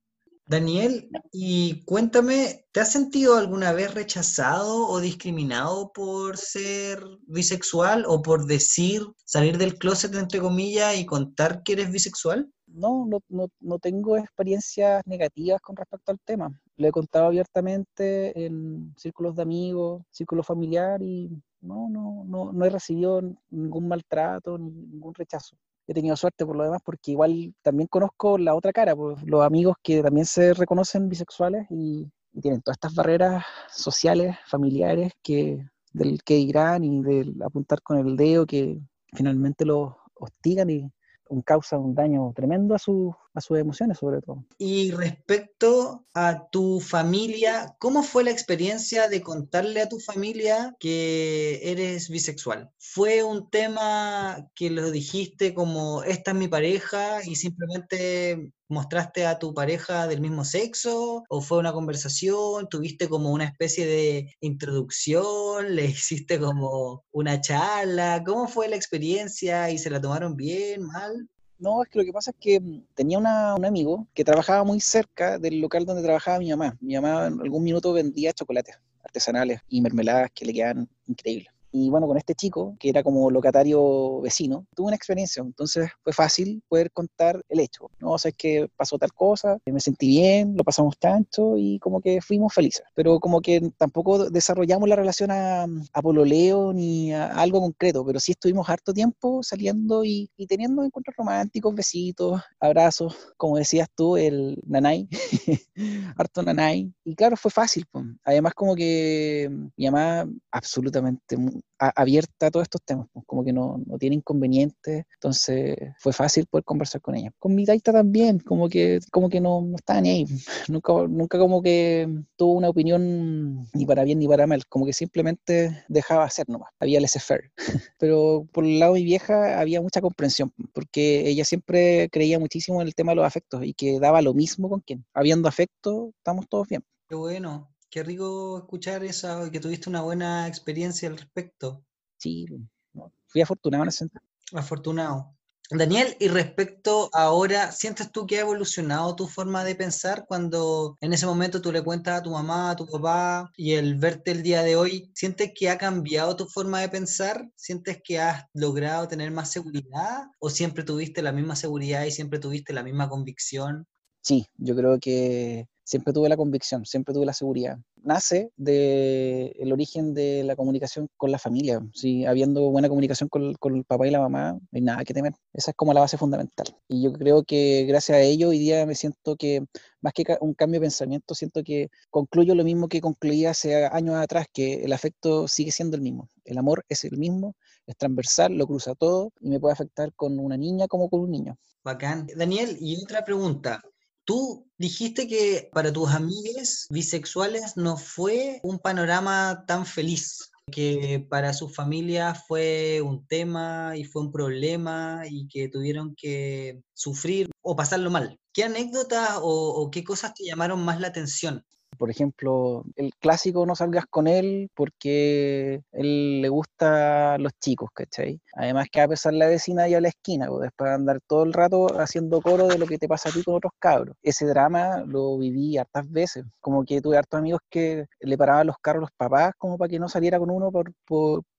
Daniel, 0.49 1.11
y 1.33 1.83
cuéntame, 1.85 2.67
¿te 2.71 2.79
has 2.79 2.93
sentido 2.93 3.37
alguna 3.37 3.73
vez 3.73 3.93
rechazado 3.93 4.87
o 4.87 5.01
discriminado 5.01 5.91
por 5.93 6.37
ser 6.37 7.03
bisexual 7.27 8.05
o 8.07 8.23
por 8.23 8.47
decir, 8.47 9.03
salir 9.25 9.59
del 9.59 9.77
closet, 9.77 10.15
entre 10.15 10.39
comillas, 10.39 10.97
y 10.97 11.05
contar 11.05 11.65
que 11.65 11.73
eres 11.73 11.91
bisexual? 11.91 12.49
No, 12.69 13.07
no, 13.07 13.19
no, 13.29 13.49
no 13.59 13.79
tengo 13.81 14.17
experiencias 14.17 15.03
negativas 15.05 15.61
con 15.61 15.75
respecto 15.75 16.13
al 16.13 16.21
tema. 16.21 16.61
Lo 16.77 16.87
he 16.87 16.93
contado 16.93 17.27
abiertamente 17.27 18.47
en 18.47 18.95
círculos 18.97 19.35
de 19.35 19.43
amigos, 19.43 20.05
círculos 20.13 20.47
familiar 20.47 21.03
y 21.03 21.29
no, 21.61 21.89
no, 21.89 22.25
no, 22.25 22.53
no 22.53 22.65
he 22.65 22.71
recibido 22.71 23.21
ningún 23.51 23.89
maltrato 23.89 24.59
ni 24.59 24.71
ningún 24.71 25.15
rechazo. 25.15 25.57
He 25.87 25.95
tenido 25.95 26.17
suerte 26.17 26.45
por 26.45 26.57
lo 26.57 26.65
demás 26.65 26.81
porque 26.85 27.13
igual 27.13 27.55
también 27.63 27.87
conozco 27.89 28.39
la 28.39 28.55
otra 28.55 28.73
cara, 28.73 28.97
pues, 28.97 29.23
los 29.25 29.45
amigos 29.45 29.77
que 29.83 30.03
también 30.03 30.27
se 30.27 30.55
reconocen 30.55 31.09
bisexuales 31.09 31.67
y, 31.71 32.11
tienen 32.43 32.61
todas 32.61 32.77
estas 32.77 32.95
barreras 32.95 33.45
sociales, 33.71 34.37
familiares, 34.47 35.11
que 35.23 35.67
del 35.95 36.23
que 36.23 36.35
dirán 36.35 36.85
y 36.85 37.03
del 37.03 37.35
apuntar 37.43 37.81
con 37.81 37.97
el 37.97 38.15
dedo 38.15 38.45
que 38.45 38.79
finalmente 39.15 39.65
los 39.65 39.95
hostigan 40.15 40.69
y 40.69 40.93
un- 41.29 41.43
causa 41.43 41.79
un 41.79 41.95
daño 41.95 42.33
tremendo 42.35 42.75
a, 42.75 42.79
su, 42.79 43.15
a 43.35 43.41
sus 43.41 43.59
emociones 43.59 43.99
sobre 43.99 44.21
todo. 44.21 44.45
Y 44.59 44.91
respecto 44.93 46.07
a 46.15 46.49
tu 46.51 46.81
familia, 46.81 47.75
¿cómo 47.79 48.03
fue 48.03 48.25
la 48.25 48.31
experiencia 48.31 49.09
de 49.09 49.23
contarle 49.23 49.81
a 49.83 49.89
tu 49.89 49.99
familia 49.99 50.75
que 50.79 51.61
eres 51.63 52.09
bisexual? 52.09 52.71
¿Fue 52.79 53.23
un 53.23 53.51
tema 53.51 54.49
que 54.55 54.71
lo 54.71 54.91
dijiste 54.91 55.55
como 55.55 56.03
esta 56.03 56.31
es 56.33 56.37
mi 56.37 56.49
pareja 56.49 57.19
y 57.25 57.37
simplemente 57.37 58.53
mostraste 58.69 59.27
a 59.27 59.39
tu 59.39 59.55
pareja 59.55 60.07
del 60.07 60.21
mismo 60.21 60.45
sexo? 60.45 61.25
¿O 61.29 61.41
fue 61.41 61.59
una 61.59 61.73
conversación? 61.73 62.69
¿Tuviste 62.69 63.09
como 63.09 63.31
una 63.33 63.45
especie 63.45 63.87
de 63.87 64.35
introducción? 64.41 65.75
¿Le 65.75 65.85
hiciste 66.01 66.39
como 66.39 67.05
una 67.13 67.41
charla? 67.41 68.23
¿Cómo 68.25 68.49
fue 68.49 68.69
la 68.69 68.77
experiencia 68.77 69.71
y 69.71 69.79
se 69.79 69.91
la 69.91 70.01
tomaron 70.01 70.37
bien, 70.37 70.83
mal? 70.83 71.29
No, 71.59 71.83
es 71.83 71.89
que 71.89 71.99
lo 71.99 72.05
que 72.05 72.13
pasa 72.13 72.33
es 72.33 72.37
que 72.39 72.61
mm, 72.61 72.87
tenía 72.95 73.19
una- 73.19 73.55
un 73.55 73.65
amigo 73.65 74.07
que 74.15 74.25
trabajaba 74.25 74.63
muy 74.65 74.81
cerca 74.81 75.39
del 75.39 75.61
local 75.61 75.87
donde 75.87 76.03
trabajaba 76.03 76.39
mi 76.39 76.51
mamá. 76.51 76.77
Mi 76.81 76.95
mamá 76.97 77.27
en 77.29 77.41
algún 77.41 77.65
minuto 77.65 77.93
vendía 77.93 78.33
chocolates 78.33 78.77
artesanales 79.03 79.61
y 79.69 79.81
mermeladas 79.81 80.31
que 80.35 80.45
le 80.45 80.53
quedaban 80.53 80.89
increíbles. 81.07 81.49
Y 81.79 81.91
bueno, 81.91 82.07
con 82.07 82.17
este 82.17 82.35
chico, 82.35 82.75
que 82.81 82.89
era 82.89 83.03
como 83.03 83.31
locatario 83.31 84.23
vecino, 84.23 84.67
tuve 84.75 84.87
una 84.87 84.97
experiencia. 84.97 85.43
Entonces 85.43 85.91
fue 86.03 86.15
fácil 86.15 86.63
poder 86.69 86.91
contar 86.91 87.43
el 87.51 87.61
hecho. 87.61 87.91
No, 88.01 88.13
o 88.13 88.17
es 88.17 88.35
que 88.35 88.67
pasó 88.77 88.97
tal 88.97 89.13
cosa, 89.13 89.59
me 89.67 89.81
sentí 89.81 90.09
bien, 90.09 90.57
lo 90.57 90.65
pasamos 90.65 90.99
tanto 90.99 91.59
y 91.59 91.79
como 91.79 92.01
que 92.01 92.23
fuimos 92.23 92.55
felices. 92.55 92.83
Pero 92.95 93.21
como 93.21 93.43
que 93.43 93.61
tampoco 93.77 94.31
desarrollamos 94.31 94.89
la 94.89 94.97
relación 94.97 95.31
a, 95.31 95.65
a 95.65 96.03
pololeo 96.03 96.73
ni 96.73 97.13
a 97.13 97.27
algo 97.27 97.61
concreto, 97.61 98.07
pero 98.07 98.21
sí 98.21 98.33
estuvimos 98.33 98.71
harto 98.71 98.95
tiempo 98.95 99.43
saliendo 99.43 100.03
y, 100.03 100.31
teniendo 100.49 100.83
encuentros 100.83 101.15
románticos, 101.15 101.75
besitos, 101.75 102.41
abrazos, 102.59 103.35
como 103.37 103.59
decías 103.59 103.89
tú, 103.95 104.17
el 104.17 104.59
nanay, 104.67 105.09
harto 106.17 106.43
nanay. 106.43 106.91
Y 107.05 107.15
claro, 107.15 107.37
fue 107.37 107.51
fácil. 107.51 107.85
pues. 107.91 108.07
Además, 108.25 108.55
como 108.55 108.75
que 108.75 109.51
mi 109.77 109.91
mamá 109.91 110.27
absolutamente 110.51 111.37
abierta 111.79 112.47
a 112.47 112.51
todos 112.51 112.65
estos 112.65 112.83
temas, 112.83 113.07
pues, 113.13 113.25
como 113.27 113.45
que 113.45 113.53
no, 113.53 113.81
no 113.87 113.99
tiene 113.99 114.17
inconvenientes, 114.17 115.05
entonces 115.15 115.77
fue 115.99 116.13
fácil 116.13 116.47
poder 116.47 116.65
conversar 116.65 117.01
con 117.01 117.15
ella. 117.15 117.31
Con 117.39 117.55
mi 117.55 117.65
taita 117.65 117.93
también, 117.93 118.41
como 118.41 118.69
que, 118.69 119.01
como 119.11 119.29
que 119.29 119.41
no, 119.41 119.61
no 119.63 119.77
estaba 119.77 120.01
ni 120.01 120.11
ahí, 120.11 120.27
nunca, 120.69 120.93
nunca 121.09 121.39
como 121.39 121.63
que 121.63 122.09
tuvo 122.37 122.55
una 122.55 122.69
opinión 122.69 123.67
ni 123.75 123.87
para 123.87 124.05
bien 124.05 124.19
ni 124.19 124.29
para 124.29 124.47
mal, 124.47 124.67
como 124.69 124.87
que 124.87 124.93
simplemente 124.93 125.85
dejaba 125.89 126.25
hacer 126.25 126.49
nomás, 126.49 126.71
había 126.81 127.01
laissez-faire. 127.01 127.51
Pero 127.99 128.47
por 128.53 128.65
el 128.65 128.79
lado 128.79 128.95
de 128.95 129.01
mi 129.01 129.05
vieja 129.05 129.61
había 129.61 129.81
mucha 129.81 130.01
comprensión, 130.01 130.53
porque 130.73 131.29
ella 131.29 131.45
siempre 131.45 132.09
creía 132.11 132.39
muchísimo 132.39 132.81
en 132.81 132.89
el 132.89 132.95
tema 132.95 133.13
de 133.13 133.17
los 133.17 133.27
afectos 133.27 133.65
y 133.65 133.75
que 133.75 134.01
daba 134.01 134.23
lo 134.23 134.35
mismo 134.35 134.69
con 134.69 134.81
quien. 134.81 135.05
Habiendo 135.15 135.49
afecto, 135.49 136.13
estamos 136.17 136.49
todos 136.49 136.69
bien. 136.69 136.83
Qué 137.09 137.15
bueno, 137.15 137.76
qué 137.97 138.03
rico 138.03 138.59
escuchar 138.59 139.03
eso, 139.05 139.51
que 139.51 139.59
tuviste 139.59 139.89
una 139.89 140.03
buena 140.03 140.47
experiencia 140.47 141.09
al 141.09 141.17
respecto. 141.17 141.83
Sí, 142.19 142.45
no, 142.93 143.11
fui 143.27 143.41
afortunado 143.41 143.85
en 143.85 143.89
ese 143.89 143.99
sentido. 144.01 144.23
Afortunado. 144.53 145.35
Daniel, 145.71 146.15
y 146.21 146.29
respecto 146.29 147.09
ahora, 147.15 147.73
¿sientes 147.73 148.13
tú 148.13 148.27
que 148.27 148.37
ha 148.37 148.43
evolucionado 148.43 149.17
tu 149.17 149.27
forma 149.27 149.65
de 149.65 149.77
pensar 149.77 150.27
cuando 150.29 150.99
en 151.01 151.15
ese 151.15 151.25
momento 151.25 151.63
tú 151.63 151.73
le 151.73 151.83
cuentas 151.83 152.21
a 152.21 152.23
tu 152.23 152.33
mamá, 152.33 152.71
a 152.73 152.77
tu 152.77 152.87
papá 152.87 153.51
y 153.57 153.73
el 153.73 153.95
verte 153.95 154.31
el 154.33 154.43
día 154.43 154.63
de 154.63 154.77
hoy, 154.77 155.11
¿sientes 155.15 155.53
que 155.55 155.71
ha 155.71 155.79
cambiado 155.79 156.37
tu 156.37 156.45
forma 156.45 156.83
de 156.83 156.91
pensar? 156.91 157.51
¿Sientes 157.57 158.03
que 158.05 158.21
has 158.21 158.45
logrado 158.53 159.09
tener 159.09 159.31
más 159.31 159.51
seguridad 159.51 160.25
o 160.39 160.51
siempre 160.51 160.85
tuviste 160.85 161.23
la 161.23 161.33
misma 161.33 161.57
seguridad 161.57 162.05
y 162.05 162.11
siempre 162.11 162.41
tuviste 162.41 162.75
la 162.75 162.83
misma 162.83 163.09
convicción? 163.09 163.87
Sí, 164.21 164.47
yo 164.59 164.77
creo 164.77 165.01
que 165.01 165.67
siempre 165.87 166.13
tuve 166.13 166.29
la 166.29 166.37
convicción, 166.37 166.85
siempre 166.85 167.15
tuve 167.15 167.25
la 167.25 167.33
seguridad. 167.33 167.79
Nace 168.03 168.51
del 168.57 169.73
origen 169.73 170.15
de 170.15 170.43
la 170.43 170.57
comunicación 170.57 171.09
con 171.17 171.31
la 171.31 171.39
familia. 171.39 171.81
Si 171.95 172.27
habiendo 172.27 172.71
buena 172.71 172.89
comunicación 172.89 173.29
con, 173.29 173.55
con 173.55 173.77
el 173.77 173.85
papá 173.85 174.07
y 174.07 174.11
la 174.11 174.19
mamá, 174.19 174.55
no 174.55 174.69
hay 174.73 174.81
nada 174.81 175.05
que 175.05 175.15
temer. 175.15 175.33
Esa 175.53 175.71
es 175.71 175.77
como 175.77 175.95
la 175.95 176.01
base 176.01 176.19
fundamental. 176.19 176.67
Y 176.89 177.03
yo 177.03 177.13
creo 177.13 177.45
que 177.45 177.85
gracias 177.89 178.19
a 178.19 178.21
ello 178.21 178.49
hoy 178.49 178.59
día 178.59 178.85
me 178.85 178.97
siento 178.97 179.37
que, 179.37 179.65
más 180.01 180.13
que 180.13 180.25
un 180.41 180.55
cambio 180.55 180.81
de 180.81 180.87
pensamiento, 180.87 181.35
siento 181.37 181.63
que 181.63 181.89
concluyo 182.11 182.57
lo 182.57 182.65
mismo 182.65 182.89
que 182.89 183.01
concluía 183.01 183.51
hace 183.51 183.87
años 183.87 184.17
atrás, 184.17 184.47
que 184.53 184.85
el 184.85 184.93
afecto 184.93 185.47
sigue 185.47 185.71
siendo 185.71 185.97
el 185.97 186.03
mismo. 186.03 186.29
El 186.45 186.59
amor 186.59 186.85
es 186.89 187.05
el 187.05 187.17
mismo, 187.17 187.55
es 187.87 187.97
transversal, 187.97 188.55
lo 188.55 188.67
cruza 188.67 188.97
todo 188.97 189.33
y 189.41 189.51
me 189.51 189.61
puede 189.61 189.75
afectar 189.75 190.13
con 190.15 190.37
una 190.41 190.57
niña 190.57 190.89
como 190.89 191.09
con 191.09 191.21
un 191.21 191.31
niño. 191.31 191.57
Bacán. 191.85 192.27
Daniel, 192.35 192.77
y 192.81 193.01
otra 193.01 193.25
pregunta. 193.25 193.81
Tú 194.27 194.67
dijiste 194.77 195.29
que 195.29 195.71
para 195.73 195.93
tus 195.93 196.11
amigues 196.11 196.89
bisexuales 196.91 197.77
no 197.77 197.97
fue 197.97 198.59
un 198.65 198.81
panorama 198.81 199.65
tan 199.69 199.87
feliz, 199.87 200.51
que 200.73 201.25
para 201.31 201.53
su 201.53 201.69
familia 201.69 202.35
fue 202.35 203.01
un 203.03 203.25
tema 203.29 203.97
y 203.97 204.03
fue 204.03 204.23
un 204.23 204.33
problema 204.33 205.23
y 205.31 205.47
que 205.47 205.69
tuvieron 205.69 206.17
que 206.17 206.83
sufrir 206.93 207.49
o 207.63 207.77
pasarlo 207.77 208.11
mal. 208.11 208.37
¿Qué 208.53 208.65
anécdotas 208.65 209.39
o, 209.41 209.43
o 209.45 209.91
qué 209.93 210.03
cosas 210.03 210.35
te 210.35 210.45
llamaron 210.45 210.85
más 210.85 211.01
la 211.01 211.07
atención? 211.07 211.65
Por 211.99 212.11
ejemplo, 212.11 212.85
el 212.97 213.13
clásico 213.15 213.67
no 213.67 213.75
salgas 213.75 214.07
con 214.07 214.27
él 214.27 214.71
porque 214.75 215.83
él 215.93 216.43
le 216.43 216.49
gusta 216.49 217.39
los 217.39 217.53
chicos, 217.61 217.91
¿cachai? 217.93 218.41
Además 218.55 218.87
que 218.91 219.01
a 219.01 219.09
pesar 219.09 219.35
la 219.35 219.47
vecina 219.49 219.89
y 219.89 219.95
a 219.95 220.01
la 220.01 220.09
esquina, 220.09 220.49
pues, 220.49 220.63
después 220.63 220.91
de 220.91 220.95
andar 220.95 221.21
todo 221.27 221.45
el 221.45 221.53
rato 221.53 221.87
haciendo 222.01 222.41
coro 222.41 222.69
de 222.69 222.79
lo 222.79 222.87
que 222.87 222.99
te 222.99 223.09
pasa 223.09 223.29
a 223.29 223.33
ti 223.33 223.43
con 223.43 223.55
otros 223.55 223.73
cabros. 223.79 224.17
Ese 224.23 224.47
drama 224.47 225.03
lo 225.07 225.39
viví 225.39 225.77
hartas 225.79 226.11
veces, 226.11 226.45
como 226.61 226.85
que 226.85 227.01
tuve 227.01 227.17
hartos 227.19 227.39
amigos 227.39 227.61
que 227.71 228.07
le 228.21 228.39
paraban 228.39 228.67
los 228.67 228.77
carros 228.81 229.01
a 229.01 229.03
los 229.03 229.13
papás 229.17 229.53
como 229.59 229.79
para 229.79 229.89
que 229.89 229.99
no 229.99 230.09
saliera 230.09 230.39
con 230.39 230.51
uno 230.51 230.71
por, 230.71 230.93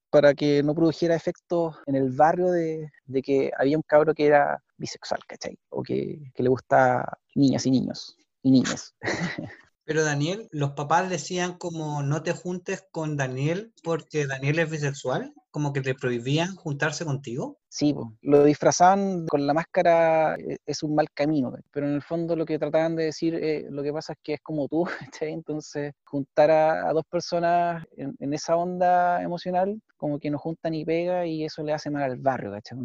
para 0.09 0.33
que 0.33 0.63
no 0.63 0.73
produjera 0.75 1.15
efectos 1.15 1.75
en 1.85 1.95
el 1.95 2.11
barrio 2.11 2.51
de, 2.51 2.89
de 3.05 3.21
que 3.21 3.51
había 3.57 3.77
un 3.77 3.83
cabro 3.83 4.13
que 4.13 4.25
era 4.25 4.61
bisexual, 4.77 5.21
¿cachai? 5.27 5.57
O 5.69 5.83
que, 5.83 6.31
que 6.33 6.43
le 6.43 6.49
gusta 6.49 7.17
niñas 7.35 7.65
y 7.65 7.71
niños 7.71 8.17
y 8.43 8.51
niñas. 8.51 8.95
Pero 9.87 10.03
Daniel, 10.03 10.49
los 10.51 10.71
papás 10.71 11.09
decían 11.09 11.57
como 11.57 12.03
no 12.03 12.21
te 12.21 12.33
juntes 12.33 12.85
con 12.91 13.15
Daniel 13.15 13.71
porque 13.83 14.27
Daniel 14.27 14.59
es 14.59 14.69
bisexual, 14.69 15.33
como 15.49 15.71
que 15.71 15.79
te 15.79 15.95
prohibían 15.95 16.57
juntarse 16.57 17.05
contigo. 17.05 17.57
Sí, 17.69 17.95
lo 18.21 18.43
disfrazaban 18.43 19.25
con 19.27 19.47
la 19.47 19.53
máscara, 19.53 20.35
eh, 20.35 20.57
es 20.65 20.83
un 20.83 20.93
mal 20.93 21.09
camino, 21.13 21.53
pero 21.71 21.87
en 21.87 21.93
el 21.93 22.01
fondo 22.01 22.35
lo 22.35 22.45
que 22.45 22.59
trataban 22.59 22.97
de 22.97 23.05
decir, 23.05 23.35
eh, 23.35 23.65
lo 23.69 23.81
que 23.81 23.93
pasa 23.93 24.11
es 24.11 24.19
que 24.21 24.33
es 24.33 24.41
como 24.41 24.67
tú, 24.67 24.83
¿cachai? 25.23 25.31
entonces 25.31 25.93
juntar 26.03 26.51
a, 26.51 26.91
dos 26.91 27.05
personas 27.09 27.85
en, 27.95 28.33
esa 28.33 28.57
onda 28.57 29.23
emocional, 29.23 29.81
como 29.95 30.19
que 30.19 30.29
no 30.29 30.37
juntan 30.37 30.73
ni 30.73 30.83
pega 30.83 31.25
y 31.25 31.45
eso 31.45 31.63
le 31.63 31.71
hace 31.71 31.89
mal 31.89 32.03
al 32.03 32.17
barrio, 32.17 32.51
¿cachai? 32.51 32.77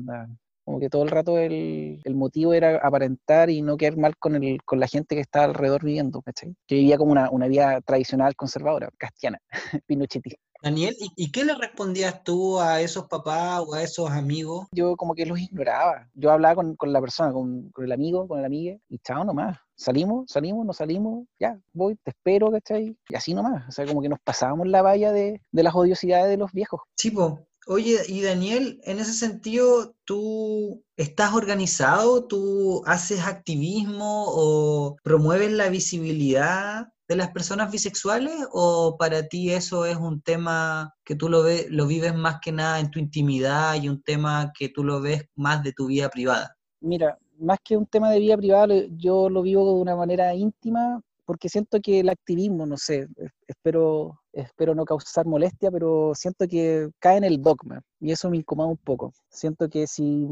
Como 0.64 0.78
que 0.78 0.88
todo 0.88 1.02
el 1.02 1.10
rato 1.10 1.38
el, 1.38 2.00
el 2.04 2.14
motivo 2.14 2.54
era 2.54 2.76
aparentar 2.76 3.50
y 3.50 3.62
no 3.62 3.76
quedar 3.76 3.96
mal 3.96 4.16
con, 4.16 4.42
el, 4.42 4.62
con 4.64 4.80
la 4.80 4.86
gente 4.86 5.14
que 5.14 5.20
estaba 5.20 5.46
alrededor 5.46 5.84
viviendo, 5.84 6.22
¿cachai? 6.22 6.54
Que 6.66 6.76
vivía 6.76 6.98
como 6.98 7.12
una, 7.12 7.30
una 7.30 7.48
vida 7.48 7.80
tradicional, 7.80 8.36
conservadora, 8.36 8.90
castiana, 8.96 9.38
pinochetista. 9.86 10.40
Daniel, 10.62 10.94
¿y, 11.00 11.24
y 11.24 11.32
qué 11.32 11.44
le 11.44 11.54
respondías 11.56 12.22
tú 12.22 12.60
a 12.60 12.80
esos 12.80 13.06
papás 13.06 13.64
o 13.66 13.74
a 13.74 13.82
esos 13.82 14.08
amigos? 14.10 14.68
Yo 14.70 14.96
como 14.96 15.14
que 15.14 15.26
los 15.26 15.40
ignoraba. 15.40 16.08
Yo 16.14 16.30
hablaba 16.30 16.54
con, 16.54 16.76
con 16.76 16.92
la 16.92 17.00
persona, 17.00 17.32
con, 17.32 17.70
con 17.70 17.84
el 17.84 17.90
amigo, 17.90 18.28
con 18.28 18.38
el 18.38 18.44
amiga, 18.44 18.76
y 18.88 18.98
chao 18.98 19.24
nomás. 19.24 19.58
Salimos, 19.74 20.26
salimos, 20.28 20.64
no 20.64 20.72
salimos, 20.72 21.26
ya, 21.40 21.58
voy, 21.72 21.96
te 21.96 22.10
espero, 22.10 22.52
¿cachai? 22.52 22.96
Y 23.08 23.16
así 23.16 23.34
nomás. 23.34 23.66
O 23.68 23.72
sea, 23.72 23.84
como 23.86 24.02
que 24.02 24.08
nos 24.08 24.20
pasábamos 24.20 24.68
la 24.68 24.82
valla 24.82 25.10
de, 25.10 25.42
de 25.50 25.62
las 25.64 25.74
odiosidades 25.74 26.28
de 26.28 26.36
los 26.36 26.52
viejos. 26.52 26.80
Sí, 26.96 27.10
po. 27.10 27.44
Oye, 27.66 28.00
y 28.08 28.22
Daniel, 28.22 28.80
en 28.84 28.98
ese 28.98 29.12
sentido, 29.12 29.94
¿tú 30.04 30.82
estás 30.96 31.32
organizado? 31.32 32.26
¿Tú 32.26 32.82
haces 32.86 33.20
activismo 33.20 34.24
o 34.28 34.96
promueves 35.04 35.52
la 35.52 35.68
visibilidad 35.68 36.88
de 37.06 37.16
las 37.16 37.30
personas 37.30 37.70
bisexuales? 37.70 38.32
¿O 38.52 38.96
para 38.98 39.28
ti 39.28 39.50
eso 39.52 39.86
es 39.86 39.96
un 39.96 40.20
tema 40.22 40.92
que 41.04 41.14
tú 41.14 41.28
lo, 41.28 41.44
ves, 41.44 41.66
lo 41.70 41.86
vives 41.86 42.14
más 42.16 42.38
que 42.42 42.50
nada 42.50 42.80
en 42.80 42.90
tu 42.90 42.98
intimidad 42.98 43.80
y 43.80 43.88
un 43.88 44.02
tema 44.02 44.52
que 44.58 44.68
tú 44.68 44.82
lo 44.82 45.00
ves 45.00 45.22
más 45.36 45.62
de 45.62 45.72
tu 45.72 45.86
vida 45.86 46.08
privada? 46.08 46.56
Mira, 46.80 47.16
más 47.38 47.58
que 47.62 47.76
un 47.76 47.86
tema 47.86 48.10
de 48.10 48.18
vida 48.18 48.36
privada, 48.36 48.74
yo 48.96 49.28
lo 49.30 49.40
vivo 49.42 49.64
de 49.66 49.80
una 49.80 49.94
manera 49.94 50.34
íntima 50.34 51.00
porque 51.24 51.48
siento 51.48 51.80
que 51.80 52.00
el 52.00 52.08
activismo, 52.08 52.66
no 52.66 52.76
sé, 52.76 53.06
es- 53.16 53.32
espero, 53.46 54.20
espero 54.33 54.74
no 54.74 54.85
causar 54.85 55.26
molestia, 55.26 55.70
pero 55.70 56.12
siento 56.14 56.47
que 56.49 56.89
cae 56.99 57.18
en 57.18 57.24
el 57.24 57.41
dogma 57.43 57.83
y 58.01 58.12
eso 58.12 58.30
me 58.30 58.39
incomoda 58.39 58.68
un 58.68 58.76
poco. 58.76 59.12
Siento 59.30 59.68
que 59.68 59.87
si 59.87 60.26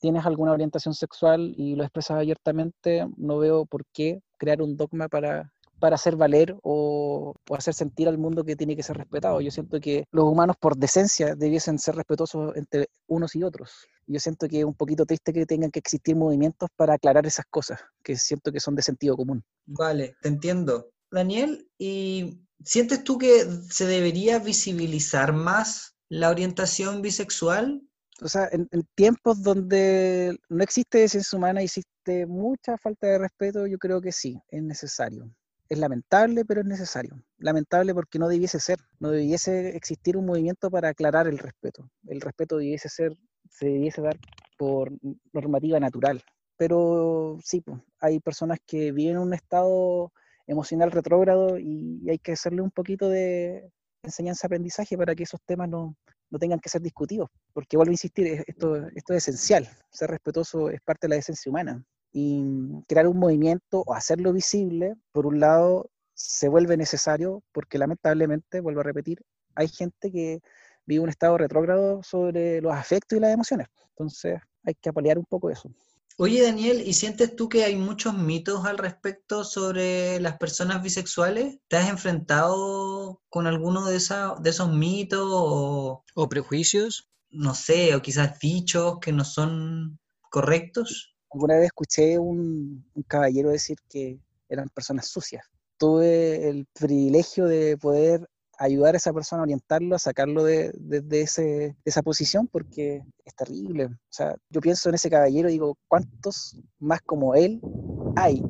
tienes 0.00 0.26
alguna 0.26 0.52
orientación 0.52 0.94
sexual 0.94 1.54
y 1.56 1.74
lo 1.74 1.84
expresas 1.84 2.18
abiertamente, 2.18 3.06
no 3.16 3.38
veo 3.38 3.66
por 3.66 3.84
qué 3.92 4.20
crear 4.36 4.62
un 4.62 4.76
dogma 4.76 5.08
para, 5.08 5.52
para 5.78 5.94
hacer 5.94 6.16
valer 6.16 6.56
o, 6.62 7.34
o 7.48 7.54
hacer 7.54 7.74
sentir 7.74 8.08
al 8.08 8.18
mundo 8.18 8.44
que 8.44 8.56
tiene 8.56 8.76
que 8.76 8.82
ser 8.82 8.96
respetado. 8.96 9.40
Yo 9.40 9.50
siento 9.50 9.80
que 9.80 10.04
los 10.10 10.24
humanos 10.24 10.56
por 10.60 10.76
decencia 10.76 11.34
debiesen 11.34 11.78
ser 11.78 11.96
respetuosos 11.96 12.56
entre 12.56 12.88
unos 13.06 13.34
y 13.34 13.42
otros. 13.42 13.86
Yo 14.06 14.20
siento 14.20 14.48
que 14.48 14.60
es 14.60 14.64
un 14.64 14.74
poquito 14.74 15.04
triste 15.04 15.32
que 15.32 15.46
tengan 15.46 15.70
que 15.70 15.80
existir 15.80 16.16
movimientos 16.16 16.68
para 16.76 16.94
aclarar 16.94 17.26
esas 17.26 17.44
cosas, 17.50 17.80
que 18.02 18.16
siento 18.16 18.52
que 18.52 18.60
son 18.60 18.74
de 18.74 18.82
sentido 18.82 19.16
común. 19.16 19.42
Vale, 19.66 20.16
te 20.22 20.28
entiendo. 20.28 20.90
Daniel, 21.10 21.68
¿y 21.78 22.47
sientes 22.64 23.04
tú 23.04 23.18
que 23.18 23.46
se 23.70 23.86
debería 23.86 24.38
visibilizar 24.38 25.32
más 25.32 25.96
la 26.08 26.30
orientación 26.30 27.02
bisexual? 27.02 27.82
O 28.20 28.28
sea, 28.28 28.48
en, 28.50 28.68
tiempos 28.94 29.42
donde 29.42 30.36
no 30.48 30.64
existe 30.64 31.08
ciencia 31.08 31.36
humana, 31.36 31.62
existe 31.62 32.26
mucha 32.26 32.76
falta 32.76 33.06
de 33.06 33.18
respeto, 33.18 33.66
yo 33.66 33.78
creo 33.78 34.00
que 34.00 34.12
sí, 34.12 34.40
es 34.48 34.62
necesario. 34.62 35.30
Es 35.68 35.78
lamentable, 35.78 36.44
pero 36.44 36.62
es 36.62 36.66
necesario. 36.66 37.22
Lamentable 37.36 37.94
porque 37.94 38.18
no 38.18 38.26
debiese 38.26 38.58
ser, 38.58 38.78
no 38.98 39.10
debiese 39.10 39.76
existir 39.76 40.16
un 40.16 40.26
movimiento 40.26 40.70
para 40.70 40.88
aclarar 40.88 41.28
el 41.28 41.38
respeto. 41.38 41.88
El 42.06 42.20
respeto 42.20 42.56
debiese 42.56 42.88
ser, 42.88 43.16
se 43.50 43.66
debiese 43.66 44.00
dar 44.00 44.18
por 44.56 44.92
normativa 45.32 45.78
natural. 45.78 46.22
Pero 46.56 47.38
sí, 47.44 47.62
hay 48.00 48.18
personas 48.18 48.58
que 48.66 48.90
viven 48.90 49.16
en 49.16 49.22
un 49.22 49.34
estado 49.34 50.10
emocional 50.48 50.90
retrógrado 50.90 51.58
y 51.58 52.08
hay 52.10 52.18
que 52.18 52.32
hacerle 52.32 52.62
un 52.62 52.72
poquito 52.72 53.08
de 53.08 53.70
enseñanza-aprendizaje 54.02 54.96
para 54.98 55.14
que 55.14 55.24
esos 55.24 55.40
temas 55.46 55.68
no, 55.68 55.96
no 56.30 56.38
tengan 56.40 56.58
que 56.60 56.68
ser 56.70 56.82
discutidos. 56.82 57.28
Porque 57.52 57.76
vuelvo 57.76 57.90
a 57.90 57.94
insistir, 57.94 58.26
es- 58.28 58.44
esto, 58.48 58.76
esto 58.96 59.14
es 59.14 59.28
esencial. 59.28 59.68
Ser 59.90 60.10
respetuoso 60.10 60.70
es 60.70 60.80
parte 60.82 61.06
de 61.06 61.10
la 61.10 61.16
esencia 61.16 61.50
humana. 61.50 61.84
Y 62.12 62.42
crear 62.88 63.06
un 63.06 63.18
movimiento 63.18 63.84
o 63.86 63.94
hacerlo 63.94 64.32
visible, 64.32 64.94
por 65.12 65.26
un 65.26 65.40
lado, 65.40 65.90
se 66.14 66.48
vuelve 66.48 66.76
necesario 66.76 67.42
porque 67.52 67.78
lamentablemente, 67.78 68.60
vuelvo 68.60 68.80
a 68.80 68.84
repetir, 68.84 69.20
hay 69.54 69.68
gente 69.68 70.10
que 70.10 70.40
vive 70.86 71.02
un 71.04 71.10
estado 71.10 71.38
retrógrado 71.38 72.02
sobre 72.02 72.60
los 72.62 72.72
afectos 72.74 73.18
y 73.18 73.20
las 73.20 73.32
emociones. 73.34 73.68
Entonces 73.90 74.40
hay 74.64 74.74
que 74.74 74.92
paliar 74.92 75.18
un 75.18 75.24
poco 75.26 75.50
eso. 75.50 75.70
Oye, 76.20 76.42
Daniel, 76.42 76.82
¿y 76.86 76.92
sientes 76.94 77.34
tú 77.36 77.48
que 77.48 77.64
hay 77.64 77.74
muchos 77.76 78.12
mitos 78.14 78.64
al 78.66 78.76
respecto 78.76 79.42
sobre 79.44 80.20
las 80.20 80.36
personas 80.36 80.82
bisexuales? 80.82 81.58
¿Te 81.68 81.76
has 81.76 81.88
enfrentado 81.88 83.22
con 83.30 83.46
alguno 83.46 83.86
de, 83.86 83.96
esa- 83.96 84.34
de 84.40 84.50
esos 84.50 84.70
mitos 84.72 85.26
o, 85.32 86.04
¿O 86.14 86.28
prejuicios? 86.28 87.08
no 87.30 87.54
sé, 87.54 87.94
o 87.94 88.02
quizás 88.02 88.38
dichos 88.40 88.98
que 89.00 89.12
no 89.12 89.24
son 89.24 89.98
correctos? 90.30 91.14
Alguna 91.32 91.56
vez 91.56 91.66
escuché 91.66 92.18
un, 92.18 92.84
un 92.94 93.02
caballero 93.04 93.50
decir 93.50 93.78
que 93.88 94.18
eran 94.48 94.68
personas 94.70 95.08
sucias. 95.08 95.44
Tuve 95.78 96.48
el 96.48 96.66
privilegio 96.72 97.46
de 97.46 97.76
poder 97.78 98.28
ayudar 98.58 98.94
a 98.94 98.98
esa 98.98 99.12
persona 99.12 99.42
orientarlo, 99.42 99.94
a 99.96 99.98
sacarlo 99.98 100.42
de, 100.44 100.72
de- 100.74 101.20
ese, 101.22 101.42
de 101.42 101.76
esa 101.84 102.02
posición, 102.02 102.48
porque 102.48 103.02
es 103.24 103.34
terrible. 103.34 103.86
O 103.86 103.90
sea, 104.10 104.36
yo 104.50 104.60
pienso 104.60 104.88
en 104.88 104.96
ese 104.96 105.10
caballero 105.10 105.48
y 105.48 105.52
digo, 105.52 105.76
¿cuántos 105.88 106.60
más 106.78 107.00
como 107.02 107.34
él 107.34 107.60
hay 108.16 108.42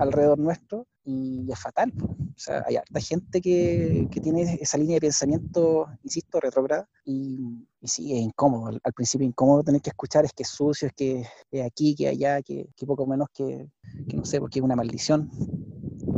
alrededor 0.00 0.38
nuestro? 0.38 0.86
Y 1.04 1.50
es 1.50 1.58
fatal. 1.58 1.92
O 2.00 2.38
sea, 2.42 2.62
hay 2.66 2.76
harta 2.76 3.00
gente 3.00 3.40
que, 3.40 4.06
que 4.10 4.20
tiene 4.20 4.58
esa 4.60 4.78
línea 4.78 4.94
de 4.96 5.00
pensamiento, 5.00 5.86
insisto, 6.04 6.40
retrógrada, 6.40 6.88
y, 7.04 7.66
y 7.80 7.88
sí, 7.88 8.12
es 8.14 8.20
incómodo. 8.22 8.68
Al, 8.68 8.80
al 8.82 8.92
principio 8.92 9.26
incómodo 9.26 9.62
tener 9.64 9.80
que 9.82 9.90
escuchar, 9.90 10.24
es 10.24 10.32
que 10.32 10.44
es 10.44 10.48
sucio, 10.50 10.88
es 10.88 10.94
que 10.94 11.24
es 11.50 11.64
aquí, 11.66 11.94
que 11.94 12.08
allá, 12.08 12.40
que, 12.42 12.68
que 12.76 12.86
poco 12.86 13.06
menos 13.06 13.28
que, 13.34 13.68
que 14.08 14.16
no 14.16 14.24
sé, 14.24 14.40
porque 14.40 14.58
es 14.60 14.64
una 14.64 14.76
maldición 14.76 15.30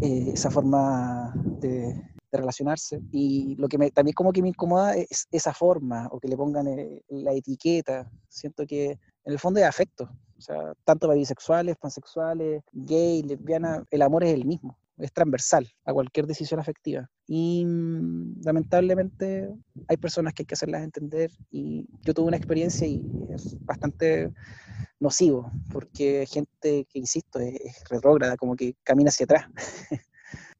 eh, 0.03 0.31
esa 0.35 0.51
forma 0.51 1.35
de, 1.61 2.01
de 2.33 2.39
relacionarse. 2.39 3.01
Y 3.13 3.55
lo 3.57 3.69
que 3.69 3.79
me, 3.79 3.91
también 3.91 4.15
como 4.15 4.33
que 4.33 4.43
me 4.43 4.49
incomoda 4.49 4.97
es 4.97 5.29
esa 5.31 5.53
forma, 5.53 6.09
o 6.11 6.19
que 6.19 6.29
le 6.29 6.37
pongan 6.37 6.67
eh, 6.67 7.03
la 7.09 7.33
etiqueta. 7.33 8.11
Siento 8.29 8.67
que 8.67 8.93
en 8.93 9.33
el 9.33 9.39
fondo 9.39 9.61
es 9.61 9.67
afecto. 9.67 10.09
O 10.37 10.41
sea, 10.41 10.73
tanto 10.85 11.07
para 11.07 11.19
bisexuales, 11.19 11.77
pansexuales, 11.77 12.63
gay, 12.73 13.23
lesbiana, 13.23 13.85
el 13.91 14.03
amor 14.03 14.25
es 14.25 14.35
el 14.35 14.45
mismo. 14.45 14.79
Es 14.99 15.13
transversal 15.13 15.69
a 15.85 15.93
cualquier 15.93 16.27
decisión 16.27 16.59
afectiva. 16.59 17.09
Y 17.27 17.65
mm, 17.65 18.43
lamentablemente 18.45 19.55
hay 19.89 19.97
personas 19.97 20.33
que 20.35 20.43
hay 20.43 20.47
que 20.47 20.55
hacerlas 20.55 20.83
entender. 20.83 21.31
Y 21.51 21.87
yo 22.03 22.15
tuve 22.15 22.29
una 22.29 22.37
experiencia 22.37 22.87
y 22.87 23.05
es 23.31 23.57
bastante 23.65 24.33
nocivo, 24.99 25.51
porque 25.73 26.27
gente 26.27 26.87
que, 26.89 26.99
insisto, 26.99 27.39
es, 27.39 27.55
es 27.61 27.85
retrógrada, 27.91 28.37
como 28.37 28.57
que 28.57 28.75
camina 28.85 29.11
hacia 29.11 29.25
atrás. 29.25 29.47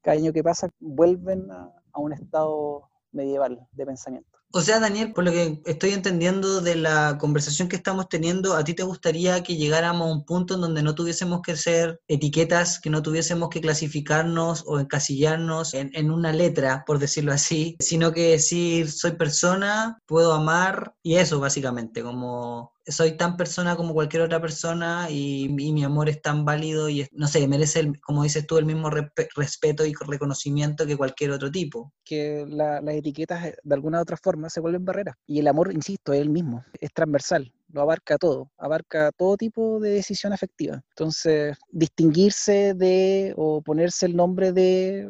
Cada 0.03 0.17
año 0.17 0.33
que 0.33 0.43
pasa 0.43 0.69
vuelven 0.79 1.49
a, 1.49 1.71
un 1.95 2.11
estado 2.11 2.89
medieval 3.11 3.59
de 3.71 3.85
pensamiento. 3.85 4.29
O 4.51 4.61
sea, 4.61 4.79
Daniel, 4.79 5.13
por 5.13 5.23
lo 5.23 5.31
que 5.31 5.61
estoy 5.65 5.91
entendiendo 5.91 6.61
de 6.61 6.75
la 6.75 7.17
conversación 7.19 7.69
que 7.69 7.75
estamos 7.75 8.09
teniendo, 8.09 8.55
¿a 8.55 8.63
ti 8.63 8.73
te 8.73 8.83
gustaría 8.83 9.41
que 9.41 9.55
llegáramos 9.55 10.07
a 10.07 10.11
un 10.11 10.25
punto 10.25 10.55
en 10.55 10.61
donde 10.61 10.83
no 10.83 10.93
tuviésemos 10.93 11.41
que 11.41 11.55
ser 11.55 12.01
etiquetas, 12.07 12.79
que 12.79 12.89
no 12.89 13.01
tuviésemos 13.01 13.49
que 13.49 13.61
clasificarnos 13.61 14.63
o 14.67 14.79
encasillarnos 14.79 15.73
en, 15.73 15.89
en 15.93 16.11
una 16.11 16.33
letra, 16.33 16.83
por 16.85 16.99
decirlo 16.99 17.31
así, 17.31 17.77
sino 17.79 18.11
que 18.11 18.31
decir, 18.31 18.91
soy 18.91 19.11
persona, 19.11 19.99
puedo 20.05 20.33
amar, 20.33 20.95
y 21.01 21.15
eso 21.15 21.39
básicamente, 21.39 22.03
como 22.03 22.72
soy 22.85 23.17
tan 23.17 23.37
persona 23.37 23.75
como 23.75 23.93
cualquier 23.93 24.23
otra 24.23 24.41
persona 24.41 25.07
y, 25.09 25.49
mi 25.49 25.83
amor 25.83 26.09
es 26.09 26.21
tan 26.21 26.45
válido 26.45 26.89
y, 26.89 27.07
no 27.11 27.27
sé, 27.27 27.47
merece, 27.47 27.79
el- 27.81 27.99
como 28.01 28.23
dices 28.23 28.45
tú, 28.45 28.57
el 28.57 28.65
mismo 28.65 28.89
respe- 28.89 29.27
respeto 29.35 29.85
y 29.85 29.93
reconocimiento 29.93 30.85
que 30.85 30.97
cualquier 30.97 31.31
otro 31.31 31.49
tipo? 31.51 31.93
Que 32.03 32.45
la- 32.47 32.81
las 32.81 32.95
etiquetas 32.95 33.45
eh, 33.45 33.55
de 33.63 33.75
alguna 33.75 33.99
u 33.99 34.01
otra 34.01 34.17
forma 34.17 34.49
se 34.49 34.59
vuelven 34.59 34.85
barreras. 34.85 35.15
Y 35.25 35.39
el 35.39 35.47
amor, 35.47 35.73
insisto, 35.73 36.13
es 36.13 36.21
el 36.21 36.29
mismo, 36.29 36.63
es 36.79 36.91
transversal, 36.93 37.53
lo 37.69 37.81
abarca 37.81 38.17
todo, 38.17 38.51
abarca 38.57 39.11
todo 39.11 39.37
tipo 39.37 39.79
de 39.79 39.89
decisión 39.91 40.33
afectiva. 40.33 40.81
Entonces, 40.89 41.57
distinguirse 41.69 42.73
de 42.75 43.33
o 43.37 43.61
ponerse 43.61 44.05
el 44.05 44.15
nombre 44.15 44.51
de 44.51 45.09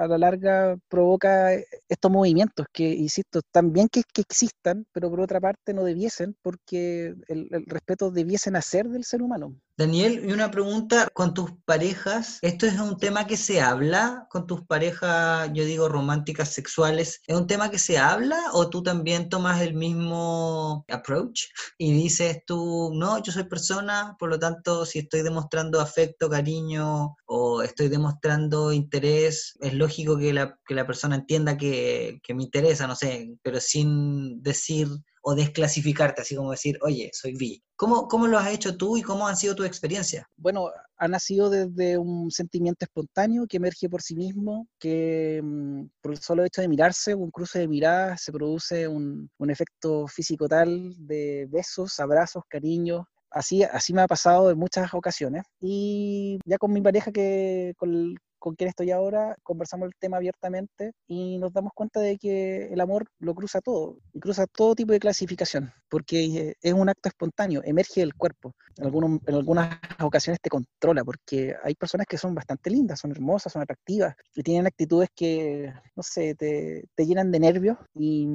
a 0.00 0.06
la 0.08 0.18
larga 0.18 0.76
provoca 0.88 1.52
estos 1.88 2.10
movimientos 2.10 2.66
que, 2.72 2.88
insisto, 2.94 3.42
también 3.52 3.88
que, 3.88 4.02
existan, 4.16 4.86
pero 4.92 5.10
por 5.10 5.20
otra 5.20 5.40
parte 5.40 5.74
no 5.74 5.84
debiesen, 5.84 6.34
porque 6.42 7.14
el, 7.28 7.48
el 7.50 7.66
respeto 7.66 8.10
debiese 8.10 8.50
nacer 8.50 8.88
del 8.88 9.04
ser 9.04 9.22
humano. 9.22 9.54
Daniel, 9.80 10.22
y 10.28 10.32
una 10.34 10.50
pregunta 10.50 11.08
con 11.14 11.32
tus 11.32 11.52
parejas. 11.64 12.38
¿Esto 12.42 12.66
es 12.66 12.78
un 12.78 12.98
tema 12.98 13.26
que 13.26 13.38
se 13.38 13.62
habla 13.62 14.26
con 14.28 14.46
tus 14.46 14.60
parejas, 14.66 15.50
yo 15.54 15.64
digo 15.64 15.88
románticas 15.88 16.50
sexuales? 16.50 17.22
¿Es 17.26 17.34
un 17.34 17.46
tema 17.46 17.70
que 17.70 17.78
se 17.78 17.96
habla 17.96 18.36
o 18.52 18.68
tú 18.68 18.82
también 18.82 19.30
tomas 19.30 19.62
el 19.62 19.72
mismo 19.72 20.84
approach 20.86 21.44
y 21.78 21.94
dices 21.94 22.42
tú, 22.46 22.90
no, 22.92 23.22
yo 23.22 23.32
soy 23.32 23.44
persona, 23.44 24.16
por 24.18 24.28
lo 24.28 24.38
tanto, 24.38 24.84
si 24.84 24.98
estoy 24.98 25.22
demostrando 25.22 25.80
afecto, 25.80 26.28
cariño 26.28 27.16
o 27.24 27.62
estoy 27.62 27.88
demostrando 27.88 28.74
interés, 28.74 29.56
es 29.62 29.72
lógico 29.72 30.18
que 30.18 30.34
la, 30.34 30.58
que 30.66 30.74
la 30.74 30.86
persona 30.86 31.16
entienda 31.16 31.56
que, 31.56 32.20
que 32.22 32.34
me 32.34 32.42
interesa, 32.42 32.86
no 32.86 32.96
sé, 32.96 33.34
pero 33.42 33.58
sin 33.60 34.42
decir 34.42 34.88
o 35.30 35.34
desclasificarte, 35.34 36.22
así 36.22 36.34
como 36.34 36.50
decir, 36.50 36.76
oye, 36.82 37.10
soy 37.12 37.34
bi. 37.36 37.62
¿Cómo, 37.76 38.08
¿Cómo 38.08 38.26
lo 38.26 38.38
has 38.38 38.50
hecho 38.50 38.76
tú 38.76 38.96
y 38.96 39.02
cómo 39.02 39.26
han 39.26 39.36
sido 39.36 39.54
tu 39.54 39.64
experiencia? 39.64 40.28
Bueno, 40.36 40.70
ha 40.96 41.08
nacido 41.08 41.48
desde 41.48 41.96
un 41.96 42.30
sentimiento 42.30 42.84
espontáneo 42.84 43.46
que 43.46 43.56
emerge 43.56 43.88
por 43.88 44.02
sí 44.02 44.16
mismo, 44.16 44.66
que 44.78 45.40
mm, 45.42 45.84
por 46.02 46.12
el 46.12 46.18
solo 46.18 46.44
hecho 46.44 46.60
de 46.60 46.68
mirarse, 46.68 47.14
un 47.14 47.30
cruce 47.30 47.60
de 47.60 47.68
miradas, 47.68 48.22
se 48.22 48.32
produce 48.32 48.88
un, 48.88 49.30
un 49.38 49.50
efecto 49.50 50.06
físico 50.08 50.48
tal 50.48 50.94
de 50.98 51.46
besos, 51.48 51.98
abrazos, 52.00 52.42
cariños, 52.48 53.06
Así, 53.32 53.62
así 53.62 53.92
me 53.92 54.02
ha 54.02 54.08
pasado 54.08 54.50
en 54.50 54.58
muchas 54.58 54.92
ocasiones. 54.92 55.44
Y 55.60 56.40
ya 56.44 56.58
con 56.58 56.72
mi 56.72 56.80
pareja, 56.80 57.12
que, 57.12 57.74
con, 57.76 58.16
con 58.40 58.56
quien 58.56 58.68
estoy 58.68 58.90
ahora, 58.90 59.36
conversamos 59.44 59.86
el 59.86 59.94
tema 59.98 60.16
abiertamente 60.16 60.92
y 61.06 61.38
nos 61.38 61.52
damos 61.52 61.72
cuenta 61.74 62.00
de 62.00 62.18
que 62.18 62.72
el 62.72 62.80
amor 62.80 63.06
lo 63.20 63.34
cruza 63.34 63.60
todo, 63.60 63.98
y 64.12 64.18
cruza 64.18 64.46
todo 64.46 64.74
tipo 64.74 64.92
de 64.92 64.98
clasificación, 64.98 65.72
porque 65.88 66.56
es 66.60 66.72
un 66.72 66.88
acto 66.88 67.08
espontáneo, 67.08 67.60
emerge 67.64 68.00
del 68.00 68.14
cuerpo. 68.14 68.54
En, 68.76 68.86
algunas 69.34 69.78
ocasiones 70.00 70.40
te 70.40 70.48
controla, 70.48 71.04
porque 71.04 71.54
hay 71.62 71.74
personas 71.74 72.06
que 72.08 72.16
son 72.16 72.34
bastante 72.34 72.70
lindas, 72.70 72.98
son 72.98 73.12
hermosas, 73.12 73.52
son 73.52 73.62
atractivas, 73.62 74.16
y 74.34 74.42
tienen 74.42 74.66
actitudes 74.66 75.10
que, 75.14 75.72
no 75.94 76.02
sé, 76.02 76.34
te, 76.34 76.84
llenan 76.96 77.30
de 77.30 77.40
nervios 77.40 77.78
y, 77.94 78.26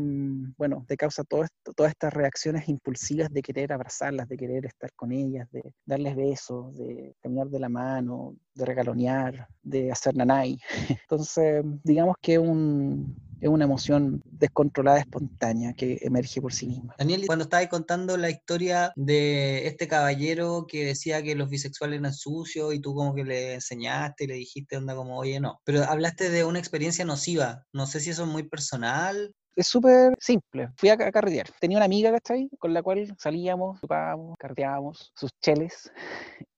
bueno, 0.57 0.85
te 0.87 0.97
causa 0.97 1.23
todo 1.23 1.45
todas 1.75 1.91
estas 1.91 2.13
reacciones 2.13 2.67
impulsivas 2.69 3.31
de 3.31 3.41
querer 3.41 3.73
abrazarlas, 3.73 4.27
de 4.27 4.37
querer 4.37 4.65
estar 4.65 4.91
con 4.93 5.11
ellas, 5.11 5.49
de 5.51 5.73
darles 5.85 6.15
besos, 6.15 6.77
de 6.77 7.15
caminar 7.21 7.47
de 7.47 7.59
la 7.59 7.69
mano, 7.69 8.35
de 8.55 8.65
regalonear, 8.65 9.47
de 9.63 9.91
hacer 9.91 10.15
nanay. 10.15 10.59
Entonces, 11.03 11.63
digamos 11.83 12.15
que 12.21 12.39
un, 12.39 13.15
es 13.41 13.49
una 13.49 13.65
emoción 13.65 14.21
descontrolada, 14.25 14.99
espontánea, 14.99 15.73
que 15.73 15.99
emerge 16.01 16.41
por 16.41 16.53
sí 16.53 16.67
misma. 16.67 16.95
Daniel, 16.97 17.23
cuando 17.27 17.43
estabas 17.43 17.67
contando 17.67 18.17
la 18.17 18.29
historia 18.29 18.91
de 18.95 19.67
este 19.67 19.87
caballero 19.87 20.65
que 20.67 20.85
decía 20.85 21.21
que 21.21 21.35
los 21.35 21.49
bisexuales 21.49 21.99
eran 21.99 22.13
sucios 22.13 22.73
y 22.73 22.79
tú 22.79 22.95
como 22.95 23.13
que 23.13 23.23
le 23.23 23.55
enseñaste 23.55 24.23
y 24.23 24.27
le 24.27 24.35
dijiste 24.35 24.77
onda 24.77 24.95
como, 24.95 25.17
oye, 25.17 25.39
no. 25.39 25.59
Pero 25.63 25.83
hablaste 25.83 26.29
de 26.29 26.43
una 26.43 26.59
experiencia 26.59 27.05
nociva. 27.05 27.65
No 27.73 27.85
sé 27.85 27.99
si 27.99 28.09
eso 28.09 28.23
es 28.23 28.29
muy 28.29 28.43
personal 28.43 29.33
es 29.55 29.67
súper 29.67 30.13
simple. 30.19 30.69
Fui 30.75 30.89
a, 30.89 30.97
carretear. 30.97 31.47
Tenía 31.59 31.77
una 31.77 31.85
amiga, 31.85 32.11
¿cachai? 32.11 32.49
Con 32.59 32.73
la 32.73 32.83
cual 32.83 33.15
salíamos, 33.17 33.79
chupábamos, 33.79 34.35
carreteábamos, 34.37 35.11
sus 35.15 35.31
cheles. 35.41 35.91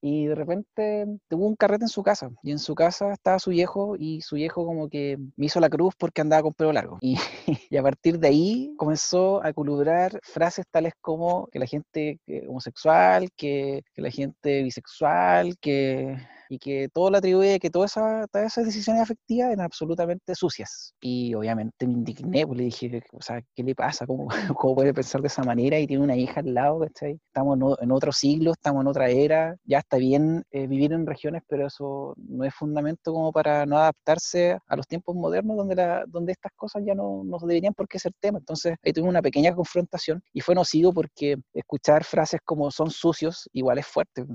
Y 0.02 0.28
de 0.28 0.36
repente 0.36 1.06
tuvo 1.28 1.48
un 1.48 1.56
carrete 1.56 1.86
en 1.86 1.90
su 1.90 2.04
casa. 2.04 2.30
Y 2.44 2.52
en 2.52 2.60
su 2.60 2.76
casa 2.76 3.12
estaba 3.14 3.40
su 3.40 3.52
viejo 3.52 3.96
y 3.98 4.22
su 4.22 4.36
viejo 4.36 4.66
como 4.66 4.90
que 4.90 5.18
me 5.36 5.46
hizo 5.46 5.60
la 5.60 5.70
cruz 5.70 5.94
porque 5.98 6.22
andaba 6.22 6.44
con 6.44 6.54
pelo 6.54 6.74
largo. 6.74 6.98
Y, 7.02 7.18
y 7.70 7.78
a 7.78 7.84
partir 7.84 8.20
de 8.20 8.28
ahí 8.30 8.74
comenzó 8.78 9.44
a 9.44 9.54
culubrar 9.54 10.20
frases 10.24 10.66
tales 10.70 10.94
como 11.02 11.48
que 11.48 11.60
la 11.60 11.68
gente 11.68 12.20
homosexual, 12.48 13.30
que, 13.36 13.84
que 13.94 14.02
la 14.02 14.12
gente 14.12 14.64
bisexual, 14.64 15.58
que 15.60 16.18
y 16.50 16.60
que 16.60 16.90
todo 16.94 17.10
le 17.12 17.18
atribuye 17.18 17.60
que 17.60 17.70
todas 17.70 17.92
esas, 17.92 18.30
todas 18.30 18.48
esas 18.48 18.66
decisiones 18.66 19.02
afectivas 19.02 19.52
eran 19.52 19.66
absolutamente 19.66 20.36
sucias. 20.36 20.94
Y 21.02 21.34
obviamente 21.34 21.88
me 21.88 21.94
indigné, 21.94 22.46
pues 22.46 22.58
le 22.58 22.64
dije, 22.66 23.02
o 23.12 23.22
sea, 23.22 23.42
¿qué 23.56 23.64
le 23.64 23.76
pasa? 23.76 24.06
¿Cómo, 24.06 24.28
cómo 24.58 24.76
puede 24.76 24.94
pensar 24.94 25.22
de 25.22 25.28
esa 25.28 25.44
manera? 25.44 25.80
Y 25.80 25.88
tiene 25.88 26.04
una 26.04 26.16
hija 26.16 26.42
al 26.42 26.54
lado, 26.54 26.80
¿cachai? 26.80 27.20
Estamos 27.28 27.58
en 27.82 27.92
otro 27.92 28.12
siglo, 28.12 28.52
estamos 28.52 28.82
en 28.82 28.88
otra 28.88 29.10
era, 29.10 29.56
ya 29.64 29.80
está 29.80 29.98
bien 29.98 30.44
eh, 30.52 30.68
vivir 30.68 30.94
en 30.94 31.06
regiones, 31.06 31.44
pero 31.48 31.68
eso 31.68 32.14
no 32.18 32.44
es 32.44 32.54
fundamento 32.54 33.14
como 33.14 33.32
para 33.32 33.66
no 33.66 33.78
adaptarse 33.78 34.58
a 34.68 34.76
los 34.76 34.88
tiempos 34.88 35.16
modernos 35.16 35.58
donde, 35.58 35.76
la, 35.76 36.06
donde 36.08 36.32
estas 36.32 36.52
cosas 36.56 36.84
ya 36.86 36.96
no, 36.96 37.24
no 37.24 37.38
deberían 37.40 37.74
por 37.74 37.88
qué 37.88 38.00
ser 38.00 38.14
tema. 38.20 38.40
Entonces 38.40 38.76
ahí 38.84 38.94
tuve 38.94 39.08
una 39.08 39.22
pequeña 39.22 39.54
confrontación 39.54 40.22
y 40.34 40.42
fue 40.42 40.56
nocivo 40.56 40.94
porque 40.94 41.38
escuchar 41.54 42.04
frases 42.04 42.40
como 42.44 42.72
son 42.72 42.90
sucios 42.90 43.50
igual 43.54 43.78
es 43.78 43.88
fuerte 43.88 44.26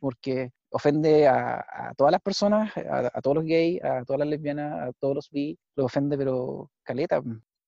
porque 0.00 0.50
ofende 0.72 1.28
a, 1.28 1.92
todas 1.96 2.12
las 2.12 2.20
personas, 2.20 2.72
a, 2.76 3.20
todos 3.20 3.36
los 3.36 3.44
gays, 3.44 3.82
a 3.84 4.04
todas 4.04 4.20
las 4.20 4.28
lesbianas, 4.28 4.88
a 4.88 4.92
todos 4.98 5.14
los 5.14 5.30
bi, 5.30 5.58
los 5.76 5.86
ofende, 5.86 6.16
pero 6.16 6.70
caleta. 6.82 7.22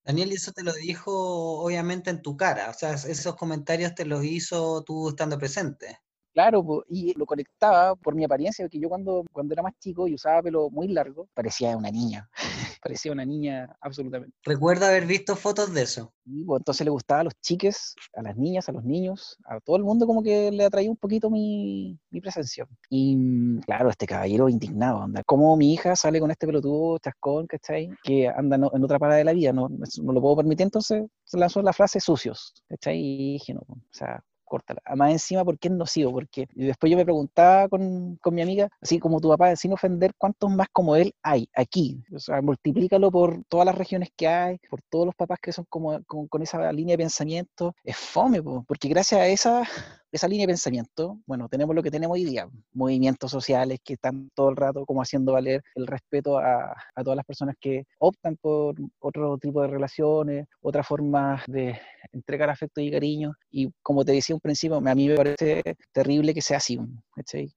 Daniel, 0.05 0.33
eso 0.33 0.53
te 0.53 0.63
lo 0.63 0.73
dijo 0.73 1.63
obviamente 1.63 2.11
en 2.11 2.21
tu 2.21 2.37
cara, 2.37 2.71
o 2.71 2.75
sea, 2.75 2.93
esos 2.93 3.37
comentarios 3.37 3.95
te 3.95 4.05
los 4.05 4.25
hizo 4.25 4.83
tú 4.85 5.09
estando 5.09 5.39
presente. 5.39 5.99
Claro, 6.35 6.85
y 6.89 7.16
lo 7.16 7.26
conectaba 7.26 7.95
por 7.95 8.16
mi 8.16 8.24
apariencia, 8.24 8.64
porque 8.64 8.80
yo 8.80 8.89
cuando, 8.89 9.24
cuando 9.32 9.55
era 9.55 9.62
más 9.62 9.78
chico 9.78 10.09
y 10.09 10.14
usaba 10.14 10.43
pelo 10.43 10.68
muy 10.68 10.89
largo, 10.89 11.28
parecía 11.32 11.76
una 11.76 11.93
niña, 11.93 12.28
parecía 12.82 13.12
una 13.12 13.24
niña 13.24 13.76
absolutamente. 13.80 14.37
Recuerdo 14.43 14.87
haber 14.87 15.07
visto 15.07 15.37
fotos 15.37 15.72
de 15.72 15.82
eso. 15.82 16.12
Y 16.24 16.43
pues, 16.43 16.59
entonces 16.59 16.85
le 16.85 16.91
gustaba 16.91 17.20
a 17.20 17.24
los 17.24 17.35
chiques, 17.41 17.95
a 18.16 18.22
las 18.22 18.37
niñas, 18.37 18.68
a 18.68 18.72
los 18.72 18.82
niños, 18.82 19.39
a 19.45 19.61
todo 19.61 19.76
el 19.76 19.85
mundo 19.85 20.09
como 20.09 20.24
que 20.24 20.51
le 20.51 20.64
atraía 20.64 20.91
un 20.91 20.97
poquito 20.97 21.30
mi, 21.30 21.97
mi 22.11 22.20
presencia. 22.20 22.66
Y 22.91 23.14
mm, 23.14 23.61
claro, 23.61 23.91
este 23.91 24.07
caballero 24.07 24.49
indignado, 24.49 25.03
anda, 25.03 25.22
como 25.24 25.57
mi 25.57 25.72
hija 25.72 25.95
sale 25.95 26.18
con 26.18 26.32
este 26.32 26.49
pelotudo 26.49 26.99
chascón, 26.99 27.47
¿cachai? 27.47 27.91
Que 28.03 28.26
anda 28.26 28.57
en 28.57 28.85
otra 28.85 28.99
parada 28.99 29.18
de 29.18 29.24
la 29.24 29.32
vida, 29.35 29.53
no, 29.53 29.68
no 29.68 30.12
lo 30.12 30.20
puedo 30.20 30.37
permitir, 30.37 30.64
entonces 30.64 31.05
se 31.22 31.39
lanzó 31.39 31.62
la 31.62 31.72
frase 31.72 32.01
sucios, 32.01 32.55
¿cachai? 32.68 32.99
Y 32.99 33.32
dije, 33.35 33.55
no, 33.55 33.61
o 33.61 33.78
sea, 33.93 34.20
córtala. 34.45 34.81
Más 34.97 35.13
encima, 35.13 35.45
porque 35.45 35.69
es 35.69 35.75
nocivo? 35.75 36.13
Porque 36.13 36.47
y 36.55 36.67
después 36.67 36.91
yo 36.91 36.97
me 36.97 37.05
preguntaba 37.05 37.69
con, 37.69 38.17
con, 38.17 38.35
mi 38.35 38.43
amiga, 38.43 38.69
así 38.81 38.99
como 38.99 39.21
tu 39.21 39.29
papá, 39.29 39.57
sin 39.57 39.73
ofender, 39.73 40.13
¿cuántos 40.17 40.51
más 40.51 40.69
como 40.73 40.97
él 40.97 41.13
hay 41.23 41.49
aquí? 41.55 42.03
O 42.15 42.19
sea, 42.19 42.41
multiplícalo 42.43 43.11
por 43.11 43.43
todas 43.49 43.67
las 43.67 43.75
regiones 43.75 44.11
que 44.17 44.29
hay, 44.29 44.59
por 44.71 44.81
todos 44.91 45.07
los 45.07 45.15
papás 45.15 45.39
que 45.41 45.53
son 45.53 45.65
como, 45.69 46.03
con 46.05 46.43
esa 46.43 46.73
línea 46.73 46.95
de 46.95 47.05
pensamiento. 47.05 47.75
Es 47.85 47.97
fome, 47.97 48.43
porque 48.43 48.89
gracias 48.89 49.21
a 49.21 49.27
esa 49.27 49.69
esa 50.15 50.29
línea 50.29 50.47
de 50.47 50.53
pensamiento, 50.53 51.19
bueno, 51.27 51.49
tenemos 51.49 51.75
lo 51.75 51.83
que 51.83 51.91
tenemos 51.91 52.15
hoy 52.15 52.25
día, 52.25 52.49
movimientos 52.73 53.33
sociales 53.33 53.81
que 53.85 53.95
están 53.95 54.31
todo 54.35 54.49
el 54.49 54.57
rato 54.57 54.87
como 54.87 55.03
haciendo 55.03 55.33
valer 55.33 55.61
el 55.75 55.89
respeto 55.89 56.39
a, 56.39 56.73
a 56.95 57.03
todas 57.03 57.17
las 57.17 57.27
personas 57.27 57.57
que 57.61 57.85
optan 57.99 58.37
por 58.37 58.77
otro 59.01 59.37
tipo 59.39 59.61
de 59.62 59.69
relaciones, 59.69 60.47
otras 60.61 60.87
formas 60.87 61.43
de 61.49 61.81
entregar 62.12 62.49
afecto 62.49 62.81
y 62.81 62.93
cariño. 62.93 63.35
Y 63.51 63.73
como 63.83 64.05
te 64.05 64.12
decía 64.12 64.37
un 64.37 64.41
principio, 64.41 64.77
a 64.77 64.95
mí 64.95 65.09
me 65.09 65.17
parece 65.17 65.62
terrible 65.93 66.33
que 66.33 66.43
sea 66.43 66.59
así. 66.59 66.79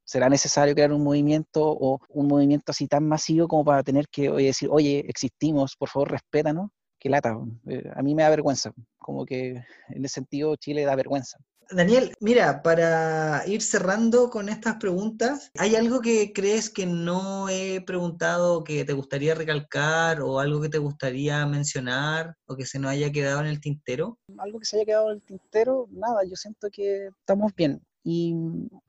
¿Será 0.03 0.28
necesario 0.28 0.74
crear 0.74 0.91
un 0.91 1.03
movimiento 1.03 1.62
o 1.64 1.99
un 2.10 2.28
movimiento 2.28 2.72
así 2.72 2.88
tan 2.88 3.08
masivo 3.08 3.47
como 3.47 3.66
para 3.66 3.84
tener 3.84 4.08
que 4.10 4.30
oye, 4.30 4.47
decir, 4.47 4.70
oye, 4.72 5.05
existimos, 5.08 5.76
por 5.78 5.89
favor, 5.89 6.10
respétanos? 6.10 6.72
Qué 6.99 7.10
lata. 7.10 7.38
Eh, 7.68 7.88
a 7.95 8.01
mí 8.01 8.16
me 8.16 8.24
da 8.24 8.30
vergüenza. 8.30 8.72
Como 8.97 9.26
que 9.26 9.64
en 9.89 10.05
ese 10.05 10.16
sentido 10.16 10.55
Chile 10.55 10.84
da 10.86 10.95
vergüenza. 10.95 11.38
Daniel, 11.70 12.13
mira, 12.22 12.61
para 12.61 13.43
ir 13.45 13.61
cerrando 13.61 14.30
con 14.30 14.47
estas 14.49 14.76
preguntas, 14.78 15.51
¿hay 15.57 15.76
algo 15.76 16.01
que 16.01 16.32
crees 16.34 16.70
que 16.70 16.86
no 16.86 17.49
he 17.49 17.82
preguntado 17.82 18.63
que 18.63 18.86
te 18.86 18.93
gustaría 18.93 19.36
recalcar 19.36 20.22
o 20.22 20.39
algo 20.39 20.61
que 20.61 20.70
te 20.70 20.78
gustaría 20.78 21.45
mencionar 21.45 22.36
o 22.45 22.55
que 22.55 22.65
se 22.65 22.80
nos 22.80 22.91
haya 22.91 23.11
quedado 23.11 23.41
en 23.41 23.47
el 23.47 23.59
tintero? 23.59 24.18
Algo 24.38 24.59
que 24.59 24.65
se 24.65 24.78
haya 24.78 24.86
quedado 24.86 25.11
en 25.11 25.15
el 25.18 25.24
tintero, 25.24 25.88
nada, 25.91 26.22
yo 26.24 26.36
siento 26.36 26.70
que 26.72 27.07
estamos 27.07 27.53
bien 27.53 27.82
y 28.03 28.34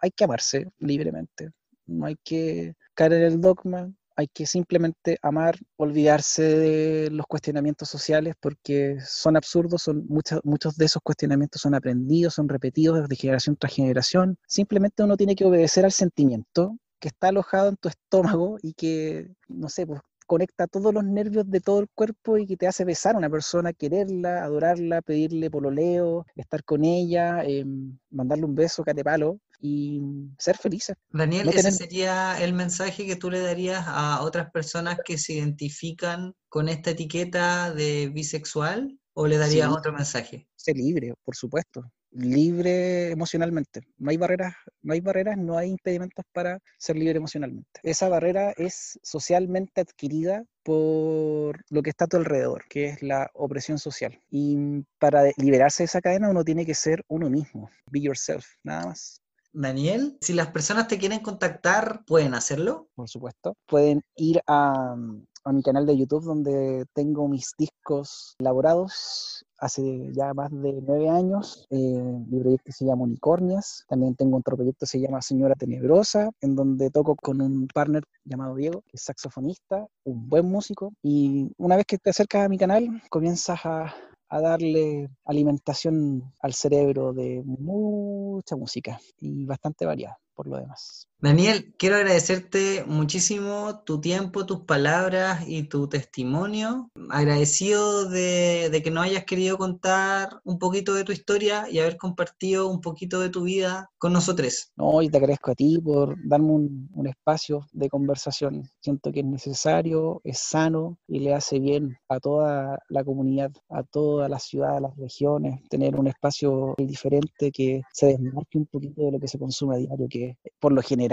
hay 0.01 0.11
que 0.13 0.25
amarse 0.25 0.71
libremente, 0.79 1.51
no 1.87 2.07
hay 2.07 2.17
que 2.23 2.75
caer 2.95 3.15
en 3.15 3.23
el 3.23 3.41
dogma, 3.41 3.93
hay 4.19 4.27
que 4.27 4.47
simplemente 4.47 5.17
amar, 5.23 5.57
olvidarse 5.77 6.43
de 6.43 7.09
los 7.13 7.25
cuestionamientos 7.27 7.89
sociales 7.89 8.35
porque 8.41 8.99
son 9.07 9.37
absurdos, 9.37 9.83
son 9.83 10.07
muchos, 10.09 10.41
muchos 10.43 10.77
de 10.77 10.87
esos 10.87 11.01
cuestionamientos 11.05 11.63
son 11.63 11.77
aprendidos, 11.77 12.35
son 12.35 12.49
repetidos 12.49 13.09
de 13.09 13.15
generación 13.15 13.57
tras 13.57 13.73
generación. 13.73 14.37
Simplemente 14.49 15.05
uno 15.05 15.17
tiene 15.17 15.37
que 15.37 15.45
obedecer 15.45 15.85
al 15.85 15.93
sentimiento 15.93 16.77
que 16.99 17.07
está 17.09 17.29
alojado 17.29 17.69
en 17.69 17.77
tu 17.77 17.89
estómago 17.89 18.59
y 18.61 18.73
que, 18.75 19.31
no 19.47 19.69
sé, 19.69 19.87
pues 19.87 20.01
conecta 20.27 20.67
todos 20.67 20.93
los 20.93 21.05
nervios 21.05 21.49
de 21.49 21.61
todo 21.61 21.79
el 21.79 21.89
cuerpo 21.95 22.39
y 22.39 22.47
que 22.49 22.57
te 22.57 22.67
hace 22.67 22.85
besar 22.85 23.15
a 23.15 23.19
una 23.19 23.31
persona, 23.31 23.73
quererla, 23.73 24.43
adorarla, 24.43 25.01
pedirle 25.01 25.49
pololeo, 25.49 26.27
estar 26.35 26.65
con 26.65 26.85
ella, 26.85 27.45
eh, 27.45 27.65
mandarle 28.11 28.47
un 28.47 28.57
beso, 28.57 28.83
palo 29.05 29.39
y 29.61 30.01
ser 30.39 30.57
felices. 30.57 30.97
Daniel, 31.11 31.47
No 31.47 31.53
¿ese 31.53 31.73
sería 31.73 32.41
el 32.43 32.53
mensaje 32.53 33.07
que 33.07 33.17
tú 33.17 33.31
le 33.31 33.41
darías 33.41 33.85
a 33.87 34.23
otras 34.23 34.51
personas 34.51 34.99
que 35.05 35.19
se 35.19 35.35
identifican 35.35 36.35
con 36.49 36.69
esta 36.69 36.91
etiqueta 36.91 37.73
de 37.73 38.09
bisexual? 38.09 38.99
¿O 39.15 39.27
le 39.27 39.37
darías 39.37 39.69
Sí. 39.69 39.75
otro 39.77 39.93
mensaje? 39.93 40.49
Ser 40.55 40.77
libre, 40.77 41.13
por 41.25 41.35
supuesto. 41.35 41.83
Libre 42.13 43.11
emocionalmente. 43.11 43.81
No 43.99 44.11
hay 44.11 44.17
barreras, 44.17 44.55
no 44.81 44.93
hay 44.93 45.01
barreras, 45.01 45.37
no 45.37 45.59
hay 45.59 45.71
impedimentos 45.71 46.25
para 46.33 46.61
ser 46.79 46.97
libre 46.97 47.19
emocionalmente. 47.19 47.81
Esa 47.83 48.09
barrera 48.09 48.53
es 48.57 48.99
socialmente 49.03 49.81
adquirida 49.81 50.45
por 50.63 51.61
lo 51.69 51.83
que 51.83 51.91
está 51.91 52.05
a 52.05 52.09
tu 52.09 52.17
alrededor, 52.17 52.65
que 52.69 52.87
es 52.87 53.03
la 53.03 53.29
opresión 53.35 53.79
social. 53.79 54.19
Y 54.31 54.85
para 54.99 55.25
liberarse 55.37 55.83
de 55.83 55.87
esa 55.87 56.01
cadena 56.01 56.31
uno 56.31 56.45
tiene 56.45 56.65
que 56.65 56.75
ser 56.75 57.03
uno 57.09 57.29
mismo. 57.29 57.71
Be 57.91 58.01
yourself, 58.01 58.47
nada 58.63 58.87
más. 58.87 59.21
Daniel, 59.53 60.19
si 60.21 60.35
las 60.35 60.49
personas 60.49 60.89
te 60.89 60.99
quieren 60.99 61.21
contactar, 61.21 62.05
¿pueden 62.07 62.35
hacerlo? 62.35 62.89
por 62.95 63.09
supuesto. 63.09 63.55
Pueden 63.67 64.03
ir 64.17 64.43
a, 64.47 64.97
mi 64.97 65.63
canal 65.63 65.87
de 65.87 65.97
YouTube 65.97 66.25
donde 66.25 66.85
tengo 66.93 67.27
mis 67.27 67.53
discos 67.57 68.35
elaborados 68.39 69.47
hace 69.59 70.11
ya 70.13 70.35
más 70.35 70.51
de 70.51 70.83
nueve 70.83 71.09
años. 71.09 71.65
Eh, 71.71 71.77
mi 71.77 72.41
proyecto 72.41 72.73
se 72.73 72.85
llama 72.85 73.05
Unicornias. 73.05 73.85
También 73.89 74.15
tengo 74.15 74.37
otro 74.37 74.57
proyecto 74.57 74.81
que 74.81 74.91
se 74.91 75.01
llama 75.01 75.23
Señora 75.23 75.55
Tenebrosa, 75.55 76.31
en 76.41 76.55
donde 76.55 76.91
toco 76.91 77.17
con 77.17 77.41
un 77.41 77.67
partner 77.69 78.03
llamado 78.25 78.57
Diego, 78.57 78.83
que 78.83 78.97
es 78.97 79.03
saxofonista, 79.03 79.87
un 80.05 80.29
buen 80.29 80.47
músico. 80.47 80.93
Y 81.03 81.51
una 81.57 81.77
vez 81.77 81.87
que 81.87 81.99
te 81.99 82.11
acercas 82.11 82.45
a 82.45 82.49
mi 82.49 82.59
canal, 82.59 83.03
comienzas 83.09 83.61
a 83.65 83.95
a 84.29 84.41
darle 84.41 85.09
alimentación 85.25 86.33
al 86.41 86.55
cerebro 86.55 87.13
de 87.13 87.43
mucha 87.45 88.57
música 88.57 89.01
y 89.21 89.45
bastante 89.47 89.87
variada 89.87 90.19
por 90.35 90.47
lo 90.47 90.59
demás. 90.59 91.08
Daniel, 91.21 91.75
quiero 91.77 91.97
agradecerte 91.97 92.85
muchísimo 92.87 93.81
tu 93.85 94.01
tiempo, 94.01 94.47
tus 94.47 94.61
palabras 94.61 95.43
y 95.49 95.65
tu 95.65 95.89
testimonio. 95.89 96.93
Agradecido 97.11 98.09
de, 98.09 98.81
que 98.85 98.93
nos 98.93 99.05
hayas 99.05 99.25
querido 99.25 99.59
contar 99.59 100.41
un 100.45 100.61
poquito 100.61 100.95
de 100.95 101.03
tu 101.03 101.11
historia 101.11 101.67
y 101.69 101.81
haber 101.81 101.97
compartido 101.97 102.69
un 102.69 102.81
poquito 102.81 103.19
de 103.19 103.31
tu 103.31 103.43
vida 103.43 103.91
con 103.99 104.13
nosotros. 104.13 104.71
No, 104.77 105.03
y 105.03 105.09
te 105.09 105.17
agradezco 105.17 105.51
a 105.51 105.55
ti 105.57 105.81
por 105.81 106.15
darme 106.25 106.53
un, 106.53 106.89
un 106.95 107.09
espacio 107.09 107.67
de 107.73 107.89
conversación. 107.89 108.71
Siento 108.81 109.11
que 109.11 109.19
es 109.19 109.27
necesario, 109.27 110.21
es 110.23 110.39
sano 110.39 110.99
y 111.09 111.19
le 111.19 111.35
hace 111.35 111.59
bien 111.59 111.99
a 112.09 112.21
toda 112.21 112.79
la 112.89 113.03
comunidad, 113.03 113.51
a 113.71 113.83
toda 113.83 114.29
la 114.29 114.39
ciudad, 114.39 114.77
a 114.77 114.81
las 114.81 114.97
regiones, 114.97 115.61
tener 115.69 115.97
un 115.97 116.07
espacio 116.07 116.77
diferente 116.79 117.51
que 117.51 117.83
se 117.93 118.07
desmarque 118.07 118.59
un 118.59 118.67
poquito 118.67 119.03
de 119.03 119.11
lo 119.11 119.19
que 119.19 119.27
se 119.27 119.41
consume 119.41 119.75
a 119.75 119.79
diario, 119.79 120.07
que 120.09 120.39
por 120.61 120.73
lo 120.73 120.81
general 120.81 121.08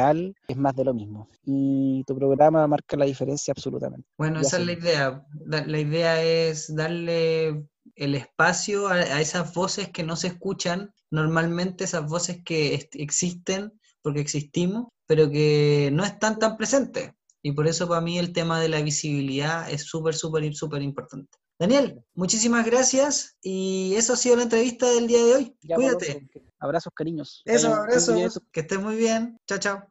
es 0.48 0.58
más 0.58 0.76
de 0.76 0.84
lo 0.86 0.93
mismo. 0.93 1.30
Y 1.43 2.04
tu 2.06 2.16
programa 2.16 2.68
marca 2.68 2.98
la 2.98 3.06
diferencia 3.06 3.52
absolutamente. 3.52 4.08
Bueno, 4.18 4.41
Ya 4.41 4.48
esa 4.48 4.58
es 4.58 4.66
la 4.66 4.72
idea. 4.74 5.26
La 5.46 5.80
idea 5.80 6.24
es 6.24 6.74
darle 6.76 7.66
el 7.96 8.16
espacio 8.16 8.88
a, 8.88 8.96
a 8.96 9.22
esas 9.22 9.54
voces 9.54 9.89
que 9.89 10.04
no 10.04 10.16
se 10.16 10.28
escuchan, 10.28 10.93
normalmente 11.12 11.84
esas 11.84 12.10
voces 12.10 12.41
que 12.43 12.88
existen 12.93 13.72
porque 14.02 14.22
existimos, 14.22 14.88
pero 15.08 15.32
que 15.32 15.89
no 15.91 16.06
están 16.06 16.38
tan 16.38 16.58
presentes. 16.58 17.12
Y 17.41 17.54
por 17.54 17.68
eso 17.68 17.88
para 17.88 18.02
mí 18.02 18.20
el 18.20 18.34
tema 18.34 18.60
de 18.60 18.70
la 18.70 18.82
visibilidad 18.82 19.70
es 19.72 19.84
súper, 19.84 20.14
súper, 20.14 20.54
súper 20.56 20.82
importante. 20.82 21.38
Daniel, 21.58 22.04
muchísimas 22.14 22.66
gracias 22.66 23.38
y 23.41 23.93
eso 23.96 24.14
ha 24.14 24.18
sido 24.18 24.36
la 24.36 24.43
entrevista 24.43 24.89
del 24.91 25.08
día 25.08 25.24
de 25.24 25.36
hoy. 25.36 25.56
Ya, 25.62 25.76
Cuídate. 25.76 26.28
Abrazos, 26.66 26.91
cariños. 26.95 27.43
Eso, 27.45 27.74
abrazos. 27.74 28.41
Que 28.51 28.61
estés 28.61 28.82
muy 28.82 28.95
bien. 28.95 29.38
Chao, 29.47 29.59
chao. 29.59 29.88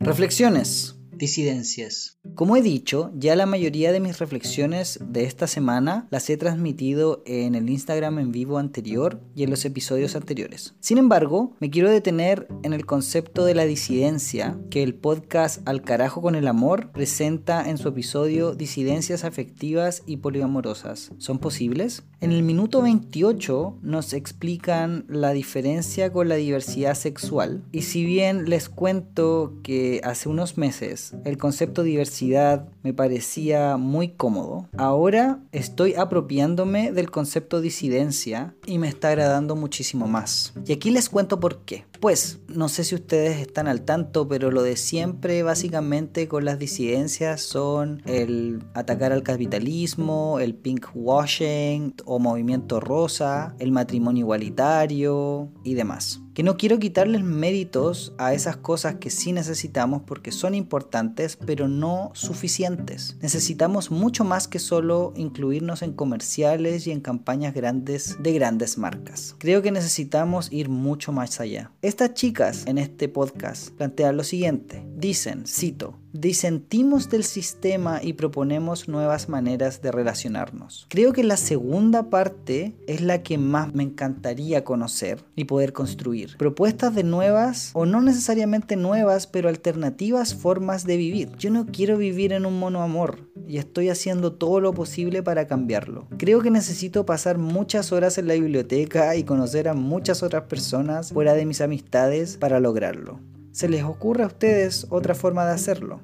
Reflexiones. 0.00 0.96
Disidencias. 1.24 2.18
Como 2.34 2.54
he 2.54 2.60
dicho, 2.60 3.10
ya 3.16 3.34
la 3.34 3.46
mayoría 3.46 3.92
de 3.92 4.00
mis 4.00 4.18
reflexiones 4.18 4.98
de 5.08 5.24
esta 5.24 5.46
semana 5.46 6.06
las 6.10 6.28
he 6.28 6.36
transmitido 6.36 7.22
en 7.24 7.54
el 7.54 7.70
Instagram 7.70 8.18
en 8.18 8.30
vivo 8.30 8.58
anterior 8.58 9.22
y 9.34 9.42
en 9.42 9.48
los 9.48 9.64
episodios 9.64 10.16
anteriores. 10.16 10.74
Sin 10.80 10.98
embargo, 10.98 11.56
me 11.60 11.70
quiero 11.70 11.90
detener 11.90 12.46
en 12.62 12.74
el 12.74 12.84
concepto 12.84 13.46
de 13.46 13.54
la 13.54 13.64
disidencia 13.64 14.58
que 14.70 14.82
el 14.82 14.94
podcast 14.94 15.66
Al 15.66 15.80
carajo 15.80 16.20
con 16.20 16.34
el 16.34 16.46
amor 16.46 16.92
presenta 16.92 17.70
en 17.70 17.78
su 17.78 17.88
episodio 17.88 18.54
Disidencias 18.54 19.24
afectivas 19.24 20.02
y 20.04 20.18
poliamorosas. 20.18 21.12
¿Son 21.16 21.38
posibles? 21.38 22.02
En 22.20 22.32
el 22.32 22.42
minuto 22.42 22.82
28 22.82 23.78
nos 23.80 24.12
explican 24.12 25.06
la 25.08 25.32
diferencia 25.32 26.12
con 26.12 26.28
la 26.28 26.36
diversidad 26.36 26.94
sexual 26.94 27.64
y 27.72 27.82
si 27.82 28.04
bien 28.04 28.48
les 28.50 28.68
cuento 28.68 29.60
que 29.62 30.02
hace 30.04 30.28
unos 30.28 30.58
meses 30.58 31.13
el 31.24 31.38
concepto 31.38 31.82
diversidad 31.82 32.68
me 32.82 32.92
parecía 32.92 33.76
muy 33.76 34.08
cómodo, 34.08 34.68
ahora 34.76 35.40
estoy 35.52 35.94
apropiándome 35.94 36.92
del 36.92 37.10
concepto 37.10 37.60
disidencia 37.60 38.54
y 38.66 38.78
me 38.78 38.88
está 38.88 39.08
agradando 39.08 39.56
muchísimo 39.56 40.06
más. 40.06 40.52
Y 40.66 40.72
aquí 40.72 40.90
les 40.90 41.08
cuento 41.08 41.40
por 41.40 41.58
qué. 41.60 41.84
Pues, 42.04 42.40
no 42.48 42.68
sé 42.68 42.84
si 42.84 42.94
ustedes 42.94 43.40
están 43.40 43.66
al 43.66 43.80
tanto, 43.80 44.28
pero 44.28 44.50
lo 44.50 44.62
de 44.62 44.76
siempre 44.76 45.42
básicamente 45.42 46.28
con 46.28 46.44
las 46.44 46.58
disidencias 46.58 47.40
son 47.40 48.02
el 48.04 48.62
atacar 48.74 49.10
al 49.10 49.22
capitalismo, 49.22 50.38
el 50.38 50.54
pink 50.54 50.88
washing 50.94 51.94
o 52.04 52.18
movimiento 52.18 52.78
rosa, 52.78 53.54
el 53.58 53.72
matrimonio 53.72 54.20
igualitario 54.24 55.48
y 55.64 55.72
demás. 55.72 56.20
Que 56.34 56.42
no 56.42 56.56
quiero 56.56 56.80
quitarles 56.80 57.22
méritos 57.22 58.12
a 58.18 58.34
esas 58.34 58.56
cosas 58.56 58.96
que 58.96 59.08
sí 59.08 59.30
necesitamos 59.30 60.02
porque 60.02 60.32
son 60.32 60.56
importantes, 60.56 61.36
pero 61.36 61.68
no 61.68 62.10
suficientes. 62.14 63.16
Necesitamos 63.22 63.92
mucho 63.92 64.24
más 64.24 64.48
que 64.48 64.58
solo 64.58 65.12
incluirnos 65.14 65.82
en 65.82 65.92
comerciales 65.92 66.88
y 66.88 66.90
en 66.90 67.00
campañas 67.00 67.54
grandes 67.54 68.16
de 68.20 68.32
grandes 68.32 68.78
marcas. 68.78 69.36
Creo 69.38 69.62
que 69.62 69.70
necesitamos 69.70 70.52
ir 70.52 70.68
mucho 70.68 71.12
más 71.12 71.38
allá. 71.38 71.70
Estas 71.94 72.14
chicas 72.14 72.66
en 72.66 72.78
este 72.78 73.08
podcast 73.08 73.70
plantean 73.70 74.16
lo 74.16 74.24
siguiente. 74.24 74.82
Dicen, 74.96 75.46
cito, 75.46 75.96
disentimos 76.14 77.10
del 77.10 77.24
sistema 77.24 78.00
y 78.00 78.12
proponemos 78.12 78.88
nuevas 78.88 79.28
maneras 79.28 79.82
de 79.82 79.90
relacionarnos. 79.90 80.86
Creo 80.88 81.12
que 81.12 81.24
la 81.24 81.36
segunda 81.36 82.08
parte 82.08 82.72
es 82.86 83.00
la 83.00 83.22
que 83.22 83.36
más 83.36 83.74
me 83.74 83.82
encantaría 83.82 84.64
conocer 84.64 85.24
y 85.34 85.44
poder 85.44 85.72
construir. 85.72 86.36
Propuestas 86.38 86.94
de 86.94 87.02
nuevas 87.02 87.72
o 87.74 87.84
no 87.84 88.00
necesariamente 88.00 88.76
nuevas, 88.76 89.26
pero 89.26 89.48
alternativas 89.48 90.36
formas 90.36 90.86
de 90.86 90.96
vivir. 90.96 91.32
Yo 91.36 91.50
no 91.50 91.66
quiero 91.66 91.98
vivir 91.98 92.32
en 92.32 92.46
un 92.46 92.60
monoamor 92.60 93.28
y 93.48 93.58
estoy 93.58 93.88
haciendo 93.88 94.32
todo 94.32 94.60
lo 94.60 94.72
posible 94.72 95.24
para 95.24 95.48
cambiarlo. 95.48 96.06
Creo 96.16 96.40
que 96.40 96.50
necesito 96.50 97.04
pasar 97.04 97.38
muchas 97.38 97.90
horas 97.90 98.18
en 98.18 98.28
la 98.28 98.34
biblioteca 98.34 99.16
y 99.16 99.24
conocer 99.24 99.68
a 99.68 99.74
muchas 99.74 100.22
otras 100.22 100.44
personas 100.44 101.12
fuera 101.12 101.34
de 101.34 101.44
mis 101.44 101.60
amistades 101.60 102.36
para 102.36 102.60
lograrlo. 102.60 103.18
¿Se 103.54 103.68
les 103.68 103.84
ocurre 103.84 104.24
a 104.24 104.26
ustedes 104.26 104.84
otra 104.90 105.14
forma 105.14 105.46
de 105.46 105.52
hacerlo? 105.52 106.00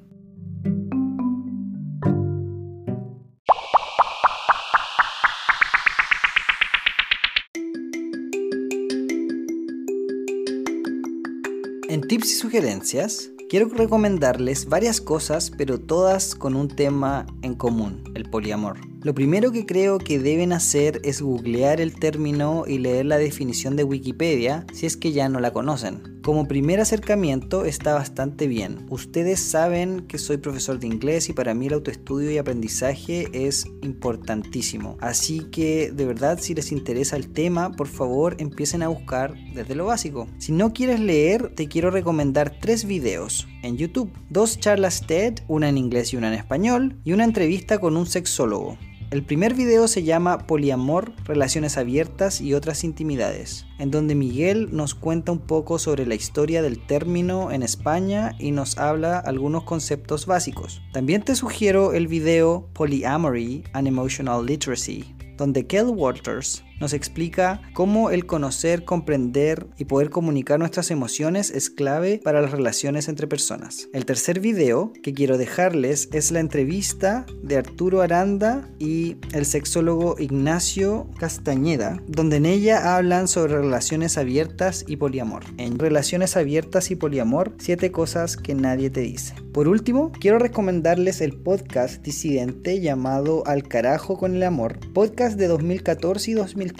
En 11.89 11.99
tips 12.07 12.31
y 12.31 12.35
sugerencias, 12.35 13.31
quiero 13.49 13.67
recomendarles 13.67 14.69
varias 14.69 15.01
cosas, 15.01 15.51
pero 15.51 15.77
todas 15.77 16.35
con 16.35 16.55
un 16.55 16.69
tema 16.69 17.25
en 17.41 17.55
común, 17.55 18.01
el 18.15 18.29
poliamor. 18.29 18.79
Lo 19.01 19.13
primero 19.13 19.51
que 19.51 19.65
creo 19.65 19.97
que 19.97 20.19
deben 20.19 20.53
hacer 20.53 21.01
es 21.03 21.21
googlear 21.21 21.81
el 21.81 21.99
término 21.99 22.63
y 22.65 22.77
leer 22.77 23.07
la 23.07 23.17
definición 23.17 23.75
de 23.75 23.83
Wikipedia 23.83 24.65
si 24.71 24.85
es 24.85 24.95
que 24.95 25.11
ya 25.11 25.27
no 25.27 25.41
la 25.41 25.51
conocen. 25.51 26.10
Como 26.21 26.47
primer 26.47 26.79
acercamiento 26.79 27.65
está 27.65 27.95
bastante 27.95 28.45
bien. 28.45 28.85
Ustedes 28.89 29.39
saben 29.39 30.01
que 30.01 30.19
soy 30.19 30.37
profesor 30.37 30.77
de 30.77 30.85
inglés 30.85 31.29
y 31.29 31.33
para 31.33 31.55
mí 31.55 31.65
el 31.65 31.73
autoestudio 31.73 32.29
y 32.29 32.37
aprendizaje 32.37 33.27
es 33.33 33.65
importantísimo. 33.81 34.97
Así 35.01 35.39
que 35.51 35.91
de 35.91 36.05
verdad 36.05 36.37
si 36.39 36.53
les 36.53 36.71
interesa 36.71 37.15
el 37.15 37.33
tema, 37.33 37.71
por 37.71 37.87
favor 37.87 38.35
empiecen 38.37 38.83
a 38.83 38.87
buscar 38.87 39.33
desde 39.55 39.73
lo 39.73 39.85
básico. 39.85 40.27
Si 40.37 40.51
no 40.51 40.73
quieres 40.73 40.99
leer, 40.99 41.55
te 41.55 41.67
quiero 41.67 41.89
recomendar 41.89 42.55
tres 42.61 42.85
videos 42.85 43.47
en 43.63 43.77
YouTube. 43.77 44.11
Dos 44.29 44.59
charlas 44.59 45.07
TED, 45.07 45.39
una 45.47 45.69
en 45.69 45.79
inglés 45.79 46.13
y 46.13 46.17
una 46.17 46.27
en 46.27 46.35
español, 46.35 46.99
y 47.03 47.13
una 47.13 47.23
entrevista 47.23 47.79
con 47.79 47.97
un 47.97 48.05
sexólogo. 48.05 48.77
El 49.11 49.23
primer 49.23 49.55
video 49.55 49.89
se 49.89 50.03
llama 50.03 50.47
Poliamor, 50.47 51.11
Relaciones 51.25 51.77
Abiertas 51.77 52.39
y 52.39 52.53
otras 52.53 52.85
intimidades, 52.85 53.65
en 53.77 53.91
donde 53.91 54.15
Miguel 54.15 54.69
nos 54.71 54.95
cuenta 54.95 55.33
un 55.33 55.39
poco 55.39 55.79
sobre 55.79 56.05
la 56.05 56.15
historia 56.15 56.61
del 56.61 56.79
término 56.79 57.51
en 57.51 57.61
España 57.61 58.37
y 58.39 58.51
nos 58.51 58.77
habla 58.77 59.19
algunos 59.19 59.63
conceptos 59.65 60.27
básicos. 60.27 60.81
También 60.93 61.23
te 61.23 61.35
sugiero 61.35 61.91
el 61.91 62.07
video 62.07 62.69
Polyamory 62.71 63.65
and 63.73 63.89
Emotional 63.89 64.45
Literacy, 64.45 65.13
donde 65.35 65.67
Kel 65.67 65.87
Walters 65.87 66.63
nos 66.81 66.93
explica 66.93 67.61
cómo 67.73 68.09
el 68.09 68.25
conocer, 68.25 68.83
comprender 68.83 69.67
y 69.77 69.85
poder 69.85 70.09
comunicar 70.09 70.59
nuestras 70.59 70.91
emociones 70.91 71.51
es 71.51 71.69
clave 71.69 72.19
para 72.21 72.41
las 72.41 72.51
relaciones 72.51 73.07
entre 73.07 73.27
personas. 73.27 73.87
El 73.93 74.05
tercer 74.05 74.39
video 74.39 74.91
que 75.03 75.13
quiero 75.13 75.37
dejarles 75.37 76.09
es 76.11 76.31
la 76.31 76.39
entrevista 76.39 77.25
de 77.43 77.57
Arturo 77.57 78.01
Aranda 78.01 78.67
y 78.79 79.17
el 79.31 79.45
sexólogo 79.45 80.15
Ignacio 80.17 81.07
Castañeda, 81.19 82.01
donde 82.07 82.37
en 82.37 82.47
ella 82.47 82.97
hablan 82.97 83.27
sobre 83.27 83.57
relaciones 83.57 84.17
abiertas 84.17 84.83
y 84.87 84.97
poliamor. 84.97 85.43
En 85.57 85.77
relaciones 85.77 86.35
abiertas 86.35 86.89
y 86.89 86.95
poliamor, 86.95 87.53
siete 87.59 87.91
cosas 87.91 88.37
que 88.37 88.55
nadie 88.55 88.89
te 88.89 89.01
dice. 89.01 89.35
Por 89.53 89.67
último, 89.67 90.11
quiero 90.19 90.39
recomendarles 90.39 91.21
el 91.21 91.33
podcast 91.33 92.01
disidente 92.01 92.79
llamado 92.79 93.43
Al 93.45 93.67
carajo 93.67 94.17
con 94.17 94.35
el 94.35 94.43
amor, 94.43 94.79
podcast 94.93 95.37
de 95.37 95.47
2014 95.47 96.31
y 96.31 96.33
2015, 96.33 96.70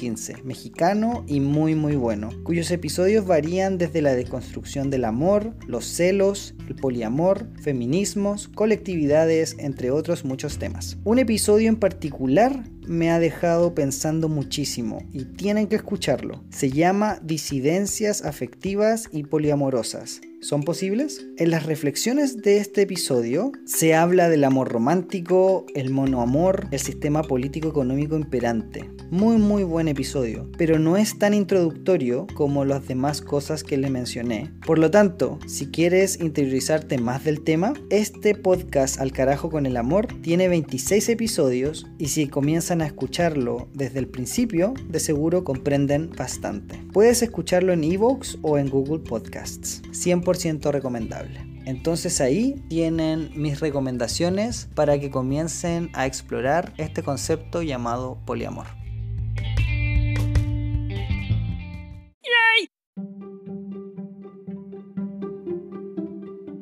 mexicano 0.43 1.23
y 1.27 1.39
muy 1.39 1.75
muy 1.75 1.95
bueno, 1.95 2.29
cuyos 2.43 2.71
episodios 2.71 3.25
varían 3.25 3.77
desde 3.77 4.01
la 4.01 4.15
deconstrucción 4.15 4.89
del 4.89 5.05
amor, 5.05 5.53
los 5.67 5.85
celos, 5.85 6.55
el 6.67 6.75
poliamor, 6.75 7.47
feminismos, 7.61 8.47
colectividades, 8.47 9.55
entre 9.59 9.91
otros 9.91 10.25
muchos 10.25 10.57
temas. 10.57 10.97
Un 11.03 11.19
episodio 11.19 11.69
en 11.69 11.75
particular 11.75 12.63
me 12.87 13.11
ha 13.11 13.19
dejado 13.19 13.75
pensando 13.75 14.29
muchísimo 14.29 14.99
y 15.11 15.25
tienen 15.25 15.67
que 15.67 15.75
escucharlo. 15.75 16.43
Se 16.49 16.71
llama 16.71 17.19
Disidencias 17.21 18.23
afectivas 18.23 19.09
y 19.11 19.23
poliamorosas. 19.23 20.21
¿Son 20.41 20.63
posibles? 20.63 21.27
En 21.37 21.51
las 21.51 21.67
reflexiones 21.67 22.41
de 22.41 22.57
este 22.57 22.81
episodio 22.81 23.51
se 23.63 23.93
habla 23.93 24.27
del 24.27 24.43
amor 24.43 24.69
romántico, 24.69 25.67
el 25.75 25.91
monoamor, 25.91 26.67
el 26.71 26.79
sistema 26.79 27.21
político 27.21 27.69
económico 27.69 28.15
imperante. 28.15 28.89
Muy 29.11 29.37
muy 29.37 29.63
buen 29.63 29.87
episodio, 29.87 30.49
pero 30.57 30.79
no 30.79 30.97
es 30.97 31.19
tan 31.19 31.35
introductorio 31.35 32.25
como 32.33 32.65
las 32.65 32.87
demás 32.87 33.21
cosas 33.21 33.63
que 33.63 33.77
le 33.77 33.91
mencioné. 33.91 34.51
Por 34.65 34.79
lo 34.79 34.89
tanto, 34.89 35.37
si 35.45 35.67
quieres 35.67 36.19
interiorizarte 36.19 36.97
más 36.97 37.23
del 37.23 37.43
tema, 37.43 37.73
este 37.91 38.33
podcast 38.33 38.99
Al 38.99 39.11
carajo 39.11 39.51
con 39.51 39.67
el 39.67 39.77
amor 39.77 40.07
tiene 40.23 40.47
26 40.47 41.07
episodios 41.09 41.85
y 41.99 42.07
si 42.07 42.27
comienzan 42.27 42.81
a 42.81 42.87
escucharlo 42.87 43.69
desde 43.75 43.99
el 43.99 44.07
principio, 44.07 44.73
de 44.89 44.99
seguro 44.99 45.43
comprenden 45.43 46.09
bastante. 46.17 46.81
Puedes 46.93 47.21
escucharlo 47.21 47.73
en 47.73 47.83
Evox 47.83 48.39
o 48.41 48.57
en 48.57 48.69
Google 48.69 49.03
Podcasts. 49.07 49.83
100% 49.91 50.30
recomendable. 50.71 51.39
Entonces 51.65 52.21
ahí 52.21 52.63
tienen 52.69 53.31
mis 53.35 53.59
recomendaciones 53.59 54.69
para 54.75 54.99
que 54.99 55.09
comiencen 55.09 55.89
a 55.93 56.05
explorar 56.05 56.73
este 56.77 57.03
concepto 57.03 57.61
llamado 57.61 58.17
poliamor. 58.25 58.67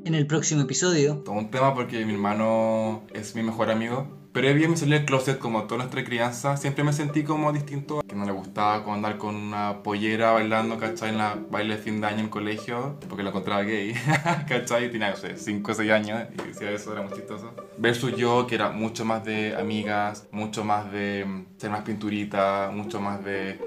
En 0.06 0.16
el 0.16 0.26
próximo 0.26 0.64
episodio 0.64 1.18
Todo 1.18 1.36
un 1.36 1.52
tema 1.52 1.76
porque 1.76 2.04
mi 2.04 2.14
hermano 2.14 3.04
es 3.14 3.36
mi 3.36 3.44
mejor 3.44 3.70
amigo. 3.70 4.19
Previo 4.32 4.70
me 4.70 4.78
salí 4.78 4.92
del 4.92 5.06
closet 5.06 5.40
como 5.40 5.64
toda 5.64 5.80
nuestra 5.80 6.04
crianza, 6.04 6.56
siempre 6.56 6.84
me 6.84 6.94
sentí 6.94 7.24
como 7.24 7.52
distinto, 7.52 8.04
que 8.08 8.16
no 8.16 8.26
le 8.26 8.32
gustaba 8.32 8.84
como 8.84 8.94
andar 8.94 9.18
con 9.18 9.36
una 9.36 9.82
pollera 9.82 10.32
bailando, 10.32 10.78
¿cachai? 10.78 11.10
En 11.10 11.18
la 11.18 11.36
baile 11.50 11.78
de 11.78 11.82
fin 11.82 12.00
de 12.00 12.06
año 12.06 12.20
en 12.20 12.26
el 12.26 12.30
colegio, 12.30 13.00
porque 13.08 13.24
lo 13.24 13.30
encontraba 13.30 13.64
gay, 13.64 13.96
¿cachai? 14.48 14.92
Tenía, 14.92 15.10
no 15.10 15.16
sé, 15.16 15.36
5 15.36 15.72
o 15.72 15.74
6 15.74 15.92
años 15.92 16.22
y 16.32 16.48
decía 16.48 16.70
eso, 16.70 16.94
era 16.94 17.02
muy 17.02 17.12
chistoso. 17.14 17.56
Versus 17.80 18.16
yo, 18.16 18.46
que 18.46 18.54
era 18.54 18.70
mucho 18.70 19.04
más 19.04 19.26
de 19.26 19.56
amigas, 19.56 20.28
mucho 20.32 20.64
más 20.64 20.92
de 20.92 21.46
ser 21.58 21.72
más 21.72 21.82
pinturita, 21.82 22.70
mucho 22.72 23.02
más 23.02 23.26
de 23.26 23.60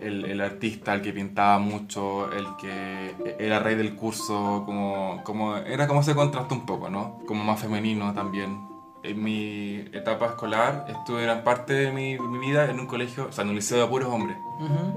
el, 0.00 0.26
el, 0.26 0.40
artista, 0.40 0.94
el 0.94 1.02
que 1.02 1.12
pintaba 1.12 1.58
mucho, 1.58 2.32
el 2.32 2.46
que 2.56 3.16
era 3.40 3.58
rey 3.58 3.74
del 3.74 3.96
curso, 3.96 4.62
como, 4.64 5.22
como, 5.24 5.56
era 5.56 5.88
como 5.88 6.02
ese 6.02 6.14
contraste 6.14 6.54
un 6.54 6.66
poco, 6.66 6.88
¿no? 6.88 7.18
Como 7.26 7.42
más 7.42 7.60
femenino 7.60 8.14
también. 8.14 8.73
En 9.04 9.22
mi 9.22 9.84
etapa 9.92 10.26
escolar 10.28 10.86
estuve 10.88 11.24
gran 11.24 11.44
parte 11.44 11.74
de 11.74 11.92
mi, 11.92 12.18
mi 12.18 12.38
vida 12.38 12.70
en 12.70 12.80
un 12.80 12.86
colegio, 12.86 13.26
o 13.28 13.32
sea, 13.32 13.44
en 13.44 13.50
un 13.50 13.56
liceo 13.56 13.78
de 13.78 13.86
puros 13.86 14.08
hombres. 14.08 14.38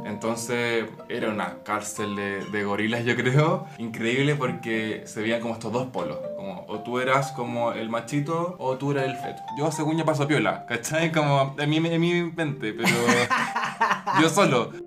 Entonces 0.05 0.85
era 1.09 1.29
una 1.29 1.57
cárcel 1.63 2.15
de, 2.15 2.45
de, 2.45 2.63
gorilas, 2.63 3.03
yo 3.03 3.17
creo, 3.17 3.67
increíble 3.77 4.35
porque 4.35 5.03
se 5.05 5.21
veían 5.21 5.41
como 5.41 5.55
estos 5.55 5.73
dos 5.73 5.87
polos. 5.87 6.17
Como, 6.37 6.63
o 6.69 6.79
tú 6.79 6.99
eras 6.99 7.33
como 7.33 7.73
el 7.73 7.89
machito 7.89 8.55
o 8.59 8.77
tú 8.77 8.91
eras 8.91 9.05
el 9.05 9.15
feto. 9.17 9.41
Yo, 9.57 9.71
según 9.73 9.97
yo, 9.97 10.05
paso 10.05 10.25
piola, 10.25 10.65
¿cachai? 10.67 11.11
Como 11.11 11.55
en 11.57 11.69
mi, 11.69 11.77
en 11.77 11.99
mi 11.99 12.23
mente, 12.31 12.71
pero 12.73 12.87
yo 14.21 14.29
solo. 14.29 14.86